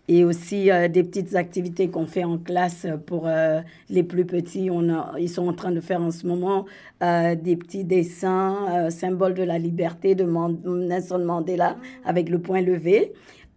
et 0.08 0.24
aussi 0.24 0.70
euh, 0.70 0.88
des 0.88 1.02
petites 1.02 1.34
activités 1.34 1.88
qu'on 1.88 2.06
fait 2.06 2.24
en 2.24 2.38
classe 2.38 2.86
pour 3.06 3.26
euh, 3.26 3.60
les 3.90 4.02
plus 4.02 4.24
petits. 4.24 4.70
On 4.70 4.86
ils 5.18 5.28
sont 5.28 5.48
en 5.48 5.52
train 5.52 5.72
de 5.72 5.80
faire 5.80 6.00
en 6.00 6.10
ce 6.10 6.26
moment 6.26 6.66
euh, 7.02 7.34
des 7.34 7.56
petits 7.56 7.84
dessins, 7.84 8.88
symboles 8.90 9.34
de 9.34 9.42
la 9.42 9.58
liberté 9.58 10.14
de 10.14 10.24
Nelson 10.24 11.18
Mandela 11.18 11.76
avec 12.04 12.28
le 12.28 12.38
point 12.38 12.60
levé, 12.60 13.12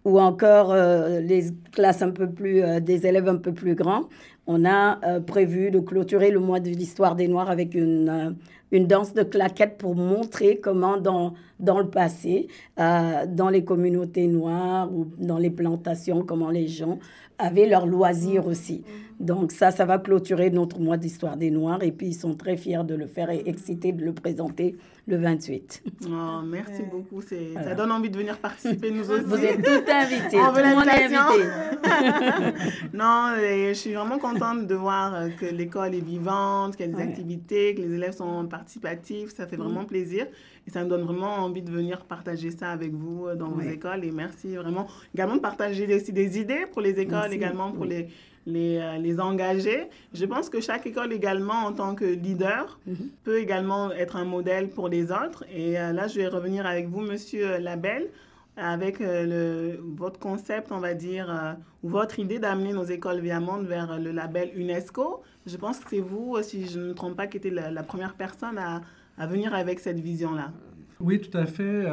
ou 0.06 0.20
encore 0.20 0.74
les 0.74 1.46
classes 1.72 2.02
un 2.02 2.12
peu 2.12 2.30
plus, 2.30 2.64
des 2.82 3.06
élèves 3.06 3.28
un 3.28 3.36
peu 3.38 3.54
plus 3.54 3.76
grands. 3.76 4.04
On 4.48 4.66
a 4.66 5.20
prévu 5.22 5.72
de 5.72 5.80
clôturer 5.80 6.32
le 6.32 6.40
mois 6.40 6.60
de 6.60 6.70
l'histoire 6.70 7.16
des 7.16 7.28
Noirs 7.28 7.50
avec 7.50 7.76
une 7.76 8.36
une 8.72 8.88
danse 8.88 9.14
de 9.14 9.24
claquettes 9.24 9.78
pour 9.78 9.96
montrer 9.96 10.60
comment 10.60 10.98
dans, 10.98 11.34
dans 11.60 11.80
le 11.80 11.90
passé, 11.90 12.48
euh, 12.80 13.26
dans 13.28 13.50
les 13.50 13.64
communautés 13.64 14.28
noires 14.28 14.92
ou 14.94 15.08
dans 15.18 15.38
les 15.38 15.50
plantations, 15.50 16.24
comment 16.24 16.50
les 16.50 16.68
gens 16.68 17.00
avaient 17.40 17.68
leurs 17.68 17.88
loisirs 17.88 18.46
aussi. 18.46 18.84
Donc 19.20 19.52
ça, 19.52 19.72
ça 19.72 19.86
va 19.86 19.98
clôturer 19.98 20.50
notre 20.50 20.80
mois 20.80 20.96
d'histoire 20.96 21.36
des 21.36 21.52
Noirs 21.52 21.84
et 21.84 21.92
puis 21.92 22.08
ils 22.08 22.14
sont 22.14 22.36
très 22.36 22.56
fiers 22.56 22.86
de 22.86 22.96
le 22.96 23.06
faire 23.06 23.30
et 23.30 23.44
excités 23.48 23.92
de 23.92 24.06
le 24.06 24.14
présenter 24.14 24.78
le 25.08 25.18
28. 25.18 25.84
Oh, 26.06 26.42
merci 26.46 26.84
beaucoup. 26.90 27.22
Ça 27.22 27.76
donne 27.76 27.92
envie 27.92 28.10
de 28.10 28.18
venir 28.18 28.38
participer 28.38 28.92
nous 28.92 29.02
aussi. 29.12 29.24
Vous 29.24 29.44
êtes 29.44 29.62
tout 29.62 29.92
invités. 29.92 30.40
On 30.40 30.52
veut 30.52 30.62
non, 32.94 33.34
je 33.36 33.74
suis 33.74 33.94
vraiment 33.94 34.20
contente 34.20 34.68
de 34.68 34.76
voir 34.76 35.16
euh, 35.16 35.30
que 35.30 35.46
l'école 35.46 35.96
est 35.96 36.06
vivante, 36.06 36.76
qu'il 36.76 36.90
y 36.90 36.94
a 36.94 36.96
des 36.96 37.02
activités, 37.02 37.76
que 37.76 37.82
les 37.82 37.96
élèves 37.96 38.16
sont 38.16 38.46
participatifs. 38.48 39.36
Ça 39.36 39.48
fait 39.48 39.58
vraiment 39.58 39.86
plaisir. 39.86 40.28
Et 40.70 40.72
ça 40.72 40.84
me 40.84 40.90
donne 40.90 41.02
vraiment 41.02 41.34
envie 41.38 41.64
de 41.64 41.72
venir 41.72 42.06
partager 42.06 42.52
ça 42.52 42.70
avec 42.70 42.94
vous 42.94 43.26
euh, 43.26 43.36
dans 43.36 43.48
vos 43.48 43.62
écoles. 43.62 44.06
Et 44.06 44.12
merci 44.12 44.56
vraiment 44.56 44.86
également 45.16 45.38
de 45.38 45.42
partager 45.42 45.92
aussi 45.96 46.14
des 46.14 46.40
idées 46.40 46.68
pour 46.72 46.84
les 46.84 47.00
écoles, 47.00 47.34
également 47.34 47.72
pour 47.72 47.86
les 47.86 48.08
les, 48.46 48.78
euh, 48.78 48.98
les 48.98 49.20
engager. 49.20 49.88
Je 50.14 50.26
pense 50.26 50.50
que 50.50 50.62
chaque 50.62 50.86
école 50.86 51.12
également, 51.12 51.66
en 51.66 51.74
tant 51.74 51.94
que 51.94 52.06
leader, 52.06 52.80
mhm. 52.86 53.10
peut 53.24 53.40
également 53.40 53.92
être 53.92 54.16
un 54.16 54.26
modèle 54.26 54.70
pour 54.70 54.90
les 54.90 55.12
autres. 55.12 55.44
Et 55.54 55.80
euh, 55.80 55.92
là, 55.92 56.08
je 56.08 56.16
vais 56.20 56.28
revenir 56.28 56.66
avec 56.66 56.88
vous, 56.88 57.02
Monsieur 57.02 57.58
Labelle, 57.58 58.08
avec 58.56 59.00
le, 59.00 59.80
votre 59.98 60.20
concept, 60.20 60.72
on 60.72 60.80
va 60.80 60.94
dire, 60.94 61.58
ou 61.84 61.90
votre 61.90 62.20
idée 62.20 62.40
d'amener 62.40 62.74
nos 62.74 62.86
écoles 62.86 63.20
Viamonde 63.20 63.66
vers 63.66 64.00
le 64.00 64.12
label 64.12 64.52
UNESCO. 64.56 65.22
Je 65.46 65.58
pense 65.58 65.80
que 65.80 65.90
c'est 65.90 66.00
vous, 66.00 66.38
si 66.42 66.68
je 66.68 66.80
ne 66.80 66.88
me 66.90 66.94
trompe 66.94 67.16
pas, 67.16 67.28
qui 67.28 67.38
était 67.38 67.52
la, 67.52 67.72
la 67.72 67.84
première 67.84 68.16
personne 68.16 68.58
à, 68.58 68.82
à, 69.20 69.28
venir 69.28 69.54
avec 69.54 69.80
cette 69.80 70.00
vision-là. 70.00 70.52
Oui, 71.00 71.22
tout 71.22 71.38
à 71.38 71.46
fait. 71.46 71.86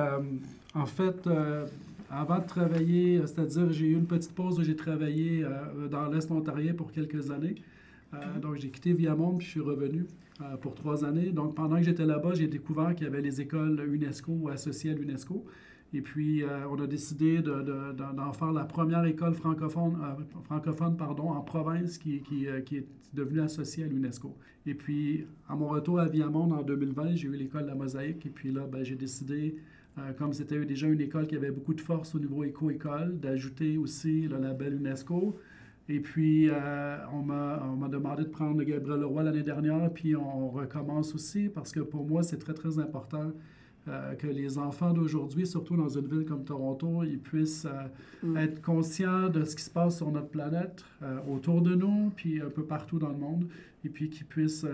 en 0.75 0.87
fait, 0.87 1.29
avant 2.11 2.39
de 2.39 2.47
travailler, 2.47 3.19
euh, 3.19 3.27
c'est-à-dire 3.27 3.71
j'ai 3.73 3.87
eu 3.87 3.95
une 3.95 4.07
petite 4.07 4.35
pause 4.35 4.59
où 4.59 4.63
j'ai 4.63 4.77
travaillé 4.77 5.45
euh, 5.45 5.89
dans 5.89 6.07
l'Est 6.07 6.31
ontarien 6.31 6.75
pour 6.75 6.93
quelques 6.93 7.31
années. 7.31 7.57
Euh, 8.15 8.39
donc 8.41 8.57
j'ai 8.57 8.71
quitté 8.71 8.93
Viamonde 8.93 9.39
puis 9.39 9.47
je 9.47 9.53
suis 9.53 9.61
revenu 9.61 10.07
pour 10.61 10.75
trois 10.75 11.05
années. 11.05 11.31
Donc 11.31 11.55
pendant 11.55 11.77
que 11.77 11.83
j'étais 11.83 12.05
là-bas, 12.05 12.35
j'ai 12.35 12.47
découvert 12.47 12.95
qu'il 12.95 13.05
y 13.05 13.09
avait 13.09 13.23
les 13.23 13.41
écoles 13.41 13.83
UNESCO 13.93 14.51
associées 14.53 14.91
à 14.91 14.95
l'UNESCO. 14.95 15.45
Et 15.93 16.03
puis, 16.03 16.43
on 16.71 16.79
a 16.81 16.87
décidé 16.87 17.41
d'en 17.41 17.63
de, 17.63 18.37
faire 18.37 18.53
la 18.53 18.65
première 18.65 19.05
école 19.05 19.35
francophone, 19.35 19.97
francophone 20.45 20.97
pardon, 20.97 21.31
en 21.31 21.41
province 21.41 21.97
qui, 21.97 22.21
qui, 22.21 22.47
est 22.47 22.87
devenue 23.15 23.41
associée 23.41 23.85
à 23.85 23.87
l'UNESCO. 23.87 24.37
Et 24.67 24.75
puis, 24.75 25.27
à 25.49 25.55
mon 25.55 25.69
retour 25.69 26.01
à 26.01 26.07
Viamonde 26.07 26.53
en 26.53 26.63
2020, 26.63 27.15
j'ai 27.15 27.29
eu 27.29 27.37
l'école 27.37 27.63
de 27.63 27.69
la 27.69 27.75
mosaïque. 27.75 28.27
Et 28.27 28.31
puis 28.31 28.53
là, 28.53 28.67
ben, 28.71 28.85
j'ai 28.85 28.97
décidé 28.97 29.57
euh, 29.99 30.13
comme 30.13 30.33
c'était 30.35 30.63
déjà 30.67 30.87
une 30.87 31.01
école 31.01 31.27
qui 31.27 31.37
avait 31.37 31.51
beaucoup 31.51 31.73
de 31.73 31.81
force 31.81 32.15
au 32.15 32.19
niveau 32.19 32.45
éco-école, 32.45 33.19
d'ajouter 33.19 33.79
aussi 33.79 34.29
le 34.29 34.39
label 34.39 34.75
UNESCO. 34.75 35.39
Et 35.89 36.01
puis, 36.01 36.51
euh, 36.51 36.97
on 37.13 37.23
m'a 37.23 37.89
demandé 37.89 38.25
de 38.25 38.29
prendre 38.29 38.63
Gabriel 38.63 39.01
Leroy 39.01 39.23
l'année 39.23 39.45
dernière, 39.45 39.91
puis 39.93 40.15
on, 40.17 40.51
recommence 40.51 41.15
aussi 41.15 41.49
parce 41.49 41.73
que 41.73 41.81
pour 41.81 42.05
moi, 42.05 42.23
c'est 42.23 42.39
très, 42.39 42.55
très 42.55 42.79
important 42.79 43.33
euh, 43.89 44.15
que 44.15 44.27
les 44.27 44.59
enfants 44.59 44.93
d'aujourd'hui, 44.93 45.47
surtout 45.47 45.77
dans 45.77 45.89
une 45.89 46.07
ville 46.07 46.25
comme 46.25 46.45
Toronto, 46.45 47.03
ils 47.05 47.19
puissent 47.19 47.67
mm. 48.23 48.37
être 48.37 48.63
conscients 48.63 49.29
de 49.29 49.45
ce 49.45 49.57
qui 49.57 49.63
se 49.63 49.71
passe 49.71 49.97
sur 49.97 50.11
notre 50.11 50.29
planète, 50.29 50.85
autour 51.31 51.63
de 51.63 51.75
nous, 51.75 52.11
puis 52.17 52.41
un 52.41 52.51
peu 52.51 52.65
partout 52.65 52.99
dans 52.99 53.11
le 53.11 53.19
monde, 53.19 53.47
et 53.85 53.89
puis 53.89 54.11
qu'ils 54.11 54.27
puissent 54.27 54.67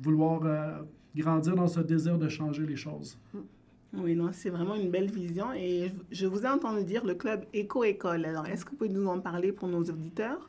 vouloir 0.00 0.82
grandir 1.14 1.54
dans 1.54 1.66
ce 1.66 1.80
désir 1.80 2.18
de 2.18 2.28
changer 2.28 2.66
les 2.66 2.76
choses. 2.76 3.16
Mm. 3.32 3.38
Oui, 3.98 4.14
non, 4.14 4.30
c'est 4.32 4.50
vraiment 4.50 4.74
une 4.74 4.90
belle 4.90 5.10
vision. 5.10 5.52
Et 5.54 5.92
je 6.10 6.26
vous 6.26 6.42
ai 6.42 6.48
entendu 6.48 6.84
dire 6.84 7.04
le 7.04 7.14
club 7.14 7.44
Éco-École. 7.52 8.24
Alors, 8.24 8.46
est-ce 8.46 8.64
que 8.64 8.70
vous 8.70 8.76
pouvez 8.76 8.90
nous 8.90 9.06
en 9.06 9.20
parler 9.20 9.52
pour 9.52 9.68
nos 9.68 9.82
auditeurs? 9.82 10.48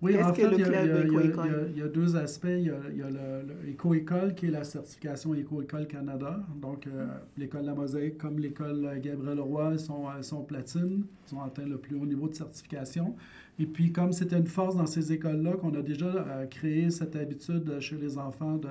Oui, 0.00 0.20
en 0.22 0.32
fait, 0.32 0.48
il 0.50 1.78
y, 1.78 1.82
a 1.82 1.88
deux 1.88 2.16
aspects. 2.16 2.46
Il 2.48 2.64
y 2.64 2.70
a, 2.70 3.10
l'Éco-École, 3.64 4.34
qui 4.34 4.46
est 4.46 4.50
la 4.50 4.64
certification 4.64 5.34
Éco-École 5.34 5.86
Canada. 5.86 6.40
Donc, 6.60 6.86
euh, 6.86 7.06
l'école 7.36 7.66
La 7.66 7.74
Mosaïque, 7.74 8.18
comme 8.18 8.38
l'école 8.38 8.98
Gabriel 9.00 9.36
Leroy, 9.36 9.78
sont, 9.78 10.06
sont 10.22 10.42
platines. 10.42 11.04
Ils 11.30 11.34
ont 11.36 11.42
atteint 11.42 11.66
le 11.66 11.76
plus 11.76 11.96
haut 11.96 12.06
niveau 12.06 12.28
de 12.28 12.34
certification. 12.34 13.14
Et 13.58 13.66
puis, 13.66 13.92
comme 13.92 14.12
c'était 14.12 14.38
une 14.38 14.46
force 14.46 14.76
dans 14.76 14.86
ces 14.86 15.12
écoles-là, 15.12 15.52
qu'on 15.52 15.74
a 15.74 15.82
déjà 15.82 16.06
euh, 16.06 16.46
créé 16.46 16.90
cette 16.90 17.14
habitude 17.14 17.78
chez 17.80 17.96
les 17.96 18.18
enfants 18.18 18.56
de 18.56 18.68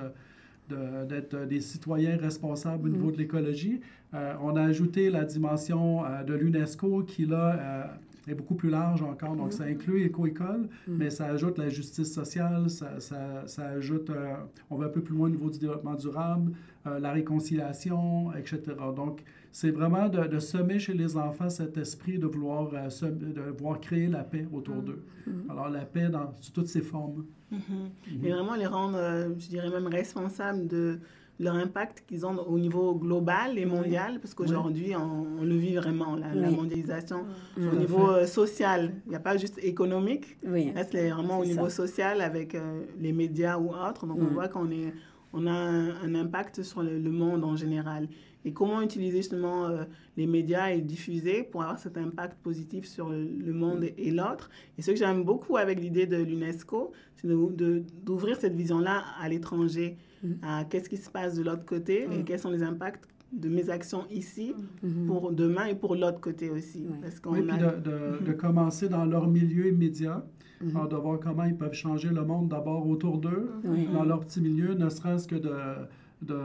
d'être 1.08 1.46
des 1.46 1.60
citoyens 1.60 2.16
responsables 2.16 2.88
au 2.88 2.92
niveau 2.92 3.08
mm. 3.08 3.12
de 3.12 3.16
l'écologie. 3.18 3.80
Euh, 4.14 4.34
on 4.42 4.56
a 4.56 4.62
ajouté 4.62 5.10
la 5.10 5.24
dimension 5.24 6.04
euh, 6.04 6.22
de 6.22 6.34
l'UNESCO 6.34 7.02
qui, 7.02 7.24
là, 7.24 7.58
euh, 7.58 8.30
est 8.30 8.34
beaucoup 8.34 8.54
plus 8.54 8.68
large 8.68 9.02
encore. 9.02 9.36
Donc, 9.36 9.52
ça 9.52 9.64
mm. 9.64 9.68
inclut 9.68 10.02
éco-école, 10.04 10.68
mm. 10.86 10.96
mais 10.96 11.10
ça 11.10 11.26
ajoute 11.26 11.58
la 11.58 11.68
justice 11.68 12.12
sociale, 12.12 12.68
ça, 12.68 13.00
ça, 13.00 13.44
ça 13.46 13.66
ajoute, 13.68 14.10
on 14.70 14.76
va 14.76 14.86
un 14.86 14.90
peu 14.90 15.00
plus 15.00 15.14
loin 15.14 15.28
au 15.28 15.30
niveau 15.30 15.50
du 15.50 15.58
développement 15.58 15.94
durable, 15.94 16.52
la 16.84 17.12
réconciliation, 17.12 18.32
etc. 18.34 18.60
Donc, 18.94 19.22
c'est 19.52 19.70
vraiment 19.70 20.08
de, 20.08 20.26
de, 20.26 20.38
semer 20.38 20.78
chez 20.78 20.94
les 20.94 21.16
enfants 21.16 21.50
cet 21.50 21.76
esprit 21.76 22.18
de 22.18 22.26
vouloir, 22.26 22.70
de 22.70 23.50
vouloir 23.50 23.78
créer 23.80 24.08
la 24.08 24.24
paix 24.24 24.48
autour 24.50 24.76
d'eux. 24.76 25.04
Alors, 25.48 25.68
la 25.68 25.84
paix 25.84 26.08
dans 26.08 26.32
toutes 26.54 26.68
ses 26.68 26.80
formes. 26.80 27.26
Et 28.24 28.30
vraiment 28.30 28.54
les 28.54 28.66
rendre, 28.66 28.96
euh, 28.96 29.28
je 29.38 29.48
dirais 29.48 29.68
même 29.68 29.86
responsables 29.86 30.66
de 30.68 30.98
leur 31.38 31.54
impact 31.54 32.04
qu'ils 32.06 32.24
ont 32.24 32.36
au 32.46 32.58
niveau 32.58 32.94
global 32.94 33.58
et 33.58 33.66
mondial, 33.66 34.20
parce 34.20 34.32
qu'aujourd'hui, 34.32 34.94
on, 34.96 35.42
le 35.42 35.56
vit 35.56 35.74
vraiment, 35.74 36.16
la, 36.16 36.50
mondialisation, 36.50 37.24
au 37.58 37.76
niveau 37.76 38.10
euh, 38.10 38.26
social. 38.26 38.94
Il 39.06 39.10
n'y 39.10 39.16
a 39.16 39.20
pas 39.20 39.36
juste 39.36 39.58
économique. 39.62 40.38
Là, 40.42 40.84
c'est 40.90 41.10
vraiment 41.10 41.40
au 41.40 41.44
niveau 41.44 41.68
social 41.68 42.20
avec 42.22 42.54
euh, 42.54 42.84
les 42.98 43.12
médias 43.12 43.58
ou 43.58 43.70
autres. 43.70 44.06
Donc, 44.06 44.18
on 44.20 44.32
voit 44.32 44.48
qu'on 44.48 44.70
est 44.70 44.94
on 45.32 45.46
a 45.46 45.52
un, 45.52 46.14
impact 46.14 46.62
sur 46.62 46.82
le, 46.82 46.98
monde 47.10 47.44
en 47.44 47.56
général. 47.56 48.08
Et 48.44 48.52
comment 48.52 48.82
utiliser 48.82 49.18
justement 49.18 49.66
euh, 49.66 49.84
les 50.16 50.26
médias 50.26 50.70
et 50.70 50.80
diffuser 50.80 51.44
pour 51.44 51.62
avoir 51.62 51.78
cet 51.78 51.96
impact 51.96 52.38
positif 52.42 52.86
sur 52.86 53.08
le, 53.08 53.52
monde 53.52 53.84
et, 53.96 54.10
l'autre. 54.10 54.50
Et 54.76 54.82
ce 54.82 54.90
que 54.90 54.96
j'aime 54.96 55.22
beaucoup 55.22 55.56
avec 55.56 55.80
l'idée 55.80 56.06
de 56.06 56.16
l'UNESCO, 56.16 56.92
c'est 57.16 57.28
d'ouvrir 57.28 58.36
cette 58.36 58.54
vision-là 58.54 59.04
à 59.20 59.28
l'étranger, 59.28 59.96
mm. 60.22 60.32
à 60.42 60.64
qu'est-ce 60.64 60.88
qui 60.88 60.96
se 60.96 61.08
passe 61.08 61.36
de 61.36 61.42
l'autre 61.42 61.64
côté 61.64 62.02
et 62.02 62.18
mm. 62.18 62.24
quels 62.24 62.40
sont 62.40 62.50
les 62.50 62.62
impacts 62.62 63.08
de 63.32 63.48
mes 63.48 63.70
actions 63.70 64.04
ici 64.10 64.54
mm. 64.82 65.06
pour 65.06 65.32
demain 65.32 65.66
et 65.66 65.74
pour 65.74 65.94
l'autre 65.96 66.20
côté 66.20 66.50
aussi. 66.50 66.86
Parce 67.00 67.18
qu'on 67.18 67.32
oui, 67.32 67.42
puis 67.42 67.58
de, 67.58 67.80
de, 67.80 68.24
de, 68.24 68.32
commencer 68.32 68.88
dans 68.88 69.04
leur 69.04 69.26
milieu 69.26 69.68
immédiat 69.68 70.24
Mhm. 70.62 70.88
de 70.88 70.96
voir 70.96 71.18
comment 71.20 71.44
ils 71.44 71.56
peuvent 71.56 71.72
changer 71.72 72.08
le 72.08 72.24
monde 72.24 72.48
d'abord 72.48 72.86
autour 72.86 73.18
d'eux, 73.18 73.50
dans 73.92 74.04
leur 74.04 74.20
petit 74.20 74.40
milieu, 74.40 74.74
ne 74.74 74.88
serait-ce 74.88 75.26
que 75.26 75.34
de, 75.34 75.54
de, 76.22 76.40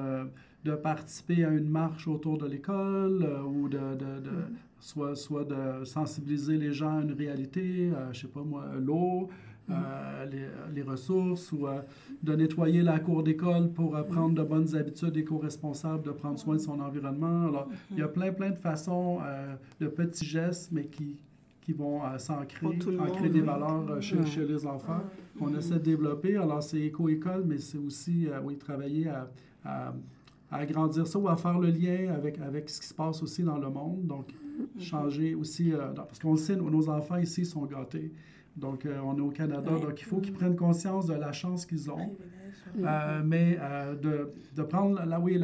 de, 0.66 0.76
participer 0.76 1.44
à 1.44 1.50
une 1.50 1.70
marche 1.70 2.08
autour 2.08 2.38
de 2.38 2.48
l'école 2.48 3.24
euh, 3.24 3.42
ou 3.44 3.70
de, 3.70 3.78
de, 3.78 4.32
soit, 4.80 5.16
soit 5.16 5.46
de 5.46 5.86
sensibiliser 5.86 6.58
les 6.58 6.74
gens 6.74 6.98
à 6.98 7.02
une 7.02 7.14
réalité, 7.14 7.92
euh, 7.94 8.12
je 8.12 8.22
sais 8.22 8.28
pas 8.28 8.42
moi, 8.44 8.66
l'eau, 8.80 9.30
euh, 9.70 10.26
les, 10.26 10.48
les, 10.76 10.82
ressources 10.82 11.52
ou 11.52 11.68
de 12.24 12.34
nettoyer 12.36 12.82
la 12.82 13.00
cour 13.00 13.24
d'école 13.24 13.70
pour 13.70 14.02
prendre 14.06 14.36
de 14.36 14.44
bonnes 14.44 14.76
habitudes 14.76 15.18
éco-responsables, 15.18 16.04
de 16.04 16.12
prendre 16.12 16.40
soin 16.40 16.56
de 16.56 16.62
son 16.62 16.80
environnement. 16.80 17.48
Alors, 17.48 17.70
il 17.92 17.98
y 17.98 18.02
a 18.02 18.08
plein, 18.08 18.32
plein 18.32 18.52
de 18.52 18.58
façons, 18.58 19.20
de 19.80 19.88
petits 19.88 20.26
gestes, 20.26 20.70
mais 20.72 20.86
qui, 20.86 21.18
qui 21.68 21.74
vont 21.74 22.02
euh, 22.02 22.18
s'ancrer, 22.18 22.66
ancrer 22.98 23.28
des 23.28 23.42
valeurs 23.42 23.86
euh, 23.90 24.00
chez, 24.00 24.26
chez, 24.26 24.46
les 24.46 24.66
enfants 24.66 25.04
qu'on 25.38 25.54
essaie 25.54 25.74
de 25.74 25.80
développer. 25.80 26.38
Alors, 26.38 26.64
c'est 26.64 26.80
éco-école, 26.80 27.44
mais 27.46 27.58
c'est 27.58 27.78
aussi, 27.78 28.26
euh, 28.26 28.40
oui, 28.42 28.58
travailler 28.58 29.10
à, 29.10 29.30
à, 29.66 29.94
agrandir 30.50 31.06
ça 31.06 31.20
ou 31.20 31.28
à 31.28 31.36
faire 31.36 31.60
le 31.60 31.70
lien 31.70 32.14
avec, 32.16 32.40
avec 32.40 32.70
ce 32.70 32.80
qui 32.80 32.88
se 32.88 32.94
passe 32.94 33.22
aussi 33.22 33.44
dans 33.44 33.58
le 33.58 33.70
monde. 33.70 34.08
Donc, 34.08 34.30
changer 34.80 35.36
aussi, 35.36 35.74
parce 35.94 36.20
qu'on 36.20 36.38
sait, 36.38 36.56
nos 36.56 36.88
enfants 36.88 37.18
ici 37.18 37.46
sont 37.46 37.66
gâtés. 37.66 38.14
Donc, 38.58 38.88
on 39.04 39.16
est 39.18 39.22
au 39.22 39.30
Canada, 39.30 39.72
donc 39.80 40.02
il 40.02 40.06
faut 40.06 40.20
qu'ils 40.20 40.34
prennent 40.34 40.56
conscience 40.56 41.06
de 41.08 41.14
la 41.14 41.32
chance 41.32 41.66
qu'ils 41.66 41.90
ont. 41.92 42.18
Euh, 42.80 43.22
mais 43.26 43.58
euh, 43.60 43.96
de, 43.96 44.30
de, 44.56 44.64
prendre, 44.64 45.04
là, 45.04 45.20
oui, 45.20 45.40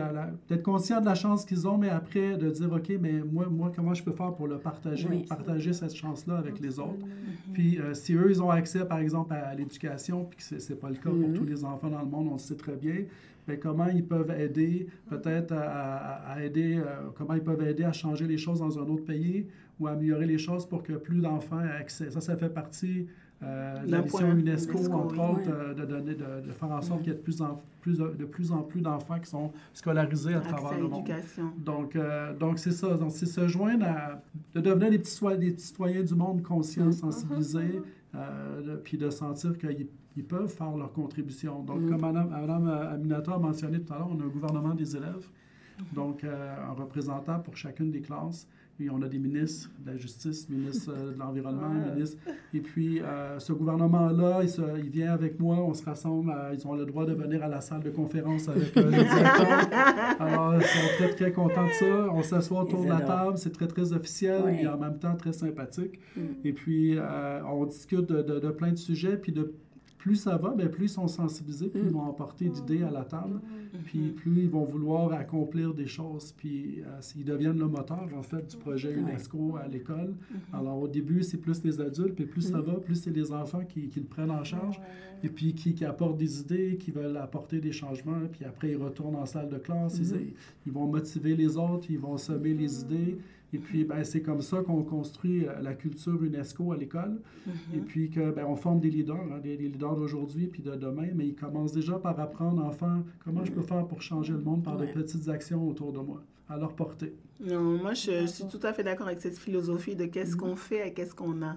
d'être 0.50 0.64
conscient 0.64 1.02
de 1.02 1.06
la 1.06 1.16
chance 1.16 1.46
qu'ils 1.46 1.68
ont, 1.68 1.78
mais 1.78 1.90
après 1.90 2.38
de 2.38 2.50
dire, 2.50 2.72
OK, 2.72 2.92
mais 3.00 3.14
moi, 3.24 3.48
moi 3.50 3.72
comment 3.76 3.94
je 3.94 4.04
peux 4.04 4.12
faire 4.12 4.34
pour 4.34 4.48
le 4.48 4.58
partager, 4.58 5.08
partager 5.28 5.74
cette 5.74 5.96
chance-là 5.96 6.38
avec 6.38 6.60
les 6.60 6.80
autres? 6.80 7.06
Puis 7.54 7.80
euh, 7.80 7.94
si 7.94 8.14
eux, 8.14 8.28
ils 8.30 8.42
ont 8.42 8.50
accès, 8.50 8.86
par 8.86 9.00
exemple, 9.00 9.34
à, 9.34 9.54
l'éducation, 9.56 10.26
puis 10.26 10.38
que 10.38 10.60
ce 10.60 10.70
n'est 10.70 10.80
pas 10.80 10.90
le 10.90 10.96
cas 10.96 11.10
pour 11.10 11.14
mm-hmm. 11.14 11.34
tous 11.34 11.46
les 11.46 11.66
enfants 11.66 11.90
dans 11.90 12.02
le 12.02 12.08
monde, 12.08 12.28
on 12.30 12.34
le 12.34 12.40
sait 12.40 12.56
très 12.56 12.76
bien, 12.76 13.06
mais 13.48 13.58
comment 13.58 13.88
ils 13.88 14.06
peuvent 14.06 14.32
aider, 14.32 14.88
peut-être 15.10 15.54
à, 15.54 16.44
aider, 16.44 16.80
comment 17.16 17.34
ils 17.34 17.44
peuvent 17.44 17.66
aider 17.68 17.84
à 17.84 17.94
changer 17.94 18.26
les 18.26 18.38
choses 18.38 18.60
dans 18.60 18.80
un 18.80 18.84
autre 18.84 19.06
pays 19.06 19.48
ou 19.80 19.88
à 19.88 19.92
améliorer 19.92 20.26
les 20.26 20.38
choses 20.38 20.66
pour 20.66 20.84
que 20.84 20.94
plus 20.94 21.20
d'enfants 21.20 21.62
aient 21.62 21.82
accès? 21.82 22.10
Ça, 22.12 22.22
ça 22.22 22.38
fait 22.38 22.50
partie 22.54 23.08
euh, 23.44 23.76
la 23.86 24.02
mission 24.02 24.32
UNESCO, 24.32 24.78
entre 24.94 25.20
autres, 25.20 25.50
euh, 25.50 25.74
de, 25.74 25.86
donner, 25.86 26.14
de, 26.14 26.52
faire 26.52 26.72
en 26.72 26.82
sorte 26.82 27.02
qu'il 27.02 27.12
y 27.12 27.16
ait 27.16 27.18
de 27.18 27.22
plus 27.24 27.42
en 27.42 27.62
plus, 27.82 27.98
de 27.98 28.26
plus, 28.26 28.52
en 28.52 28.62
plus 28.62 28.82
d'enfants 28.82 29.20
qui 29.20 29.30
sont 29.30 29.52
scolarisés 29.74 30.36
à 30.36 30.40
travers 30.40 30.80
le 30.80 30.88
monde. 30.88 31.10
Donc, 31.58 31.96
euh, 31.96 32.34
donc 32.34 32.60
c'est 32.60 32.72
ça. 32.72 32.96
Donc, 32.96 33.12
c'est 33.12 33.26
se 33.26 33.48
joindre 33.48 33.86
à, 33.86 34.22
de 34.56 34.62
devenir 34.62 34.92
des 34.92 35.00
petits, 35.00 35.38
des 35.38 35.58
citoyens 35.58 36.04
du 36.04 36.16
monde 36.16 36.42
conscients, 36.42 36.88
mm-hmm. 36.88 36.92
sensibilisés, 37.00 37.82
puis 38.84 38.98
de 38.98 39.10
sentir 39.10 39.58
qu'ils 39.58 39.88
ils 40.16 40.24
peuvent 40.24 40.48
faire 40.48 40.78
leur 40.78 40.94
contribution. 40.94 41.64
Donc, 41.64 41.82
mm-hmm. 41.82 41.90
comme 41.90 42.02
Mme, 42.02 42.30
Madame 42.30 42.68
Aminata 42.70 43.34
a 43.34 43.38
mentionné 43.40 43.82
tout 43.82 43.94
à 43.94 43.98
l'heure, 43.98 44.10
on 44.12 44.20
a 44.20 44.24
un 44.24 44.28
gouvernement 44.28 44.76
des 44.76 44.96
élèves, 44.96 45.28
mm-hmm. 45.80 45.96
donc 45.96 46.24
un 46.24 46.72
représentant 46.74 47.40
pour 47.40 47.58
chacune 47.58 47.92
des 47.92 48.02
classes. 48.02 48.48
Et 48.80 48.90
on 48.90 49.02
a 49.04 49.08
des 49.08 49.20
ministres 49.20 49.70
de 49.86 49.92
la 49.92 49.98
Justice, 49.98 50.50
ministre 50.50 50.92
euh, 50.92 51.14
de 51.14 51.20
l'Environnement, 51.20 51.70
ministre. 51.70 52.18
Et 52.56 52.60
puis, 52.60 53.02
euh, 53.02 53.38
ce 53.38 53.54
gouvernement-là, 53.54 54.42
il, 54.42 54.84
il, 54.84 54.90
vient 54.90 55.14
avec 55.14 55.40
moi, 55.40 55.58
on 55.58 55.76
se 55.76 55.86
rassemble, 55.86 56.34
ils 56.52 56.68
ont 56.68 56.74
le 56.74 56.86
droit 56.86 57.06
de 57.06 57.14
venir 57.14 57.44
à 57.44 57.48
la 57.48 57.62
salle 57.62 57.84
de 57.84 57.92
conférence 57.92 58.50
avec 58.50 58.76
euh, 58.76 58.86
le 58.86 58.92
directeur. 58.92 59.70
Alors, 60.20 60.56
ils 60.56 60.64
sont 60.64 60.88
très, 60.98 61.10
très 61.10 61.32
contents 61.32 61.68
de 61.68 61.72
ça. 61.72 62.10
On 62.14 62.24
s'assoit 62.24 62.64
autour 62.64 62.84
de 62.84 62.90
la 62.90 63.02
table, 63.02 63.38
c'est 63.38 63.54
très, 63.54 63.68
très 63.68 63.94
officiel 63.94 64.42
et 64.60 64.68
en 64.68 64.78
même 64.78 64.98
temps 64.98 65.16
très 65.16 65.34
sympathique. 65.34 66.00
Mm. 66.18 66.22
Et 66.44 66.54
puis, 66.54 66.98
on 67.48 67.66
discute 67.66 68.08
de, 68.08 68.24
de, 68.24 68.40
de, 68.40 68.50
plein 68.50 68.72
de 68.72 68.78
sujets, 68.78 69.18
puis 69.18 69.32
de 69.32 69.54
plus 70.04 70.18
ça 70.18 70.36
va, 70.36 70.54
bien, 70.54 70.68
plus 70.68 70.88
ils 70.88 70.90
sont 70.90 71.08
sensibilisés, 71.08 71.70
plus 71.70 71.80
ils 71.80 71.90
vont 71.90 72.10
apporter 72.10 72.50
d'idées 72.50 72.84
à 72.84 72.92
la 72.92 73.06
table, 73.06 73.40
puis 73.86 74.10
plus 74.10 74.42
ils 74.42 74.50
vont 74.50 74.66
vouloir 74.66 75.14
accomplir 75.14 75.74
des 75.74 75.88
choses, 75.88 76.34
puis 76.36 76.82
euh, 76.82 77.00
ils 77.16 77.24
deviennent 77.24 77.58
le 77.58 77.70
moteur, 77.70 78.10
en 78.14 78.22
fait, 78.22 78.46
du 78.46 78.58
projet 78.58 78.94
UNESCO 78.94 79.56
à 79.56 79.66
l'école. 79.66 80.14
Mm-hmm. 80.14 80.60
Alors, 80.60 80.82
au 80.82 80.90
début, 80.90 81.24
c'est 81.24 81.38
plus 81.38 81.64
les 81.64 81.80
adultes, 81.80 82.16
puis 82.16 82.26
plus 82.26 82.42
ça 82.42 82.58
mm. 82.58 82.64
va, 82.64 82.74
plus 82.82 82.96
c'est 82.96 83.12
les 83.12 83.32
enfants 83.32 83.64
qui, 83.64 83.88
qui, 83.88 84.02
le 84.02 84.06
prennent 84.06 84.32
en 84.32 84.44
charge, 84.44 84.82
et 85.24 85.30
puis 85.30 85.54
qui, 85.54 85.74
qui, 85.74 85.86
apportent 85.86 86.18
des 86.18 86.42
idées, 86.42 86.76
qui 86.76 86.92
veulent 86.92 87.16
apporter 87.16 87.62
des 87.62 87.72
changements, 87.72 88.28
puis 88.30 88.44
après, 88.44 88.72
ils 88.72 88.78
retournent 88.78 89.16
en 89.16 89.26
salle 89.26 89.48
de 89.48 89.58
classe, 89.58 90.00
ils, 90.00 90.34
ils, 90.66 90.72
vont 90.74 90.86
motiver 90.86 91.34
les 91.38 91.56
autres, 91.56 91.86
ils 91.90 91.98
vont 91.98 92.18
semer 92.18 92.54
les 92.54 92.82
idées, 92.82 93.18
et 93.54 93.60
puis, 93.60 93.84
ben, 93.84 94.04
c'est 94.04 94.22
comme 94.22 94.42
ça 94.42 94.62
qu'on 94.64 94.84
construit 94.84 95.46
euh, 95.46 95.54
la 95.62 95.76
culture 95.76 96.22
UNESCO 96.24 96.72
à 96.72 96.78
l'école. 96.78 97.22
Et 97.74 97.78
mhm. 97.78 97.86
puis, 97.86 98.10
que, 98.10 98.32
ben, 98.32 98.46
on 98.48 98.56
forme 98.56 98.80
des 98.80 98.90
leaders, 98.90 99.16
hein, 99.16 99.40
des, 99.42 99.56
leaders 99.56 99.96
d'aujourd'hui 99.96 100.48
puis 100.48 100.64
de 100.64 100.76
demain, 100.76 101.10
mais 101.14 101.28
ils 101.28 101.36
commencent 101.36 101.72
déjà 101.72 102.00
par 102.00 102.20
apprendre, 102.20 102.64
enfants, 102.66 103.04
comment 103.24 103.46
je 103.46 103.52
peux 103.52 103.62
faire 103.62 103.86
pour 103.86 104.02
changer 104.02 104.34
le 104.34 104.42
monde 104.42 104.64
par 104.64 104.78
de 104.78 104.88
petites 104.88 105.30
actions 105.30 105.68
autour 105.68 105.94
de 105.94 106.00
moi, 106.00 106.24
à 106.50 106.58
leur 106.58 106.74
portée. 106.74 107.14
Non, 107.40 107.78
moi, 107.78 107.94
je, 107.94 108.26
suis 108.26 108.46
tout 108.48 108.60
à 108.64 108.74
fait 108.74 108.84
d'accord 108.84 109.08
avec 109.08 109.20
cette 109.20 109.38
philosophie 109.38 109.96
de 109.96 110.06
qu'est-ce 110.06 110.34
mhm. 110.34 110.38
qu'on 110.38 110.56
fait 110.56 110.88
et 110.88 110.94
qu'est-ce 110.94 111.14
qu'on 111.14 111.42
a. 111.44 111.56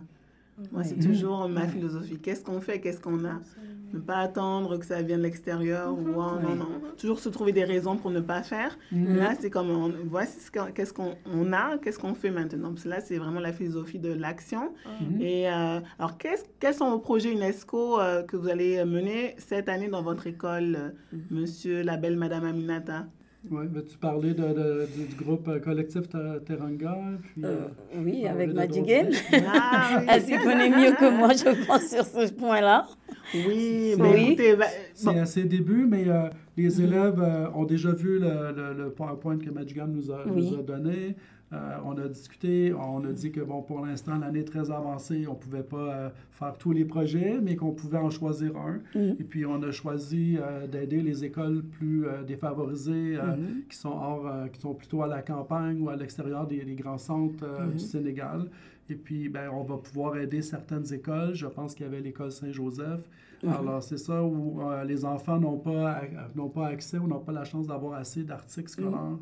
Moi, 0.72 0.84
c'est 0.84 0.99
toujours 0.99 1.49
ma 1.49 1.66
philosophie. 1.66 2.18
Qu'est-ce 2.18 2.42
qu'on 2.42 2.61
fait, 2.61 2.80
qu'est-ce 2.80 3.01
qu'on 3.01 3.24
a? 3.24 3.40
Ne 3.93 4.01
pas 4.01 4.18
attendre 4.18 4.76
que 4.78 4.84
ça 4.84 5.03
vienne 5.03 5.18
de 5.18 5.24
l'extérieur 5.24 5.93
ou 5.93 6.14
oh, 6.16 6.41
non, 6.43 6.55
non. 6.57 6.68
Toujours 6.99 7.18
se 7.18 7.28
trouver 7.28 7.53
des 7.53 7.64
raisons 7.64 7.97
pour 7.97 8.11
ne 8.11 8.20
pas 8.20 8.43
faire. 8.43 8.76
Mhm. 8.93 9.16
Là, 9.16 9.34
c'est 9.39 9.51
comme 9.51 9.70
on, 9.70 9.93
voici 10.07 10.51
qu'est-ce 10.74 10.93
qu'on 10.93 11.53
a, 11.53 11.78
qu'est-ce 11.78 11.99
qu'on 11.99 12.14
fait 12.14 12.30
maintenant. 12.30 12.70
Parce 12.70 12.84
que 12.84 12.89
là, 12.89 13.01
c'est 13.01 13.16
vraiment 13.16 13.41
la 13.41 13.53
philosophie 13.53 13.99
de 13.99 14.12
l'action. 14.12 14.72
Mhm. 15.01 15.20
Et 15.20 15.49
euh, 15.49 15.80
alors, 15.99 16.16
quels 16.18 16.74
sont 16.74 16.91
vos 16.91 16.99
projets 16.99 17.32
UNESCO 17.32 18.01
euh, 18.01 18.22
que 18.22 18.37
vous 18.37 18.49
allez 18.49 18.84
mener 18.84 19.34
cette 19.39 19.68
année 19.68 19.89
dans 19.89 20.03
votre 20.03 20.26
école, 20.26 20.95
mhm. 21.12 21.20
monsieur, 21.30 21.82
la 21.82 21.97
belle 21.97 22.16
madame 22.16 22.45
Aminata? 22.45 23.07
Oui, 23.51 23.66
veux-tu 23.72 23.97
parler 23.99 24.34
de, 24.34 24.86
du 24.97 25.24
groupe 25.24 25.49
euh, 25.49 25.61
collectif 25.61 26.03
Teranga? 26.47 26.97
Puis, 27.22 27.44
euh, 27.44 27.49
euh, 27.94 28.03
oui, 28.03 28.26
avec 28.26 28.53
Madjigen. 28.53 29.11
Ah, 29.47 30.03
Elle 30.09 30.22
s'y 30.22 30.36
connaît 30.38 30.70
mieux 30.70 30.92
que 30.92 31.11
moi, 31.11 31.30
je 31.32 31.66
pense, 31.66 31.88
sur 31.88 32.05
ce 32.05 32.32
point-là. 32.32 32.86
Oui, 33.34 33.94
mais 33.99 34.12
oui. 34.12 34.24
écoutez... 34.28 34.57
C'est 34.94 35.18
à 35.18 35.26
ses 35.26 35.44
débuts, 35.44 35.86
mais 35.88 36.05
les 36.57 36.68
mm-hmm. 36.68 36.84
élèves 36.84 37.51
ont 37.55 37.64
déjà 37.64 37.92
vu 37.92 38.18
le, 38.18 38.74
le, 38.76 38.90
PowerPoint 38.90 39.38
que 39.38 39.51
Madjigen 39.51 39.86
nous 39.86 40.11
a, 40.11 40.24
nous 40.26 40.55
a 40.55 40.62
donné. 40.62 41.16
Euh, 41.53 41.76
on 41.84 41.97
a 41.97 42.09
discuté, 42.09 42.74
on 42.74 43.05
a 43.05 43.12
dit 43.12 43.30
que 43.30 43.40
bon, 43.40 43.62
pour 43.62 43.84
l'instant, 43.84 44.18
l'année 44.18 44.40
est 44.40 44.44
très 44.44 44.72
avancée, 44.72 45.26
on 45.28 45.34
ne 45.34 45.38
pouvait 45.38 45.62
pas 45.62 45.76
euh, 45.94 46.09
faire 46.32 46.59
tous 46.59 46.72
les 46.72 46.84
projets, 46.84 47.38
mais 47.40 47.55
qu'on 47.55 47.70
pouvait 47.70 47.99
en 47.99 48.11
choisir 48.11 48.57
un. 48.57 48.80
Mm-hmm. 48.94 49.20
Et 49.20 49.24
puis, 49.24 49.47
on 49.47 49.62
a 49.62 49.70
choisi 49.70 50.38
euh, 50.40 50.66
d'aider 50.66 51.03
les 51.03 51.24
écoles 51.24 51.62
plus 51.62 52.05
défavorisées, 52.26 53.14
mm-hmm. 53.14 53.68
qui, 53.70 53.76
sont 53.76 53.90
hors, 53.90 54.51
qui 54.53 54.61
sont 54.61 54.74
plutôt 54.74 55.03
à 55.03 55.07
la 55.07 55.22
campagne 55.22 55.80
ou 55.80 55.88
à 55.88 55.94
l'extérieur 55.94 56.49
des, 56.49 56.64
grands 56.74 56.99
centres 56.99 57.44
mm-hmm. 57.44 57.72
du 57.72 57.78
Sénégal. 57.78 58.51
Et 58.90 58.97
puis, 58.97 59.28
ben, 59.28 59.49
on 59.53 59.62
va 59.62 59.76
pouvoir 59.76 60.16
aider 60.16 60.42
certaines 60.42 60.92
écoles. 60.92 61.34
Je 61.34 61.47
pense 61.47 61.74
qu'il 61.74 61.86
y 61.86 61.88
avait 61.88 62.01
l'école 62.01 62.32
Saint-Joseph. 62.32 63.03
Alors, 63.47 63.82
c'est 63.82 63.99
ça 63.99 64.24
où 64.24 64.61
les 64.86 65.05
enfants 65.05 65.38
n'ont 65.38 65.59
pas, 65.59 66.01
n'ont 66.34 66.49
pas 66.49 66.68
accès 66.68 66.99
ou 66.99 67.07
n'ont 67.07 67.20
pas 67.20 67.32
la 67.32 67.44
chance 67.44 67.68
d'avoir 67.68 67.94
assez 67.94 68.24
d'articles 68.24 68.70
scolaires 68.70 69.18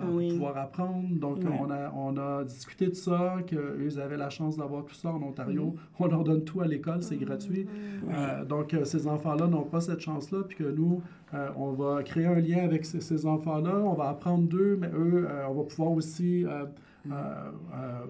pouvoir 0.00 0.56
apprendre. 0.56 1.08
Donc, 1.10 1.38
on, 1.44 1.70
a, 1.70 1.92
on 1.94 2.16
a 2.16 2.44
discuté 2.44 2.88
de 2.88 2.94
ça, 2.94 3.36
qu'eux 3.46 3.98
avaient 3.98 4.16
la 4.16 4.30
chance 4.30 4.56
d'avoir 4.56 4.84
tout 4.84 4.94
ça 4.94 5.10
en 5.10 5.22
Ontario. 5.22 5.74
On 5.98 6.06
leur 6.06 6.24
donne 6.24 6.44
tout 6.44 6.60
à 6.60 6.66
l'école, 6.66 7.02
c'est 7.02 7.16
gratuit. 7.16 7.64
Mm-hmm. 7.64 8.14
Euh, 8.14 8.44
donc, 8.44 8.74
euh, 8.74 8.84
ces 8.84 9.06
enfants-là 9.06 9.46
n'ont 9.46 9.64
pas 9.64 9.80
cette 9.80 10.00
chance-là, 10.00 10.42
puis 10.46 10.56
que 10.56 10.64
nous, 10.64 11.02
euh, 11.34 11.48
on 11.56 11.72
va 11.72 12.02
créer 12.02 12.26
un 12.26 12.40
lien 12.40 12.64
avec 12.64 12.84
ces, 12.84 13.26
enfants-là, 13.26 13.76
on 13.76 13.94
va 13.94 14.08
apprendre 14.10 14.48
d'eux, 14.48 14.76
mais 14.80 14.88
eux, 14.88 15.28
on 15.48 15.54
va 15.54 15.62
pouvoir 15.64 15.92
aussi... 15.92 16.44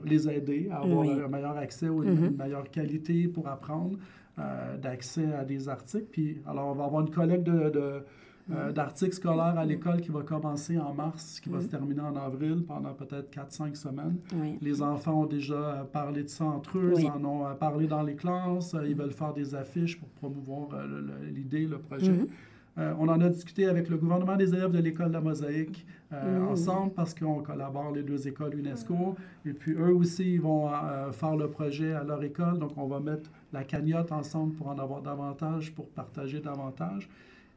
les 0.04 0.28
aider 0.28 0.68
à 0.72 0.78
avoir 0.78 1.06
un 1.06 1.28
meilleur 1.28 1.56
accès 1.58 1.88
ou 1.88 2.02
une, 2.02 2.14
mm-hmm. 2.14 2.36
meilleure 2.36 2.70
qualité 2.70 3.28
pour 3.28 3.46
apprendre, 3.46 3.98
d'accès 4.80 5.32
à 5.34 5.44
des 5.44 5.68
articles. 5.68 6.06
Puis, 6.10 6.38
alors, 6.46 6.68
on 6.68 6.74
va 6.74 6.84
avoir 6.84 7.02
une 7.02 7.10
collecte 7.10 7.44
de 7.44 8.02
euh, 8.50 8.72
d'articles 8.72 9.14
scolaires 9.14 9.58
à 9.58 9.64
l'école 9.64 10.00
qui 10.00 10.10
va 10.10 10.22
commencer 10.22 10.78
en 10.78 10.94
mars, 10.94 11.40
qui 11.40 11.48
va 11.48 11.60
se 11.60 11.66
terminer 11.66 12.02
en 12.02 12.14
avril 12.16 12.64
pendant 12.66 12.92
peut-être 12.94 13.30
4-5 13.30 13.74
semaines. 13.74 14.18
Les 14.60 14.82
enfants 14.82 15.22
ont 15.22 15.26
déjà 15.26 15.54
euh, 15.54 15.84
parlé 15.84 16.22
de 16.22 16.28
ça 16.28 16.44
entre 16.44 16.78
eux, 16.78 16.94
ils 16.96 17.06
en 17.06 17.24
ont 17.24 17.46
euh, 17.46 17.54
parlé 17.54 17.86
dans 17.86 18.02
les 18.02 18.14
classes, 18.14 18.76
ils 18.86 18.94
veulent 18.94 19.12
faire 19.12 19.32
des 19.32 19.54
affiches 19.54 19.98
pour 19.98 20.08
promouvoir 20.08 20.68
l'idée, 21.34 21.66
le 21.66 21.78
projet. 21.78 22.26
Euh, 22.78 22.92
on 22.98 23.08
en 23.08 23.20
a 23.20 23.28
discuté 23.28 23.66
avec 23.66 23.88
le 23.88 23.96
gouvernement 23.96 24.36
des 24.36 24.52
élèves 24.52 24.70
de 24.70 24.78
l'école 24.78 25.08
de 25.08 25.14
la 25.14 25.20
Mosaïque 25.20 25.86
euh, 26.12 26.38
Mmh. 26.38 26.48
ensemble 26.48 26.92
parce 26.92 27.14
qu'on 27.14 27.42
collabore 27.42 27.90
les 27.92 28.02
deux 28.02 28.28
écoles 28.28 28.54
UNESCO. 28.58 29.16
Et 29.46 29.52
puis 29.52 29.72
eux 29.72 29.94
aussi, 29.94 30.34
ils 30.34 30.40
vont 30.40 30.68
euh, 30.68 31.10
faire 31.10 31.36
le 31.36 31.48
projet 31.48 31.94
à 31.94 32.04
leur 32.04 32.22
école. 32.22 32.58
Donc 32.58 32.72
on 32.76 32.86
va 32.86 33.00
mettre 33.00 33.30
la 33.52 33.64
cagnotte 33.64 34.12
ensemble 34.12 34.54
pour 34.54 34.68
en 34.68 34.78
avoir 34.78 35.00
davantage, 35.00 35.72
pour 35.72 35.88
partager 35.88 36.40
davantage. 36.40 37.08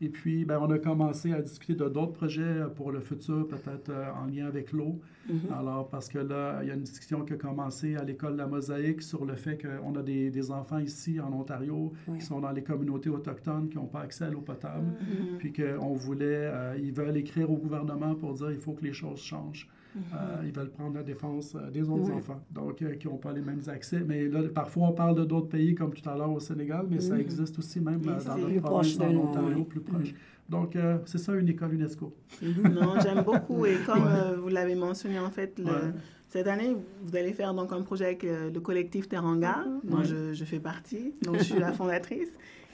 Et 0.01 0.09
puis, 0.09 0.45
ben, 0.45 0.59
on 0.61 0.71
a 0.71 0.79
commencé 0.79 1.33
à 1.33 1.41
discuter 1.41 1.75
de 1.75 1.89
d'autres 1.89 2.13
projets 2.13 2.63
pour 2.75 2.91
le 2.91 3.01
futur, 3.01 3.47
peut-être 3.47 3.89
euh, 3.89 4.05
en 4.13 4.27
lien 4.27 4.47
avec 4.47 4.71
l'eau. 4.71 5.01
Mhm. 5.27 5.39
Alors, 5.53 5.89
parce 5.89 6.07
que 6.07 6.19
là, 6.19 6.59
il 6.61 6.69
y 6.69 6.71
a 6.71 6.73
une 6.73 6.83
discussion 6.83 7.25
qui 7.25 7.33
a 7.33 7.35
commencé 7.35 7.95
à 7.95 8.03
l'école 8.03 8.33
de 8.33 8.37
la 8.37 8.47
Mosaïque 8.47 9.01
sur 9.01 9.25
le 9.25 9.35
fait 9.35 9.61
qu'on 9.61 9.95
a 9.95 10.01
des, 10.01 10.29
des 10.31 10.51
enfants 10.51 10.79
ici 10.79 11.19
en 11.19 11.33
Ontario 11.33 11.91
qui 12.17 12.25
sont 12.25 12.39
dans 12.39 12.51
les 12.51 12.63
communautés 12.63 13.09
autochtones 13.09 13.69
qui 13.69 13.77
n'ont 13.77 13.87
pas 13.87 14.01
accès 14.01 14.25
à 14.25 14.29
l'eau 14.29 14.41
potable. 14.41 14.87
Mhm. 14.87 15.37
Puis 15.37 15.53
qu'on 15.53 15.93
voulait, 15.93 16.49
euh, 16.51 16.77
ils 16.81 16.93
veulent 16.93 17.17
écrire 17.17 17.51
au 17.51 17.57
gouvernement 17.57 18.15
pour 18.15 18.33
dire 18.33 18.51
il 18.51 18.59
faut 18.59 18.73
que 18.73 18.85
les 18.85 18.93
choses 18.93 19.19
changent. 19.19 19.67
Euh, 19.97 20.43
ils 20.45 20.51
veulent 20.51 20.69
prendre 20.69 20.95
la 20.95 21.03
défense 21.03 21.55
euh, 21.55 21.69
des 21.71 21.89
autres 21.89 22.11
enfants, 22.11 22.39
donc 22.51 22.81
euh, 22.81 22.93
qui 22.95 23.07
n'ont 23.07 23.17
pas 23.17 23.33
les 23.33 23.41
mêmes 23.41 23.61
accès. 23.67 24.01
Mais 24.05 24.27
là, 24.27 24.41
parfois, 24.53 24.87
on 24.89 24.91
parle 24.93 25.15
de 25.15 25.25
d'autres 25.25 25.49
pays, 25.49 25.73
comme 25.73 25.93
tout 25.93 26.07
à 26.07 26.15
l'heure 26.15 26.31
au 26.31 26.39
Sénégal, 26.39 26.85
mais 26.89 26.99
ça 26.99 27.15
Mhm. 27.15 27.21
existe 27.21 27.57
aussi 27.57 27.79
même 27.79 28.01
euh, 28.07 28.23
dans 28.23 28.35
Plus 28.35 28.43
notre 28.43 28.61
province, 28.61 29.67
plus 29.67 29.79
proche. 29.81 30.13
Donc, 30.47 30.75
euh, 30.75 30.97
c'est 31.05 31.17
ça 31.17 31.33
une 31.35 31.49
école 31.49 31.73
UNESCO. 31.73 32.13
Non, 32.41 32.99
j'aime 33.01 33.23
beaucoup. 33.23 33.65
Et 33.65 33.77
comme 33.85 34.03
Ouais. 34.03 34.09
euh, 34.11 34.37
vous 34.39 34.49
l'avez 34.49 34.75
mentionné, 34.75 35.19
en 35.19 35.29
fait, 35.31 35.57
le- 35.59 35.65
Ouais. 35.65 35.93
cette 36.27 36.47
année, 36.47 36.75
vous 37.03 37.15
allez 37.15 37.33
faire 37.33 37.53
donc 37.53 37.71
un 37.73 37.81
projet 37.81 38.05
avec 38.05 38.23
euh, 38.23 38.49
le 38.51 38.59
collectif 38.59 39.09
Teranga, 39.09 39.65
dont 39.83 39.97
Ouais. 39.99 40.05
je, 40.05 40.33
je 40.33 40.45
fais 40.45 40.59
partie. 40.59 41.13
Donc, 41.23 41.37
je 41.37 41.43
suis 41.43 41.59
la 41.59 41.71
fondatrice. 41.79 42.29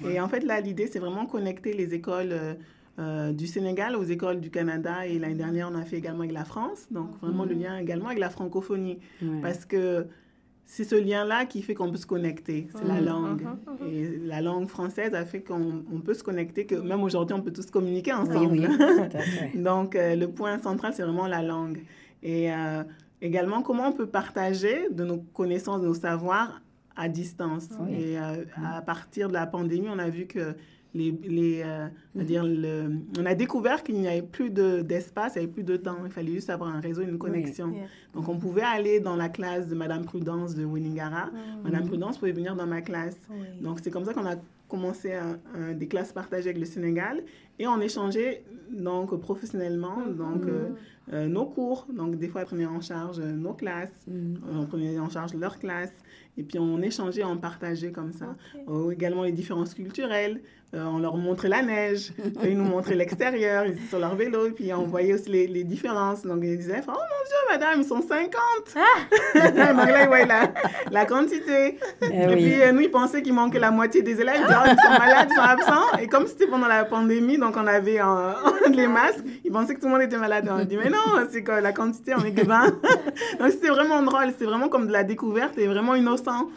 Et 0.06 0.20
en 0.20 0.28
fait, 0.28 0.42
là, 0.42 0.60
l'idée, 0.60 0.88
c'est 0.88 1.00
vraiment 1.00 1.26
connecter 1.26 1.72
les 1.74 1.94
écoles 1.94 2.34
euh, 2.98 3.32
du 3.34 3.48
Sénégal 3.48 3.96
aux 3.96 4.04
écoles 4.04 4.40
du 4.40 4.50
Canada. 4.50 5.06
Et 5.08 5.20
l'année 5.20 5.36
dernière, 5.36 5.70
on 5.72 5.76
a 5.76 5.84
fait 5.84 5.98
également 5.98 6.22
avec 6.22 6.32
la 6.34 6.46
France. 6.46 6.88
Donc, 6.92 7.10
vraiment 7.22 7.46
le 7.46 7.54
lien 7.54 7.78
également 7.78 8.08
avec 8.08 8.20
la 8.20 8.30
francophonie. 8.30 9.00
Ouais. 9.22 9.42
Parce 9.42 9.66
que 9.66 10.08
c'est 10.68 10.84
ce 10.84 10.96
lien-là 10.96 11.46
qui 11.46 11.62
fait 11.62 11.74
qu'on 11.76 11.92
peut 11.92 11.98
se 11.98 12.08
connecter. 12.08 12.68
C'est 12.76 12.88
la 12.88 12.96
Mhm. 13.00 13.06
langue. 13.06 13.42
Mhm. 13.44 13.88
Et 13.88 14.18
la 14.26 14.42
langue 14.42 14.68
française 14.68 15.14
a 15.14 15.26
fait 15.26 15.42
qu'on 15.42 15.84
on 15.94 16.00
peut 16.00 16.14
se 16.16 16.24
connecter, 16.24 16.66
que 16.66 16.76
même 16.76 17.04
aujourd'hui, 17.04 17.36
on 17.36 17.42
peut 17.42 17.54
tous 17.54 17.70
communiquer 17.70 18.14
ensemble. 18.14 18.52
oui. 18.52 18.66
Donc, 19.62 19.96
euh, 19.96 20.16
le 20.16 20.28
point 20.30 20.58
central, 20.60 20.94
c'est 20.96 21.04
vraiment 21.04 21.28
la 21.28 21.42
langue. 21.44 21.84
Et 22.24 22.52
euh, 22.52 22.84
également, 23.22 23.62
comment 23.62 23.90
on 23.90 23.94
peut 23.94 24.08
partager 24.08 24.88
de 24.90 25.04
nos 25.04 25.18
connaissances, 25.18 25.82
de 25.82 25.88
nos 25.88 25.94
savoirs 25.94 26.62
à 26.96 27.10
distance. 27.10 27.68
Oui. 27.82 27.94
Et 27.94 28.18
euh, 28.18 28.46
à 28.66 28.82
partir 28.82 29.28
de 29.28 29.34
la 29.34 29.46
pandémie, 29.46 29.88
on 29.94 30.00
a 30.00 30.10
vu 30.10 30.26
que 30.28 30.56
les, 30.96 31.12
les, 31.28 31.62
euh, 31.66 31.88
le, 32.16 32.90
on 33.20 33.26
a 33.26 33.36
découvert 33.36 33.84
qu'il 33.84 33.96
n'y 34.00 34.08
avait 34.08 34.22
plus 34.22 34.50
de- 34.50 34.82
d'espace, 34.82 35.34
il 35.36 35.40
n'y 35.40 35.44
avait 35.46 35.54
plus 35.54 35.64
de 35.64 35.76
temps. 35.78 35.98
Il 36.06 36.12
fallait 36.12 36.32
juste 36.32 36.50
avoir 36.50 36.74
un 36.74 36.80
réseau, 36.80 37.02
une 37.02 37.18
connexion. 37.18 37.72
Yeah. 37.74 37.84
Donc, 38.14 38.30
on 38.30 38.38
pouvait 38.38 38.62
aller 38.64 39.00
dans 39.02 39.16
la 39.18 39.30
classe 39.30 39.68
de 39.68 39.76
Madame 39.76 40.06
Prudence 40.06 40.56
de 40.56 40.64
Wingara. 40.66 41.30
Madame 41.64 41.86
Prudence 41.88 42.18
pouvait 42.18 42.32
venir 42.32 42.56
dans 42.56 42.66
ma 42.68 42.82
classe. 42.82 43.18
Oui. 43.30 43.46
Donc, 43.62 43.80
c'est 43.82 43.92
comme 43.92 44.06
ça 44.06 44.14
qu'on 44.14 44.26
a 44.26 44.36
commencé 44.68 45.14
un- 45.14 45.38
un- 45.54 45.74
des 45.74 45.88
classes 45.88 46.12
partagées 46.14 46.50
avec 46.50 46.60
le 46.60 46.66
Sénégal 46.66 47.24
et 47.60 47.68
on 47.68 47.80
échangeait 47.82 48.44
donc 48.72 49.16
professionnellement 49.20 49.98
donc, 50.08 50.46
euh, 50.48 50.70
euh, 51.14 51.28
nos 51.28 51.46
cours. 51.46 51.86
Donc, 51.96 52.16
des 52.16 52.28
fois, 52.30 52.42
ils 52.42 52.46
prenaient 52.48 52.66
en 52.66 52.82
charge 52.82 53.20
nos 53.20 53.54
classes, 53.54 53.94
on 54.52 54.66
prenait 54.66 54.98
en 54.98 55.10
charge 55.10 55.36
leur 55.36 55.60
classe 55.60 55.94
et 56.38 56.44
puis 56.44 56.58
on 56.58 56.82
échangeait, 56.82 57.24
on 57.24 57.38
partageait 57.38 57.92
comme 57.92 58.12
ça. 58.12 58.36
Également 58.92 59.24
les 59.24 59.32
différences 59.32 59.74
culturelles. 59.76 60.42
Euh, 60.76 60.84
on 60.84 61.00
leur 61.00 61.16
montrait 61.16 61.48
la 61.48 61.62
neige, 61.62 62.12
ils 62.44 62.58
nous 62.58 62.66
montraient 62.66 62.96
l'extérieur, 62.96 63.66
ils 63.66 63.72
étaient 63.72 63.88
sur 63.88 64.00
leur 64.00 64.14
vélo, 64.16 64.48
et 64.48 64.52
puis 64.52 64.74
on 64.74 64.84
voyait 64.84 65.14
aussi 65.14 65.30
les, 65.30 65.48
les 65.48 65.64
différences. 65.64 66.24
Donc 66.24 66.40
ils 66.44 66.58
disaient, 66.58 66.82
oh 66.86 66.92
mon 66.92 66.96
Dieu, 66.96 67.38
madame, 67.50 67.80
ils 67.80 67.88
sont 67.88 68.02
50. 68.02 68.32
Donc 69.36 69.56
là, 69.56 70.04
ils 70.04 70.08
voyaient 70.08 70.26
la, 70.26 70.52
la 70.92 71.06
quantité. 71.06 71.78
Eh 72.02 72.06
et 72.06 72.28
oui. 72.28 72.34
puis 72.34 72.62
euh, 72.62 72.74
nous, 72.74 72.82
ils 72.82 72.92
pensaient 72.92 73.22
qu'il 73.22 73.34
manquait 73.34 73.60
la 73.60 73.72
moitié 73.72 74.02
des 74.02 74.20
élèves. 74.20 74.36
Ils 74.40 74.48
disaient, 74.48 74.60
Oh, 74.66 74.70
ils 74.70 74.84
sont 74.84 75.00
malades, 75.00 75.28
ils 75.32 75.36
sont 75.36 75.42
absents. 75.42 75.98
Et 76.02 76.08
comme 76.08 76.28
c'était 76.28 76.48
pendant 76.48 76.68
la 76.68 76.84
pandémie, 76.84 77.38
donc 77.38 77.56
on 77.56 77.68
avait 77.68 78.02
euh, 78.02 78.34
les 78.74 78.88
masques, 78.88 79.24
ils 79.46 79.52
pensaient 79.52 79.76
que 79.76 79.80
tout 79.80 79.86
le 79.88 79.94
monde 79.94 80.02
était 80.02 80.18
malade. 80.18 80.50
On 80.52 80.58
a 80.58 80.66
dit, 80.66 80.76
mais 80.76 80.90
non, 80.90 81.26
c'est 81.32 81.44
que 81.44 81.54
la 81.54 81.72
quantité, 81.72 82.14
on 82.18 82.26
est 82.26 82.34
que 82.34 82.46
20. 82.46 82.66
donc 83.40 83.52
c'était 83.52 83.70
vraiment 83.70 84.02
drôle, 84.02 84.34
c'est 84.38 84.46
vraiment 84.46 84.68
comme 84.68 84.88
de 84.88 84.92
la 84.92 85.06
découverte 85.06 85.58
et 85.58 85.68
vraiment 85.68 85.96
innocent. 85.96 86.50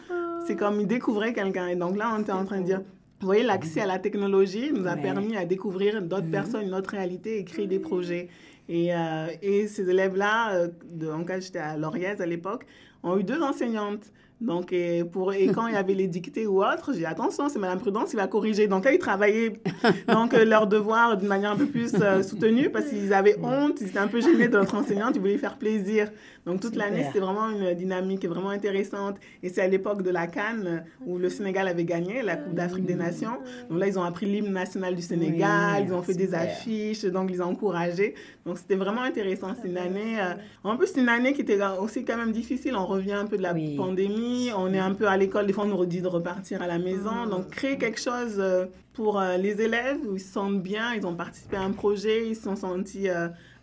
C'est 0.45 0.57
comme 0.57 0.81
ils 0.81 0.87
découvraient 0.87 1.31
quelqu'un. 1.31 1.67
Et 1.67 1.75
donc 1.75 1.95
là, 1.95 2.11
on 2.13 2.19
était 2.21 2.33
en 2.33 2.43
train 2.43 2.59
de 2.59 2.65
dire, 2.65 2.81
vous 3.19 3.25
voyez, 3.25 3.43
l'accès 3.43 3.81
à 3.81 3.85
la 3.85 3.99
technologie 3.99 4.71
nous 4.73 4.87
a 4.87 4.95
Ouais. 4.95 5.01
permis 5.01 5.35
à 5.35 5.45
découvrir 5.45 6.01
d'autres 6.01 6.29
personnes, 6.31 6.63
une 6.63 6.73
autre 6.73 6.91
réalité 6.91 7.37
et 7.39 7.43
créer 7.43 7.67
des 7.67 7.79
projets. 7.79 8.29
Et, 8.69 8.93
euh, 8.93 9.27
et 9.41 9.67
ces 9.67 9.89
élèves-là, 9.89 10.53
euh, 10.53 10.67
en 11.13 11.23
cas 11.23 11.39
j'étais 11.39 11.59
à 11.59 11.75
Lauriez 11.75 12.21
à 12.21 12.25
l'époque, 12.25 12.65
ont 13.03 13.17
eu 13.17 13.23
deux 13.23 13.41
enseignantes. 13.41 14.03
Donc, 14.41 14.71
et, 14.71 15.03
pour, 15.03 15.33
et 15.33 15.47
quand 15.47 15.67
il 15.67 15.73
y 15.73 15.77
avait 15.77 15.95
les 15.95 16.07
dictées 16.17 16.47
ou 16.47 16.63
autres, 16.63 16.93
j'ai 16.93 16.99
dit 16.99 17.05
attention, 17.05 17.49
c'est 17.49 17.59
Madame 17.59 17.79
Prudence 17.79 18.11
qui 18.11 18.15
va 18.15 18.27
corriger. 18.27 18.67
Donc 18.67 18.85
là, 18.85 18.93
ils 18.93 18.99
travaillaient 18.99 19.59
donc, 20.07 20.33
euh, 20.33 20.45
leurs 20.45 20.65
devoirs 20.67 21.17
d'une 21.17 21.27
manière 21.27 21.51
un 21.51 21.57
peu 21.57 21.65
plus 21.65 21.93
euh, 21.95 22.23
soutenue 22.23 22.69
parce 22.69 22.85
qu'ils 22.85 23.11
avaient 23.13 23.35
honte, 23.43 23.81
ils 23.81 23.87
étaient 23.87 23.99
un 23.99 24.07
peu 24.07 24.21
gênés 24.21 24.47
de 24.47 24.57
notre 24.57 24.75
enseignante, 24.75 25.11
ils 25.15 25.19
voulaient 25.19 25.37
faire 25.37 25.57
plaisir. 25.57 26.09
Donc 26.45 26.61
toute 26.61 26.75
l'année, 26.75 27.03
c'était 27.07 27.19
vraiment 27.19 27.49
une 27.49 27.73
dynamique 27.73 28.25
vraiment 28.27 28.49
intéressante. 28.49 29.17
Et 29.43 29.49
c'est 29.49 29.61
à 29.61 29.67
l'époque 29.67 30.01
de 30.03 30.09
la 30.09 30.27
Cannes 30.27 30.83
où 31.05 31.17
le 31.17 31.29
Sénégal 31.29 31.67
avait 31.67 31.85
gagné 31.85 32.21
la 32.21 32.35
Coupe 32.37 32.53
d'Afrique 32.55 32.85
des 32.85 32.95
Nations. 32.95 33.37
Donc 33.69 33.79
là, 33.79 33.87
ils 33.87 33.99
ont 33.99 34.03
appris 34.03 34.25
l'hymne 34.25 34.51
national 34.51 34.95
du 34.95 35.01
Sénégal, 35.01 35.81
Oui, 35.81 35.87
ils 35.87 35.93
ont 35.93 36.01
fait 36.01 36.13
des 36.13 36.33
affiches, 36.33 37.05
donc 37.05 37.29
ils 37.31 37.41
ont 37.41 37.45
encouragés. 37.47 38.15
Donc 38.45 38.57
c'était 38.57 38.75
vraiment 38.75 39.01
intéressant. 39.01 39.53
C'est 39.61 39.67
une 39.69 39.77
année, 39.77 40.19
euh, 40.19 40.33
en 40.63 40.77
plus, 40.77 40.87
c'est 40.87 41.01
une 41.01 41.09
année 41.09 41.33
qui 41.33 41.41
était 41.41 41.59
aussi 41.79 42.03
quand 42.05 42.17
même 42.17 42.31
difficile. 42.31 42.75
On 42.75 42.85
revient 42.85 43.13
un 43.13 43.25
peu 43.25 43.37
de 43.37 43.43
la 43.43 43.53
Oui. 43.53 43.75
pandémie, 43.75 44.49
on 44.57 44.73
est 44.73 44.79
un 44.79 44.93
peu 44.93 45.07
à 45.07 45.17
l'école, 45.17 45.45
des 45.45 45.53
fois 45.53 45.65
on 45.65 45.67
nous 45.67 45.77
redit 45.77 46.01
de 46.01 46.07
repartir 46.07 46.61
à 46.61 46.67
la 46.67 46.79
maison. 46.79 47.25
Donc 47.29 47.49
créer 47.49 47.77
quelque 47.77 47.99
chose 47.99 48.35
euh, 48.39 48.65
pour 48.93 49.19
euh, 49.19 49.37
les 49.37 49.61
élèves 49.61 49.97
où 50.07 50.15
ils 50.15 50.19
se 50.19 50.33
sentent 50.33 50.61
bien, 50.61 50.93
ils 50.93 51.05
ont 51.05 51.15
participé 51.15 51.57
à 51.57 51.61
un 51.61 51.71
projet, 51.71 52.27
ils 52.29 52.35
se 52.35 52.43
sont 52.43 52.55
sentis 52.55 53.07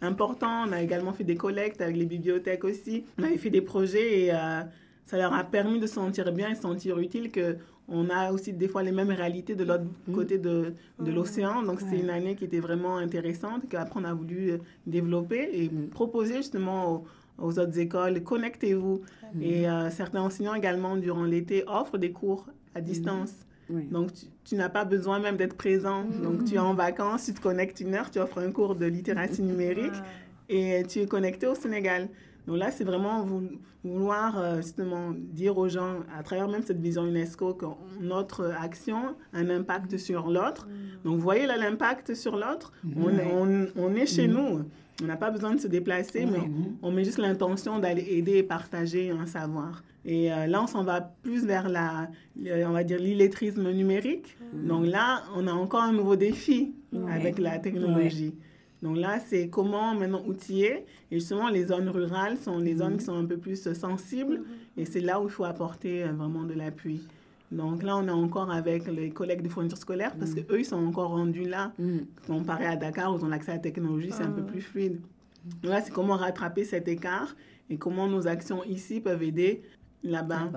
importants. 0.03 0.65
On 0.69 0.73
a 0.73 0.83
également 0.83 1.13
fait 1.13 1.25
des 1.25 1.37
collectes 1.37 1.81
avec 1.81 1.97
les 1.97 2.07
bibliothèques 2.07 2.65
aussi. 2.65 3.05
On 3.19 3.25
avait 3.25 3.39
fait 3.39 3.51
des 3.51 3.63
projets 3.63 4.25
et 4.25 4.33
euh, 4.33 4.63
ça 5.05 5.17
leur 5.17 5.33
a 5.33 5.45
permis 5.45 5.79
de 5.79 5.87
se 5.87 5.95
sentir 5.95 6.33
bien 6.33 6.51
et 6.51 6.55
se 6.55 6.63
sentir 6.63 6.99
utile 6.99 7.31
que 7.31 7.57
on 7.89 8.11
a 8.11 8.33
aussi 8.33 8.53
des 8.53 8.67
fois 8.67 8.83
les 8.83 8.91
mêmes 8.91 9.11
réalités 9.13 9.55
de 9.55 9.63
l'autre 9.63 9.85
côté 10.13 10.39
de, 10.39 10.75
de 10.99 11.13
l'océan. 11.13 11.63
Donc, 11.63 11.81
c'est 11.81 11.99
une 11.99 12.11
année 12.11 12.35
qui 12.35 12.45
était 12.45 12.59
vraiment 12.59 12.97
intéressante, 12.97 13.69
qu'après, 13.69 14.01
on 14.01 14.05
a 14.05 14.13
voulu 14.13 14.51
euh, 14.51 14.59
développer 14.87 15.49
et 15.53 15.71
proposer 15.91 16.39
justement 16.39 16.93
aux, 16.93 17.05
aux 17.39 17.59
autres 17.61 17.79
écoles, 17.79 18.23
connectez-vous. 18.23 19.03
Et 19.41 19.69
euh, 19.69 19.89
certains 19.91 20.23
enseignants 20.23 20.55
également, 20.55 20.97
durant 20.97 21.23
l'été, 21.25 21.63
offrent 21.69 21.99
des 21.99 22.11
cours 22.11 22.47
à 22.75 22.81
distance. 22.81 23.35
Oui. 23.71 23.85
Donc, 23.91 24.13
tu, 24.13 24.27
tu 24.45 24.55
n'as 24.55 24.69
pas 24.69 24.85
besoin 24.85 25.19
même 25.19 25.37
d'être 25.37 25.57
présent. 25.57 26.05
Donc, 26.23 26.45
tu 26.45 26.55
es 26.55 26.59
en 26.59 26.75
vacances, 26.75 27.25
tu 27.27 27.35
te 27.35 27.41
connectes 27.41 27.81
une 27.81 27.95
heure, 27.95 28.11
tu 28.11 28.19
offres 28.21 28.39
un 28.39 28.51
cours 28.53 28.75
de 28.77 28.87
littératie 28.87 29.43
numérique 29.51 29.93
et 30.49 30.83
tu 30.89 31.01
es 31.01 31.07
connecté 31.07 31.47
au 31.47 31.55
Sénégal. 31.55 32.09
Donc 32.47 32.59
là, 32.59 32.71
c'est 32.71 32.85
vraiment 32.85 33.25
vou- 33.25 33.49
vouloir 33.83 34.39
euh, 34.39 34.57
justement 34.59 35.11
dire 35.17 35.59
aux 35.59 35.69
gens, 35.69 35.95
à 36.17 36.23
travers 36.23 36.47
même 36.49 36.63
cette 36.63 36.81
vision 36.81 37.05
UNESCO, 37.05 37.55
que 37.55 37.67
notre 38.01 38.53
action 38.61 39.17
a 39.33 39.39
un 39.39 39.51
impact 39.51 39.97
sur 39.99 40.29
l'autre. 40.31 40.69
Donc, 41.05 41.17
vous 41.17 41.21
voyez 41.23 41.47
là 41.47 41.57
l'impact 41.57 42.15
sur 42.15 42.37
l'autre? 42.37 42.73
On, 42.97 43.11
on, 43.43 43.67
on 43.77 43.95
est 43.97 44.07
chez 44.07 44.29
nous. 44.29 44.61
On 45.03 45.07
n'a 45.07 45.17
pas 45.17 45.31
besoin 45.31 45.55
de 45.55 45.61
se 45.61 45.67
déplacer, 45.67 46.25
mais 46.25 46.39
on 46.83 46.91
met 46.93 47.05
juste 47.05 47.19
l'intention 47.19 47.79
d'aller 47.81 48.07
aider 48.11 48.37
et 48.39 48.43
partager 48.45 49.11
un 49.11 49.27
savoir. 49.27 49.83
Et 50.09 50.33
euh, 50.33 50.47
là, 50.47 50.63
on 50.63 50.67
s'en 50.69 50.85
va 50.85 51.01
plus 51.01 51.45
vers 51.45 51.69
la, 51.69 52.09
le- 52.41 52.65
on 52.67 52.71
va 52.71 52.85
dire, 52.85 52.99
l'illettrisme 53.01 53.71
numérique. 53.73 54.37
Donc 54.55 54.87
là, 54.87 55.25
on 55.35 55.47
a 55.49 55.53
encore 55.53 55.83
un 55.83 55.93
nouveau 55.93 56.17
défi 56.17 56.73
Ouais. 56.93 57.13
avec 57.13 57.39
la 57.39 57.59
technologie. 57.59 58.35
Donc 58.83 58.97
là, 58.97 59.19
c'est 59.19 59.49
comment 59.49 59.95
maintenant 59.95 60.23
outiller. 60.27 60.85
Et 61.11 61.19
justement, 61.19 61.49
les 61.49 61.65
zones 61.67 61.89
rurales 61.89 62.39
sont 62.39 62.59
les 62.59 62.77
zones 62.77 62.97
qui 62.99 63.05
sont 63.05 63.17
un 63.19 63.25
peu 63.25 63.37
plus 63.37 63.71
sensibles. 63.75 64.43
Et 64.77 64.85
c'est 64.85 65.01
là 65.01 65.21
où 65.21 65.25
il 65.25 65.31
faut 65.31 65.45
apporter 65.45 66.05
euh, 66.05 66.13
vraiment 66.13 66.45
de 66.45 66.55
l'appui. 66.55 67.01
Donc 67.51 67.83
là, 67.83 67.97
on 67.97 68.07
est 68.07 68.11
encore 68.11 68.51
avec 68.51 68.87
les 68.89 69.11
collègues 69.11 69.43
de 69.43 69.49
fournitures 69.49 69.79
scolaires 69.79 70.15
parce 70.19 70.35
qu'eux, 70.35 70.61
ils 70.61 70.65
sont 70.65 70.85
encore 70.85 71.11
rendus 71.11 71.45
là. 71.49 71.73
Comparé 72.27 72.67
à 72.67 72.77
Dakar, 72.77 73.13
où 73.15 73.19
ils 73.19 73.25
ont 73.25 73.29
l'accès 73.29 73.53
à 73.53 73.55
la 73.55 73.61
technologie, 73.61 74.11
c'est 74.13 74.25
un 74.25 74.31
peu 74.33 74.43
plus 74.43 74.61
fluide. 74.61 75.01
Donc 75.63 75.71
là, 75.73 75.81
c'est 75.81 75.93
comment 75.93 76.17
rattraper 76.17 76.65
cet 76.65 76.89
écart 76.89 77.37
et 77.71 77.77
comment 77.77 78.09
nos 78.09 78.27
actions 78.27 78.65
ici 78.65 79.01
peuvent 79.01 79.23
aider 79.23 79.63
là-bas. 80.03 80.51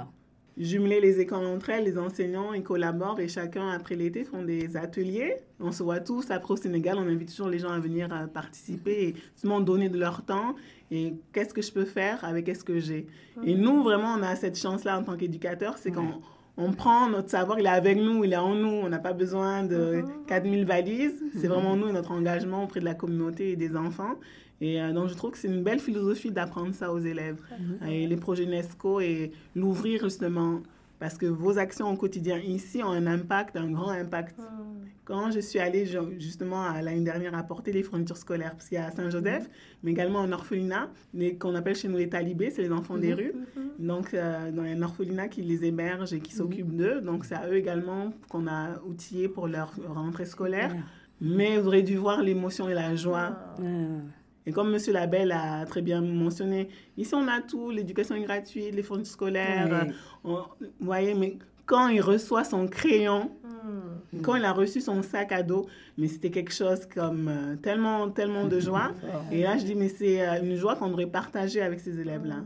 Jumeler 0.58 1.00
les 1.00 1.22
écoles 1.22 1.46
entre 1.46 1.70
elles, 1.70 1.86
les 1.86 1.98
enseignants, 1.98 2.52
ils 2.52 2.64
collaborent 2.64 3.22
et 3.22 3.30
chacun, 3.30 3.70
après 3.70 3.96
l'été, 3.96 4.26
font 4.26 4.44
des 4.44 4.76
ateliers. 4.76 5.38
On 5.62 5.72
se 5.72 5.84
voit 5.84 6.02
tous. 6.02 6.32
Après, 6.32 6.54
au 6.54 6.58
Sénégal, 6.58 6.98
on 6.98 7.08
invite 7.08 7.30
toujours 7.30 7.48
les 7.48 7.60
gens 7.60 7.72
à 7.72 7.80
venir 7.80 8.10
euh, 8.12 8.28
participer 8.28 9.04
et 9.04 9.16
justement 9.34 9.62
donner 9.62 9.88
de 9.88 9.98
leur 9.98 10.24
temps. 10.24 10.56
Et 10.92 11.14
qu'est-ce 11.32 11.54
que 11.54 11.62
je 11.62 11.72
peux 11.72 11.86
faire 11.86 12.26
avec 12.26 12.54
ce 12.54 12.66
que 12.66 12.78
j'ai? 12.80 13.08
Et 13.46 13.56
nous, 13.56 13.84
vraiment, 13.84 14.14
on 14.20 14.22
a 14.22 14.36
cette 14.36 14.58
chance-là 14.58 15.00
en 15.00 15.04
tant 15.04 15.16
qu'éducateurs, 15.16 15.78
c'est 15.78 15.92
qu'on 15.92 16.20
on 16.58 16.74
prend 16.74 17.10
notre 17.10 17.30
savoir, 17.30 17.58
il 17.58 17.66
est 17.66 17.70
avec 17.70 17.98
nous, 17.98 18.26
il 18.26 18.34
est 18.34 18.38
en 18.38 18.54
nous. 18.54 18.68
On 18.68 18.90
n'a 18.90 19.00
pas 19.00 19.14
besoin 19.14 19.64
de 19.64 20.04
4000 20.28 20.66
valises. 20.66 21.24
C'est 21.40 21.48
vraiment 21.48 21.78
nous 21.78 21.88
et 21.88 21.94
notre 21.94 22.12
engagement 22.12 22.66
auprès 22.66 22.82
de 22.82 22.86
la 22.86 22.96
communauté 22.96 23.52
et 23.52 23.56
des 23.56 23.78
enfants. 23.78 24.16
Et 24.62 24.82
euh, 24.82 24.92
donc, 24.92 25.10
je 25.10 25.14
trouve 25.14 25.32
que 25.32 25.38
c'est 25.38 25.48
une 25.48 25.64
belle 25.64 25.80
philosophie 25.80 26.32
d'apprendre 26.32 26.74
ça 26.74 26.92
aux 26.92 27.00
élèves. 27.00 27.42
Et 27.88 28.08
les 28.08 28.18
projets 28.18 28.44
UNESCO 28.44 29.00
et 29.00 29.32
l'ouvrir 29.56 30.04
justement 30.04 30.62
parce 31.00 31.18
que 31.18 31.26
vos 31.26 31.58
actions 31.58 31.90
au 31.90 31.96
quotidien 31.96 32.38
ici 32.40 32.84
ont 32.84 32.92
un 32.92 33.08
impact, 33.08 33.56
un 33.56 33.72
grand 33.72 33.90
impact. 33.90 34.38
Hmm. 34.38 34.86
Quand 35.06 35.32
je 35.32 35.40
suis 35.40 35.58
allée 35.58 35.90
justement 36.20 36.72
l'année 36.74 37.02
dernière 37.02 37.34
apporter 37.36 37.72
les 37.72 37.84
fournitures 37.84 38.18
scolaires, 38.18 38.52
parce 38.52 38.68
qu'il 38.68 38.78
y 38.78 38.82
a 38.82 38.92
Saint-Joseph, 38.92 39.46
hmm. 39.46 39.52
mais 39.84 39.92
également 39.92 40.20
un 40.20 40.32
orphelinat, 40.34 40.92
qu'on 41.40 41.56
appelle 41.56 41.76
chez 41.76 41.88
nous 41.88 41.98
les 41.98 42.10
talibés, 42.10 42.52
c'est 42.52 42.62
les 42.62 42.72
enfants 42.72 42.98
des 42.98 43.14
hmm. 43.14 43.18
rues. 43.18 43.34
Donc, 43.80 44.14
euh, 44.14 44.52
dans 44.52 44.64
un 44.64 44.82
orphelinat 44.82 45.30
qui 45.30 45.42
les 45.42 45.66
héberge 45.66 46.14
et 46.14 46.20
qui 46.20 46.34
s'occupe 46.34 46.76
d'eux. 46.76 47.00
Donc, 47.00 47.24
c'est 47.24 47.36
à 47.36 47.48
eux 47.48 47.56
également 47.56 48.12
qu'on 48.28 48.46
a 48.48 48.82
outillé 48.86 49.30
pour 49.30 49.48
leur 49.48 49.74
rentrée 49.88 50.26
scolaire. 50.26 50.76
Mais 51.22 51.58
vous 51.58 51.68
aurez 51.68 51.84
dû 51.84 51.96
voir 51.96 52.22
l'émotion 52.22 52.70
et 52.70 52.74
la 52.74 52.96
joie. 52.96 53.38
Ah. 53.58 53.62
Et 54.46 54.52
comme 54.52 54.74
M. 54.74 54.80
Labelle 54.94 55.32
a 55.32 55.66
très 55.66 55.82
bien 55.82 56.02
mentionné, 56.02 56.70
ici 56.98 57.14
on 57.14 57.28
a 57.28 57.42
tout, 57.42 57.70
l'éducation 57.72 58.16
est 58.16 58.22
gratuite, 58.22 58.74
les 58.74 58.84
fonds 58.84 59.04
scolaires. 59.04 59.88
vous 60.24 60.38
voyez, 60.80 61.14
mais 61.14 61.38
quand 61.66 61.88
il 61.90 62.02
reçoit 62.02 62.44
son 62.44 62.68
crayon, 62.68 63.30
hmm. 63.44 64.22
quand 64.22 64.36
il 64.36 64.44
a 64.44 64.52
reçu 64.52 64.82
son 64.82 65.04
sac 65.04 65.32
à 65.32 65.44
dos, 65.44 65.68
mais 66.00 66.08
c'était 66.08 66.32
quelque 66.32 66.52
chose 66.52 66.88
comme 66.92 67.28
euh, 67.28 67.56
tellement, 67.58 68.10
tellement 68.10 68.46
de 68.46 68.60
joie. 68.60 68.92
Et 69.32 69.44
là, 69.44 69.56
je 69.58 69.66
dis, 69.66 69.76
mais 69.76 69.90
c'est 69.90 70.28
euh, 70.28 70.42
une 70.42 70.56
joie 70.56 70.76
qu'on 70.76 70.88
devrait 70.88 71.06
partager 71.06 71.62
avec 71.62 71.80
ces 71.80 72.00
élèves-là. 72.00 72.38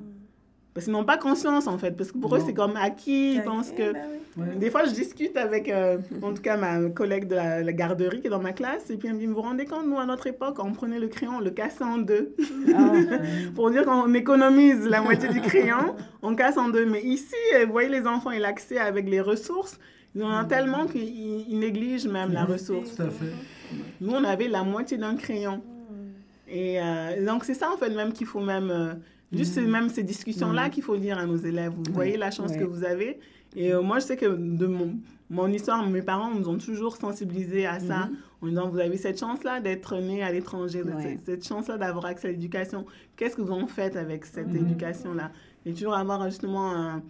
Parce 0.74 0.86
qu'ils 0.86 0.94
n'ont 0.94 1.06
pas 1.06 1.18
conscience, 1.18 1.68
en 1.68 1.78
fait. 1.78 1.92
Parce 1.92 2.12
que 2.12 2.18
pour 2.18 2.36
eux, 2.36 2.42
c'est 2.44 2.54
comme 2.54 2.76
acquis. 2.76 3.36
Ils 3.36 3.44
pensent 3.44 3.72
que... 3.72 3.94
Bah 4.36 4.46
Des 4.56 4.72
fois, 4.72 4.86
je 4.86 4.92
discute 4.92 5.38
avec, 5.38 5.70
euh, 5.70 6.00
en 6.24 6.34
tout 6.34 6.42
cas, 6.42 6.58
ma 6.58 6.90
collègue 6.90 7.28
de 7.28 7.36
la, 7.36 7.72
garderie 7.74 8.22
qui 8.22 8.28
est 8.28 8.32
dans 8.32 8.42
ma 8.42 8.54
classe. 8.54 8.90
Et 8.90 8.98
puis, 8.98 9.08
elle 9.08 9.16
me 9.16 9.20
dit, 9.20 9.28
vous 9.28 9.36
vous 9.36 9.42
rendez 9.42 9.66
compte, 9.66 9.86
nous, 9.86 10.00
à 10.00 10.06
notre 10.08 10.26
époque, 10.26 10.58
on 10.58 10.72
prenait 10.72 11.00
le 11.00 11.08
crayon, 11.08 11.34
on 11.38 11.42
le 11.42 11.52
cassait 11.52 11.84
en 11.84 12.00
deux. 12.00 12.36
Ah, 12.76 12.92
pour 13.56 13.70
dire 13.70 13.86
qu'on 13.86 14.12
économise 14.16 14.84
la 14.88 15.02
moitié 15.02 15.30
du 15.30 15.42
crayon, 15.42 15.96
on 16.24 16.34
casse 16.34 16.58
en 16.58 16.70
deux. 16.70 16.88
Mais 16.88 17.04
ici, 17.04 17.36
vous 17.66 17.72
voyez 17.72 17.90
les 17.90 18.08
enfants 18.08 18.32
et 18.32 18.40
l'accès 18.40 18.80
avec 18.80 19.08
les 19.08 19.22
ressources. 19.22 19.80
Ils 20.16 20.24
en 20.24 20.44
ont 20.44 20.48
tellement 20.48 20.88
qu'ils 20.88 21.60
négligent 21.60 22.08
même 22.08 22.34
la 22.34 22.46
ressource. 22.46 22.96
Tout 22.96 23.04
à 23.04 23.10
fait. 23.10 23.34
Nous, 24.02 24.12
on 24.12 24.24
avait 24.24 24.48
la 24.48 24.64
moitié 24.64 24.98
d'un 24.98 25.16
crayon. 25.16 25.62
Et 26.48 26.80
euh, 26.80 27.26
donc, 27.26 27.46
c'est 27.46 27.54
ça, 27.54 27.72
en 27.72 27.78
fait, 27.78 27.90
même 27.90 28.14
qu'il 28.14 28.28
faut 28.28 28.42
même... 28.42 28.72
Euh, 28.72 28.94
Juste 29.34 29.58
mm. 29.58 29.70
même 29.70 29.90
ces 29.90 30.04
discussions-là 30.04 30.68
mm. 30.68 30.70
qu'il 30.72 30.84
faut 30.84 30.98
dire 30.98 31.18
à 31.18 31.26
nos 31.26 31.38
élèves. 31.38 31.74
Vous 31.76 31.94
voyez 31.94 32.18
la 32.18 32.32
chance 32.32 32.56
que 32.56 32.64
vous 32.64 32.84
avez. 32.84 33.20
Et 33.56 33.74
euh, 33.74 33.82
moi, 33.82 34.00
je 34.00 34.06
sais 34.06 34.18
que 34.18 34.26
de 34.26 34.66
mon, 34.66 34.96
mon 35.30 35.48
histoire, 35.48 35.88
mes 35.88 36.02
parents 36.02 36.34
nous 36.34 36.48
ont 36.50 36.58
toujours 36.58 36.98
sensibilisés 36.98 37.66
à 37.66 37.80
ça, 37.80 38.10
mm-hmm. 38.10 38.46
en 38.46 38.48
disant, 38.48 38.70
vous 38.70 38.80
avez 38.80 38.98
cette 38.98 39.20
chance-là 39.20 39.60
d'être 39.60 39.96
né 39.98 40.24
à 40.24 40.32
l'étranger, 40.32 40.84
cette 41.24 41.48
chance-là 41.48 41.78
d'avoir 41.78 42.06
accès 42.06 42.30
à 42.30 42.32
l'éducation. 42.32 42.86
Qu'est-ce 43.16 43.36
que 43.36 43.42
vous 43.42 43.52
en 43.54 43.68
faites 43.68 43.96
avec 43.96 44.26
cette 44.26 44.50
mm-hmm. 44.50 44.62
éducation-là? 44.62 45.32
Et 45.66 45.74
toujours 45.74 45.96
avoir 45.96 46.30
justement 46.30 46.72
un, 46.72 47.04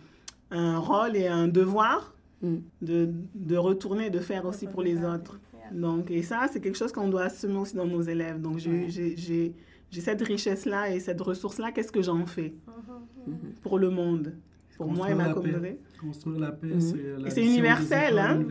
un, 0.51 0.77
rôle 0.79 1.15
et 1.15 1.27
un 1.27 1.47
devoir 1.47 2.13
mm. 2.41 2.55
de, 2.81 3.09
de 3.35 3.57
retourner, 3.57 4.09
de 4.09 4.19
faire 4.19 4.45
aussi 4.45 4.67
pour 4.67 4.81
les 4.81 5.03
autres. 5.03 5.39
Donc, 5.71 6.11
et 6.11 6.23
ça, 6.23 6.45
c'est 6.51 6.59
quelque 6.59 6.77
chose 6.77 6.91
qu'on 6.91 7.07
doit 7.07 7.29
semer 7.29 7.57
aussi 7.57 7.75
dans 7.75 7.87
nos 7.87 8.01
élèves. 8.01 8.39
Donc, 8.39 8.57
j'ai 8.59 9.55
j'ai 9.93 10.01
cette 10.01 10.21
richesse-là 10.21 10.93
et 10.93 10.99
cette 10.99 11.21
ressource-là, 11.21 11.71
qu'est-ce 11.71 11.91
que 11.91 12.01
j'en 12.01 12.25
fais? 12.25 12.53
Mhm. 13.25 13.53
pour 13.61 13.79
le 13.79 13.89
monde, 13.89 14.33
pour 14.75 14.91
moi 14.91 15.09
et 15.09 15.15
ma 15.15 15.33
communauté 15.33 15.79
Construire 16.01 16.39
la 16.39 16.51
paix, 16.51 16.67
mhm. 16.67 16.81
c'est 16.81 17.29
c'est 17.29 17.45
universel, 17.45 18.19
hein? 18.19 18.43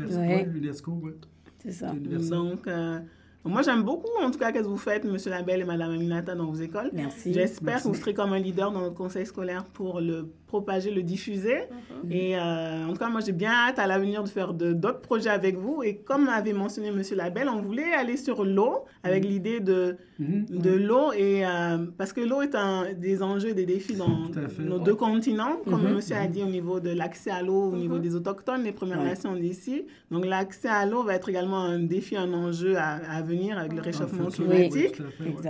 UNESCO, 0.55 0.99
oui. 1.03 1.12
C'est 1.59 1.72
ça. 1.72 1.93
Donc, 1.93 2.66
euh, 2.66 2.99
moi, 3.45 3.62
j'aime 3.62 3.82
beaucoup, 3.82 4.09
en 4.22 4.30
tout 4.30 4.38
cas, 4.38 4.49
ce 4.49 4.61
que 4.61 4.64
vous 4.64 4.76
faites, 4.78 5.05
M. 5.05 5.16
Labelle 5.26 5.61
et 5.61 5.64
Mme 5.64 5.90
Aminata, 5.90 6.34
dans 6.34 6.47
vos 6.47 6.55
écoles. 6.55 6.90
Merci. 6.93 7.32
J'espère 7.34 7.82
que 7.82 7.88
vous 7.88 7.95
serez 7.95 8.14
comme 8.14 8.32
un 8.32 8.38
leader 8.38 8.72
dans 8.72 8.80
notre 8.80 8.95
conseil 8.95 9.26
scolaire 9.26 9.64
pour 9.64 10.01
le 10.01 10.32
propager, 10.53 10.90
le 10.90 11.03
diffuser. 11.03 11.61
Mhm. 12.05 12.12
Et 12.12 12.36
euh, 12.36 12.86
en 12.86 12.92
tout 12.92 12.98
cas, 12.98 13.09
moi, 13.09 13.22
j'ai 13.24 13.32
bien 13.32 13.53
hâte 13.53 13.78
à 13.78 13.86
l'avenir 13.86 14.22
de 14.22 14.28
faire 14.28 14.53
d'autres 14.53 15.00
projets 15.00 15.30
avec 15.30 15.57
vous. 15.57 15.82
Et 15.82 15.96
comme 16.09 16.28
avait 16.28 16.53
mentionné 16.53 16.88
M. 16.88 17.00
Labelle, 17.16 17.48
on 17.48 17.62
voulait 17.62 17.92
aller 17.94 18.18
sur 18.18 18.44
l'eau 18.44 18.84
avec 19.03 19.24
l'idée 19.24 19.61
de 19.61 19.96
Mhm. 20.22 20.46
de 20.61 20.70
l'eau 20.70 21.12
et 21.12 21.44
euh, 21.44 21.78
parce 21.96 22.12
que 22.12 22.20
l'eau 22.20 22.42
est 22.42 22.55
un 22.55 22.92
des 22.92 23.22
enjeux 23.22 23.55
des 23.55 23.66
défis 23.66 23.96
dans 23.96 24.30
nos 24.59 24.78
deux 24.78 24.94
continents 24.94 25.57
comme 25.64 25.82
mhm. 25.82 25.94
monsieur 25.94 26.16
a 26.16 26.26
dit 26.26 26.42
au 26.42 26.48
niveau 26.48 26.80
de 26.80 26.90
l'accès 26.90 27.30
à 27.30 27.42
l'eau 27.42 27.70
au 27.72 27.76
niveau 27.76 27.96
mhm. 27.96 28.03
des 28.03 28.14
autochtones 28.14 28.62
les 28.62 28.72
Premières 28.72 29.03
Nations 29.03 29.34
d'ici 29.34 29.84
donc 30.11 30.26
l'accès 30.26 30.68
à 30.68 30.86
l'eau 30.86 31.03
va 31.03 31.14
être 31.14 31.28
également 31.28 31.61
un 31.61 31.80
défi 31.80 32.16
un 32.16 32.32
enjeu 32.32 32.76
à, 32.76 33.22
venir 33.22 33.59
avec 33.59 33.72
le 33.72 33.80
réchauffement 33.80 34.28
climatique 34.28 35.00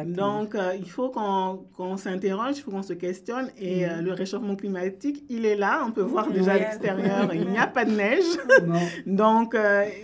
donc 0.06 0.54
euh, 0.54 0.72
il 0.78 0.88
faut 0.88 1.10
qu'on 1.10 1.96
s'interroge 1.96 2.58
il 2.58 2.62
faut 2.62 2.70
qu'on 2.70 2.82
se 2.82 2.92
questionne 2.92 3.48
et 3.58 3.86
euh, 3.86 4.00
le 4.00 4.12
réchauffement 4.12 4.56
climatique 4.56 4.91
il 5.28 5.46
est 5.46 5.56
là 5.56 5.84
on 5.86 5.92
peut 5.92 6.02
voir 6.02 6.30
déjà 6.30 6.52
à 6.52 6.58
l'extérieur 6.58 7.32
il 7.34 7.48
n'y 7.48 7.58
a 7.58 7.66
pas 7.66 7.84
de 7.84 7.92
neige 7.92 8.24
donc 9.06 9.56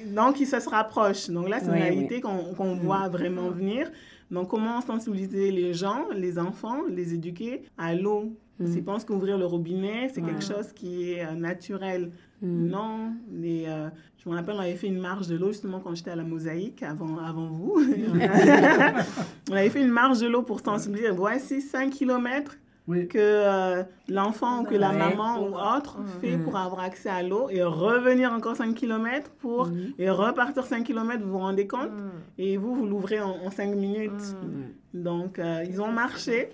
donc 0.07 0.41
il 0.41 0.47
se 0.47 0.69
rapproche 0.69 1.31
donc 1.31 1.49
là 1.49 1.59
c'est 1.61 1.67
une 1.67 1.73
réalité 1.73 2.21
qu'on 2.21 2.75
voit 2.77 3.09
vraiment 3.09 3.51
venir 3.51 3.91
donc, 4.31 4.49
comment 4.49 4.81
sensibiliser 4.81 5.51
les 5.51 5.73
gens, 5.73 6.07
les 6.15 6.39
enfants, 6.39 6.83
les 6.89 7.15
éduquer 7.15 7.63
à 7.79 7.95
l'eau? 7.95 8.37
Mm. 8.59 8.67
S'ils 8.67 8.85
pensent 8.85 9.05
qu'ouvrir 9.05 9.39
le 9.39 9.47
robinet, 9.47 10.11
c'est 10.13 10.21
quelque 10.21 10.43
chose 10.43 10.73
qui 10.75 11.13
est 11.13 11.25
euh, 11.25 11.33
naturel. 11.33 12.11
Mm. 12.43 12.67
Non, 12.67 13.13
mais, 13.31 13.65
euh, 13.69 13.89
je 14.23 14.29
me 14.29 14.35
rappelle, 14.35 14.57
on 14.57 14.61
avait 14.61 14.75
fait 14.75 14.89
une 14.89 15.01
marche 15.01 15.29
de 15.29 15.37
l'eau 15.37 15.49
justement 15.49 15.81
quand 15.81 15.95
j'étais 15.95 16.11
à 16.11 16.17
la 16.17 16.25
mosaïque, 16.25 16.83
avant, 16.83 17.19
avant 17.19 17.47
vous. 17.47 17.81
on 19.51 19.53
avait 19.55 19.71
fait 19.71 19.83
une 19.83 19.91
marche 19.91 20.19
de 20.19 20.27
l'eau 20.27 20.43
pour 20.43 20.61
sensibiliser. 20.61 21.11
Voici 21.11 21.63
5 21.63 21.91
que 22.89 23.19
euh, 23.19 23.83
l'enfant 24.09 24.63
ou 24.63 24.65
que 24.65 24.75
la 24.75 24.93
maman 24.93 25.43
ou 25.43 25.55
autre 25.55 25.99
mm. 25.99 26.07
fait 26.21 26.37
pour 26.39 26.57
avoir 26.57 26.81
accès 26.81 27.11
à 27.11 27.23
l'eau 27.23 27.49
et 27.51 27.63
revenir 27.63 28.33
encore 28.33 28.57
5 28.57 28.75
km 28.75 29.31
pour, 29.39 29.67
mm. 29.67 29.95
et 29.99 30.11
repartir 30.11 30.65
5 30.65 30.85
km, 30.85 31.23
vous 31.23 31.33
vous 31.33 31.39
rendez 31.39 31.67
compte? 31.67 31.91
Mm. 31.91 32.11
Et 32.39 32.57
vous, 32.57 32.75
vous 32.75 32.87
l'ouvrez 32.87 33.21
en, 33.21 33.51
5 33.51 33.75
minutes. 33.75 34.37
Donc, 34.95 35.39
euh, 35.39 35.65
ils 35.69 35.81
ont 35.81 35.93
marché. 35.93 36.49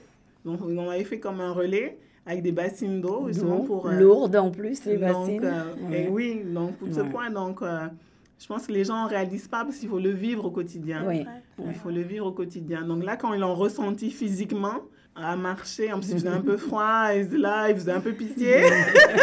Donc, 0.45 0.61
ils 0.69 0.79
avait 0.79 1.05
fait 1.05 1.21
comme 1.21 1.41
un 1.41 1.53
relais 1.53 1.99
avec 2.27 2.43
des 2.43 2.53
bassines 2.53 3.01
d'eau, 3.01 3.29
pour... 3.67 3.87
Euh, 3.87 3.93
Lourdes 3.93 4.37
en 4.37 4.51
plus, 4.51 4.85
les 4.87 4.97
bassines. 4.97 5.53
Et 5.93 6.09
oui, 6.09 6.43
donc, 6.45 6.77
pour 6.77 6.93
ce 6.93 7.01
point, 7.01 7.31
donc... 7.31 7.61
je 7.63 8.47
pense 8.47 8.67
que 8.67 8.73
les 8.73 8.85
gens 8.85 9.05
ne 9.05 9.09
réalisent 9.09 9.49
pas 9.49 9.65
parce 9.65 9.77
qu'il 9.77 9.89
faut 9.89 10.01
le 10.01 10.11
vivre 10.11 10.47
au 10.47 10.51
quotidien. 10.51 11.05
Oui. 11.07 11.25
Il 11.65 11.75
faut 11.75 11.91
le 11.91 12.01
vivre 12.01 12.27
au 12.27 12.33
quotidien. 12.33 12.83
Donc 12.83 13.05
là, 13.05 13.17
quand 13.17 13.33
ils 13.35 13.41
l'ont 13.41 13.55
ressenti 13.55 14.11
physiquement, 14.11 14.81
à 15.17 15.37
marcher. 15.37 15.93
En 15.93 15.99
plus, 15.99 16.11
il 16.11 16.15
faisait 16.15 16.29
un 16.29 16.41
peu 16.41 16.57
froid. 16.57 17.09
Et 17.13 17.25
là, 17.37 17.69
il 17.71 17.77
faisait 17.77 17.93
un 17.93 18.01
peu 18.01 18.13
pitié. 18.13 18.65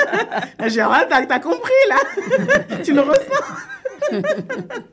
Gérald, 0.67 1.07
t'as 1.09 1.35
as 1.35 1.39
compris, 1.39 1.71
là. 1.89 2.77
tu 2.83 2.93
le 2.93 3.01
ressens. 3.01 3.45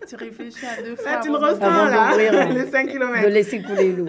tu 0.09 0.17
réfléchis 0.17 0.67
à 0.67 0.83
deux 0.83 0.97
fois. 0.97 1.13
Là, 1.13 1.21
tu 1.23 1.31
le 1.31 1.37
ressens, 1.37 1.61
là. 1.61 2.17
Les 2.53 2.67
5 2.67 2.89
km. 2.89 3.23
De 3.23 3.29
laisser 3.29 3.63
couler 3.63 3.93
l'eau. 3.93 4.07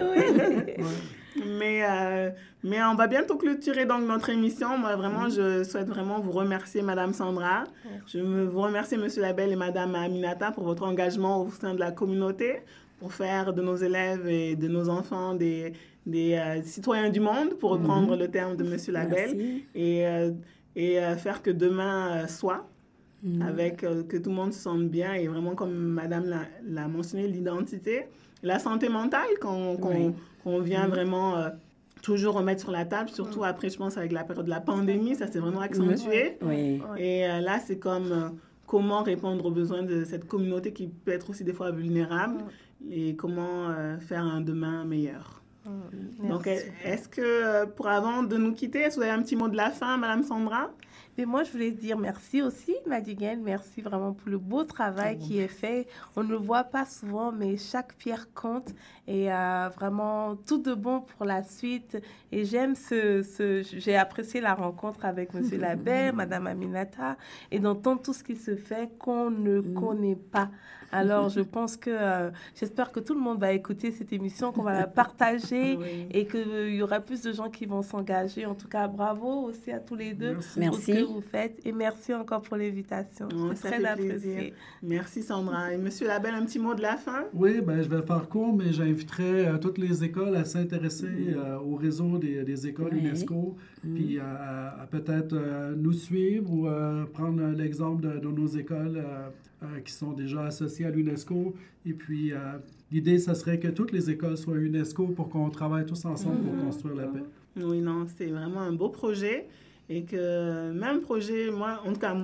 Mais, 1.46 1.84
euh, 1.88 2.30
mais 2.64 2.82
on 2.82 2.94
va 2.94 3.06
bientôt 3.06 3.36
clôturer 3.36 3.86
donc 3.86 4.02
notre 4.02 4.30
émission. 4.30 4.76
Moi, 4.76 4.94
vraiment, 4.96 5.28
je 5.28 5.62
souhaite 5.62 5.88
vraiment 5.88 6.20
vous 6.20 6.32
remercier, 6.32 6.82
Madame 6.82 7.14
Sandra. 7.14 7.64
Je 8.06 8.18
vous 8.18 8.60
remercie, 8.60 8.96
Monsieur 8.96 9.22
Labelle 9.22 9.52
et 9.52 9.56
Madame 9.56 9.94
Aminata, 9.94 10.50
pour 10.50 10.64
votre 10.64 10.82
engagement 10.82 11.40
au 11.42 11.50
sein 11.50 11.74
de 11.74 11.80
la 11.80 11.92
communauté, 11.92 12.62
pour 12.98 13.14
faire 13.14 13.54
de 13.54 13.62
nos 13.62 13.76
élèves 13.76 14.28
et 14.28 14.56
de 14.56 14.68
nos 14.68 14.88
enfants 14.90 15.34
des, 15.34 15.72
des 16.06 16.34
euh, 16.34 16.62
citoyens 16.62 17.10
du 17.10 17.20
monde, 17.20 17.54
pour 17.58 17.70
reprendre 17.70 18.14
mhm. 18.14 18.18
le 18.18 18.28
terme 18.28 18.56
de 18.56 18.64
M. 18.64 18.76
Labelle, 18.88 19.60
et, 19.74 20.06
euh, 20.06 20.32
et 20.76 20.98
euh, 20.98 21.16
faire 21.16 21.42
que 21.42 21.50
demain 21.50 22.26
soit, 22.26 22.66
mhm. 23.22 23.42
avec 23.42 23.76
que 23.78 24.16
tout 24.16 24.30
le 24.30 24.36
monde 24.36 24.52
se 24.52 24.60
sente 24.60 24.88
bien, 24.88 25.14
et 25.14 25.28
vraiment, 25.28 25.54
comme 25.54 25.74
Madame 25.74 26.24
l'a 26.66 26.88
mentionné, 26.88 27.28
l'identité, 27.28 28.06
la 28.42 28.58
santé 28.58 28.88
mentale 28.88 29.28
qu'on 29.40 30.60
vient 30.60 30.84
mhm. 30.84 30.90
vraiment 30.90 31.34
toujours 32.02 32.34
remettre 32.34 32.62
sur 32.62 32.70
la 32.70 32.86
table, 32.86 33.10
surtout 33.10 33.44
après, 33.44 33.68
je 33.68 33.76
pense, 33.76 33.98
avec 33.98 34.12
la 34.12 34.24
période 34.24 34.46
de 34.46 34.50
la 34.50 34.60
pandémie, 34.60 35.14
ça 35.14 35.26
s'est 35.26 35.38
vraiment 35.38 35.60
accentué. 35.60 36.38
Et 36.96 37.26
là, 37.26 37.58
c'est 37.58 37.78
comme 37.78 38.38
comment 38.66 39.02
répondre 39.02 39.44
aux 39.44 39.50
besoins 39.50 39.82
de 39.82 40.04
cette 40.04 40.26
communauté 40.26 40.72
qui 40.72 40.86
peut 40.86 41.10
être 41.10 41.28
aussi 41.28 41.44
des 41.44 41.52
fois 41.52 41.72
vulnérable 41.72 42.38
et 42.90 43.16
comment 43.16 43.68
faire 43.98 44.24
un 44.24 44.40
demain 44.40 44.86
meilleur. 44.86 45.39
Donc, 46.22 46.46
est-ce 46.46 47.08
que 47.08 47.64
pour 47.66 47.88
avant 47.88 48.22
de 48.22 48.36
nous 48.36 48.52
quitter, 48.52 48.80
est-ce 48.80 48.96
que 48.96 49.00
vous 49.00 49.06
avez 49.06 49.18
un 49.18 49.22
petit 49.22 49.36
mot 49.36 49.48
de 49.48 49.56
la 49.56 49.70
fin, 49.70 49.96
Madame 49.96 50.22
Sandra? 50.22 50.70
Mais 51.18 51.26
moi, 51.26 51.42
je 51.42 51.52
voulais 51.52 51.70
dire 51.70 51.98
merci 51.98 52.40
aussi, 52.40 52.74
Madigan. 52.86 53.36
Merci 53.42 53.82
vraiment 53.82 54.12
pour 54.12 54.30
le 54.30 54.38
beau 54.38 54.64
travail 54.64 55.18
qui 55.18 55.38
est 55.38 55.48
fait. 55.48 55.86
On 56.16 56.22
ne 56.22 56.30
le 56.30 56.36
voit 56.36 56.64
pas 56.64 56.86
souvent, 56.86 57.32
mais 57.32 57.56
chaque 57.56 57.94
pierre 57.96 58.32
compte 58.32 58.70
et 59.06 59.30
euh, 59.30 59.68
vraiment 59.74 60.36
tout 60.36 60.58
de 60.58 60.72
bon 60.72 61.00
pour 61.02 61.26
la 61.26 61.42
suite. 61.42 61.98
Et 62.32 62.44
j'aime 62.44 62.74
ce, 62.74 63.22
ce 63.22 63.62
j'ai 63.62 63.96
apprécié 63.96 64.40
la 64.40 64.54
rencontre 64.54 65.04
avec 65.04 65.34
Monsieur 65.34 65.58
Labert, 65.60 66.14
Madame 66.14 66.46
Aminata, 66.46 67.16
et 67.50 67.58
d'entendre 67.58 68.00
tout 68.00 68.14
ce 68.14 68.24
qui 68.24 68.36
se 68.36 68.56
fait 68.56 68.88
qu'on 68.98 69.30
ne 69.30 69.60
mm. 69.60 69.74
connaît 69.74 70.16
pas. 70.16 70.48
Alors, 70.92 71.28
je 71.28 71.40
pense 71.40 71.76
que 71.76 71.90
euh, 71.90 72.30
j'espère 72.54 72.92
que 72.92 73.00
tout 73.00 73.14
le 73.14 73.20
monde 73.20 73.38
va 73.38 73.52
écouter 73.52 73.90
cette 73.90 74.12
émission, 74.12 74.52
qu'on 74.52 74.62
va 74.62 74.72
la 74.72 74.86
partager 75.02 75.78
et 76.10 76.26
qu'il 76.26 76.74
y 76.74 76.82
aura 76.82 77.00
plus 77.00 77.22
de 77.22 77.32
gens 77.32 77.50
qui 77.50 77.66
vont 77.66 77.82
s'engager. 77.82 78.46
En 78.46 78.54
tout 78.54 78.68
cas, 78.68 78.88
bravo 78.88 79.46
aussi 79.48 79.70
à 79.70 79.78
tous 79.78 79.96
les 79.96 80.14
deux 80.14 80.36
merci. 80.56 80.68
pour 80.68 80.80
ce 80.80 80.90
que 80.92 81.12
vous 81.12 81.20
faites 81.20 81.60
et 81.64 81.72
merci 81.72 82.14
encore 82.14 82.42
pour 82.42 82.56
l'invitation. 82.56 83.28
C'est 83.54 83.68
très 83.68 83.84
apprécié. 83.84 84.54
Merci 84.82 85.22
Sandra. 85.22 85.72
Et 85.72 85.78
Monsieur 85.78 86.06
Labelle, 86.06 86.34
un 86.34 86.44
petit 86.44 86.58
mot 86.58 86.74
de 86.74 86.82
la 86.82 86.96
fin? 86.96 87.24
Oui, 87.34 87.60
ben, 87.60 87.82
je 87.82 87.88
vais 87.88 88.02
faire 88.02 88.28
court, 88.28 88.54
mais 88.54 88.72
j'inviterai 88.72 89.46
euh, 89.46 89.58
toutes 89.58 89.78
les 89.78 90.04
écoles 90.04 90.36
à 90.36 90.44
s'intéresser 90.44 91.06
euh, 91.36 91.58
au 91.58 91.76
réseau 91.76 92.18
des, 92.18 92.42
des 92.44 92.66
écoles 92.66 92.94
UNESCO, 92.94 93.56
mm. 93.84 93.94
puis 93.94 94.18
à, 94.18 94.86
peut-être 94.90 95.36
nous 95.76 95.92
suivre 95.92 96.50
ou 96.52 96.66
prendre 97.12 97.42
l'exemple 97.56 98.02
de, 98.02 98.18
de, 98.18 98.28
nos 98.28 98.46
écoles 98.46 99.02
euh, 99.62 99.80
qui 99.80 99.92
sont 99.92 100.12
déjà 100.12 100.44
associés 100.44 100.86
à 100.86 100.90
l'UNESCO. 100.90 101.54
Et 101.84 101.92
puis, 101.92 102.32
euh, 102.32 102.38
l'idée, 102.90 103.18
ce 103.18 103.34
serait 103.34 103.58
que 103.58 103.68
toutes 103.68 103.92
les 103.92 104.08
écoles 104.08 104.38
soient 104.38 104.56
UNESCO 104.56 105.08
pour 105.08 105.28
qu'on 105.28 105.50
travaille 105.50 105.84
tous 105.84 106.02
ensemble 106.06 106.38
pour 106.38 106.54
mhm. 106.54 106.64
construire 106.64 106.94
la 106.94 107.06
paix. 107.06 107.22
Oui, 107.58 107.82
non, 107.82 108.06
c'est 108.16 108.28
vraiment 108.28 108.60
un 108.60 108.72
beau 108.72 108.88
projet. 108.88 109.48
Et 109.90 110.04
que 110.04 110.72
même 110.72 111.02
projet, 111.02 111.50
moi, 111.50 111.82
en 111.86 111.92
tout 111.92 112.00
cas, 112.00 112.16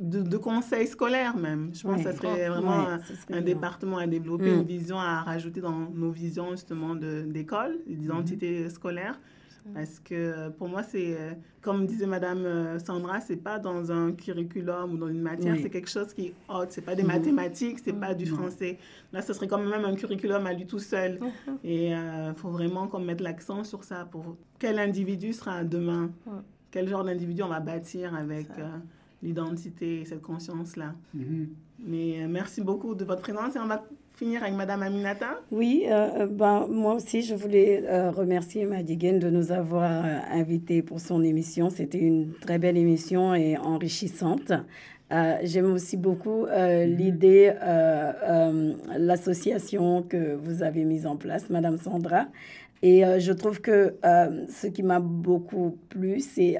de, 0.00 0.36
conseil 0.38 0.86
scolaire 0.86 1.36
même. 1.36 1.72
Je 1.74 1.82
pense 1.82 2.02
que 2.02 2.10
ce 2.10 2.16
serait 2.16 2.48
vraiment 2.48 2.86
un, 3.30 3.40
département 3.42 3.98
à 3.98 4.06
développer, 4.06 4.48
une 4.48 4.62
mm. 4.62 4.66
vision 4.66 4.98
à 4.98 5.20
rajouter 5.20 5.60
dans 5.60 5.90
nos 5.90 6.10
visions 6.10 6.52
justement 6.52 6.94
d'école, 6.94 7.76
d'identité 7.86 8.64
mm-hmm. 8.64 8.70
scolaire. 8.70 9.20
Parce 9.74 9.98
que 9.98 10.48
pour 10.50 10.68
moi, 10.68 10.82
c'est, 10.82 11.14
euh, 11.14 11.32
comme 11.60 11.86
disait 11.86 12.06
Madame 12.06 12.44
euh, 12.44 12.78
Sandra, 12.78 13.20
c'est 13.20 13.36
pas 13.36 13.58
dans 13.58 13.90
un 13.92 14.12
curriculum 14.12 14.94
ou 14.94 14.98
dans 14.98 15.08
une 15.08 15.20
matière, 15.20 15.56
c'est 15.60 15.70
quelque 15.70 15.90
chose 15.90 16.12
qui 16.12 16.26
est 16.26 16.34
autre. 16.48 16.68
C'est 16.70 16.84
pas 16.84 16.94
des 16.94 17.02
mathématiques, 17.02 17.78
c'est 17.78 17.92
pas 17.92 18.14
du 18.14 18.26
français. 18.26 18.78
Là, 19.12 19.22
ce 19.22 19.32
serait 19.32 19.48
quand 19.48 19.58
même 19.58 19.84
un 19.84 19.94
curriculum 19.94 20.46
à 20.46 20.52
lui 20.52 20.66
tout 20.66 20.78
seul. 20.78 21.18
Mm-hmm. 21.18 21.56
Et 21.64 21.88
il 21.88 21.94
euh, 21.94 22.34
faut 22.34 22.50
vraiment 22.50 22.88
qu'on 22.88 23.00
mette 23.00 23.20
l'accent 23.20 23.64
sur 23.64 23.84
ça 23.84 24.06
pour 24.10 24.36
quel 24.58 24.78
individu 24.78 25.32
sera 25.32 25.64
demain. 25.64 26.10
Quel 26.70 26.88
genre 26.88 27.04
d'individu 27.04 27.42
on 27.42 27.48
va 27.48 27.60
bâtir 27.60 28.14
avec 28.14 28.48
l'identité 29.22 30.02
et 30.02 30.04
cette 30.04 30.22
conscience-là. 30.22 30.94
Mm-hmm. 31.16 31.46
Mais 31.80 32.26
merci 32.28 32.60
beaucoup 32.60 32.94
de 32.94 33.04
votre 33.04 33.22
présence 33.22 33.56
et 33.56 33.58
on 33.58 33.66
va 33.66 33.84
finir 34.18 34.42
avec 34.42 34.56
Madame 34.56 34.82
Aminata? 34.82 35.38
Oui, 35.52 35.84
euh, 35.86 36.08
euh, 36.22 36.26
ben, 36.26 36.66
moi 36.68 36.94
aussi, 36.94 37.22
je 37.22 37.36
voulais 37.36 37.84
euh, 37.86 38.10
remercier 38.10 38.66
Madigan 38.66 39.18
de 39.18 39.30
nous 39.30 39.52
avoir 39.52 40.04
invités 40.32 40.82
pour 40.82 40.98
son 40.98 41.22
émission. 41.22 41.70
C'était 41.70 41.98
une 41.98 42.32
très 42.40 42.58
belle 42.58 42.76
émission 42.76 43.34
et 43.34 43.56
enrichissante. 43.56 44.52
J'aime 45.42 45.72
aussi 45.72 45.96
beaucoup 45.96 46.46
mhm. 46.46 46.96
l'idée, 46.96 47.50
l'association 48.98 50.02
que 50.02 50.34
vous 50.34 50.62
avez 50.62 50.84
mise 50.84 51.06
en 51.06 51.16
place, 51.16 51.48
Madame 51.48 51.78
Sandra. 51.78 52.26
Et 52.82 53.04
je 53.18 53.32
trouve 53.32 53.62
que 53.62 53.94
ce 54.02 54.66
qui 54.66 54.82
m'a 54.82 55.00
beaucoup 55.00 55.78
plu, 55.88 56.20
c'est 56.20 56.58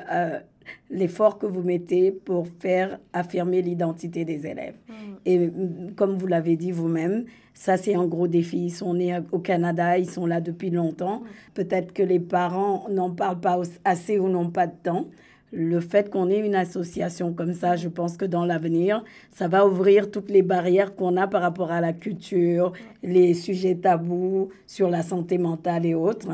l'effort 0.91 1.39
que 1.39 1.47
vous 1.47 1.63
mettez 1.63 2.11
pour 2.11 2.47
faire 2.61 2.99
affirmer 3.13 3.63
l'identité 3.63 4.25
des 4.25 4.47
élèves. 4.47 4.77
Mm. 4.89 4.93
Et 5.27 5.39
mm, 5.39 5.93
comme 5.97 6.17
vous 6.17 6.27
l'avez 6.27 6.57
dit 6.57 6.71
vous-même, 6.71 7.25
ça 7.55 7.77
c'est 7.77 7.95
un 7.95 8.07
gros 8.07 8.29
défi. 8.29 8.67
Ils 8.67 8.71
sont 8.71 8.95
nés 8.95 9.19
au 9.33 9.39
Canada, 9.39 9.99
ils 9.99 10.09
sont 10.09 10.27
là 10.27 10.41
depuis 10.41 10.71
longtemps. 10.71 11.21
Mm. 11.21 11.25
Peut-être 11.55 11.93
que 11.93 12.03
les 12.03 12.21
parents 12.21 12.87
n'en 12.91 13.11
parlent 13.11 13.41
pas 13.41 13.61
assez 13.85 14.19
ou 14.19 14.29
n'ont 14.29 14.51
pas 14.51 14.67
de 14.67 14.77
temps. 14.83 15.07
Le 15.51 15.81
fait 15.81 16.11
qu'on 16.11 16.29
ait 16.29 16.41
une 16.41 16.55
association 16.55 17.33
comme 17.33 17.55
ça, 17.55 17.75
je 17.75 17.89
pense 17.89 18.19
que 18.19 18.27
dans 18.27 18.45
l'avenir, 18.45 19.03
ça 19.31 19.49
va 19.49 19.67
ouvrir 19.67 20.11
toutes 20.11 20.31
les 20.31 20.43
barrières 20.43 20.95
qu'on 20.95 21.17
a 21.17 21.27
par 21.27 21.41
rapport 21.41 21.71
à 21.71 21.81
la 21.81 21.95
culture, 21.95 22.75
les 23.03 23.33
sujets 23.33 23.77
tabous 23.77 24.51
sur 24.67 24.91
la 24.91 25.03
santé 25.03 25.39
mentale 25.39 25.87
et 25.87 25.95
autres. 25.95 26.29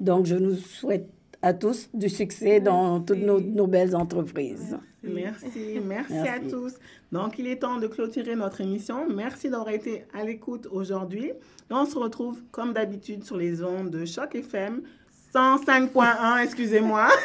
Donc, 0.00 0.26
je 0.26 0.36
nous 0.36 0.54
souhaite 0.54 1.08
à 1.42 1.54
tous 1.54 1.88
du 1.94 2.08
succès 2.08 2.60
dans 2.60 3.00
toutes 3.00 3.18
nos, 3.18 3.66
belles 3.66 3.94
entreprises. 3.94 4.76
Merci. 5.02 5.80
Merci, 5.84 6.16
à 6.16 6.40
tous. 6.40 6.74
Donc, 7.12 7.38
il 7.38 7.46
est 7.46 7.56
temps 7.56 7.78
de 7.78 7.86
clôturer 7.86 8.34
notre 8.34 8.60
émission. 8.60 9.06
Merci 9.08 9.48
d'avoir 9.48 9.70
été 9.70 10.04
à 10.12 10.24
l'écoute 10.24 10.66
aujourd'hui. 10.70 11.32
On 11.70 11.86
se 11.86 11.96
retrouve 11.96 12.40
comme 12.50 12.72
d'habitude 12.72 13.24
sur 13.24 13.36
les 13.36 13.62
ondes 13.62 13.90
de 13.90 14.04
Choc 14.04 14.34
FM 14.34 14.82
105.1, 15.34 16.42
excusez-moi. 16.42 17.08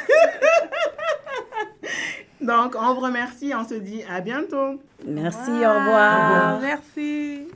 Donc, 2.41 2.75
on 2.77 2.93
vous 2.93 2.99
remercie. 2.99 3.53
On 3.55 3.65
se 3.67 3.75
dit 3.75 4.03
à 4.09 4.19
bientôt. 4.19 4.81
Merci, 5.07 5.49
au 5.49 5.53
revoir. 5.53 6.59
Merci. 6.59 7.47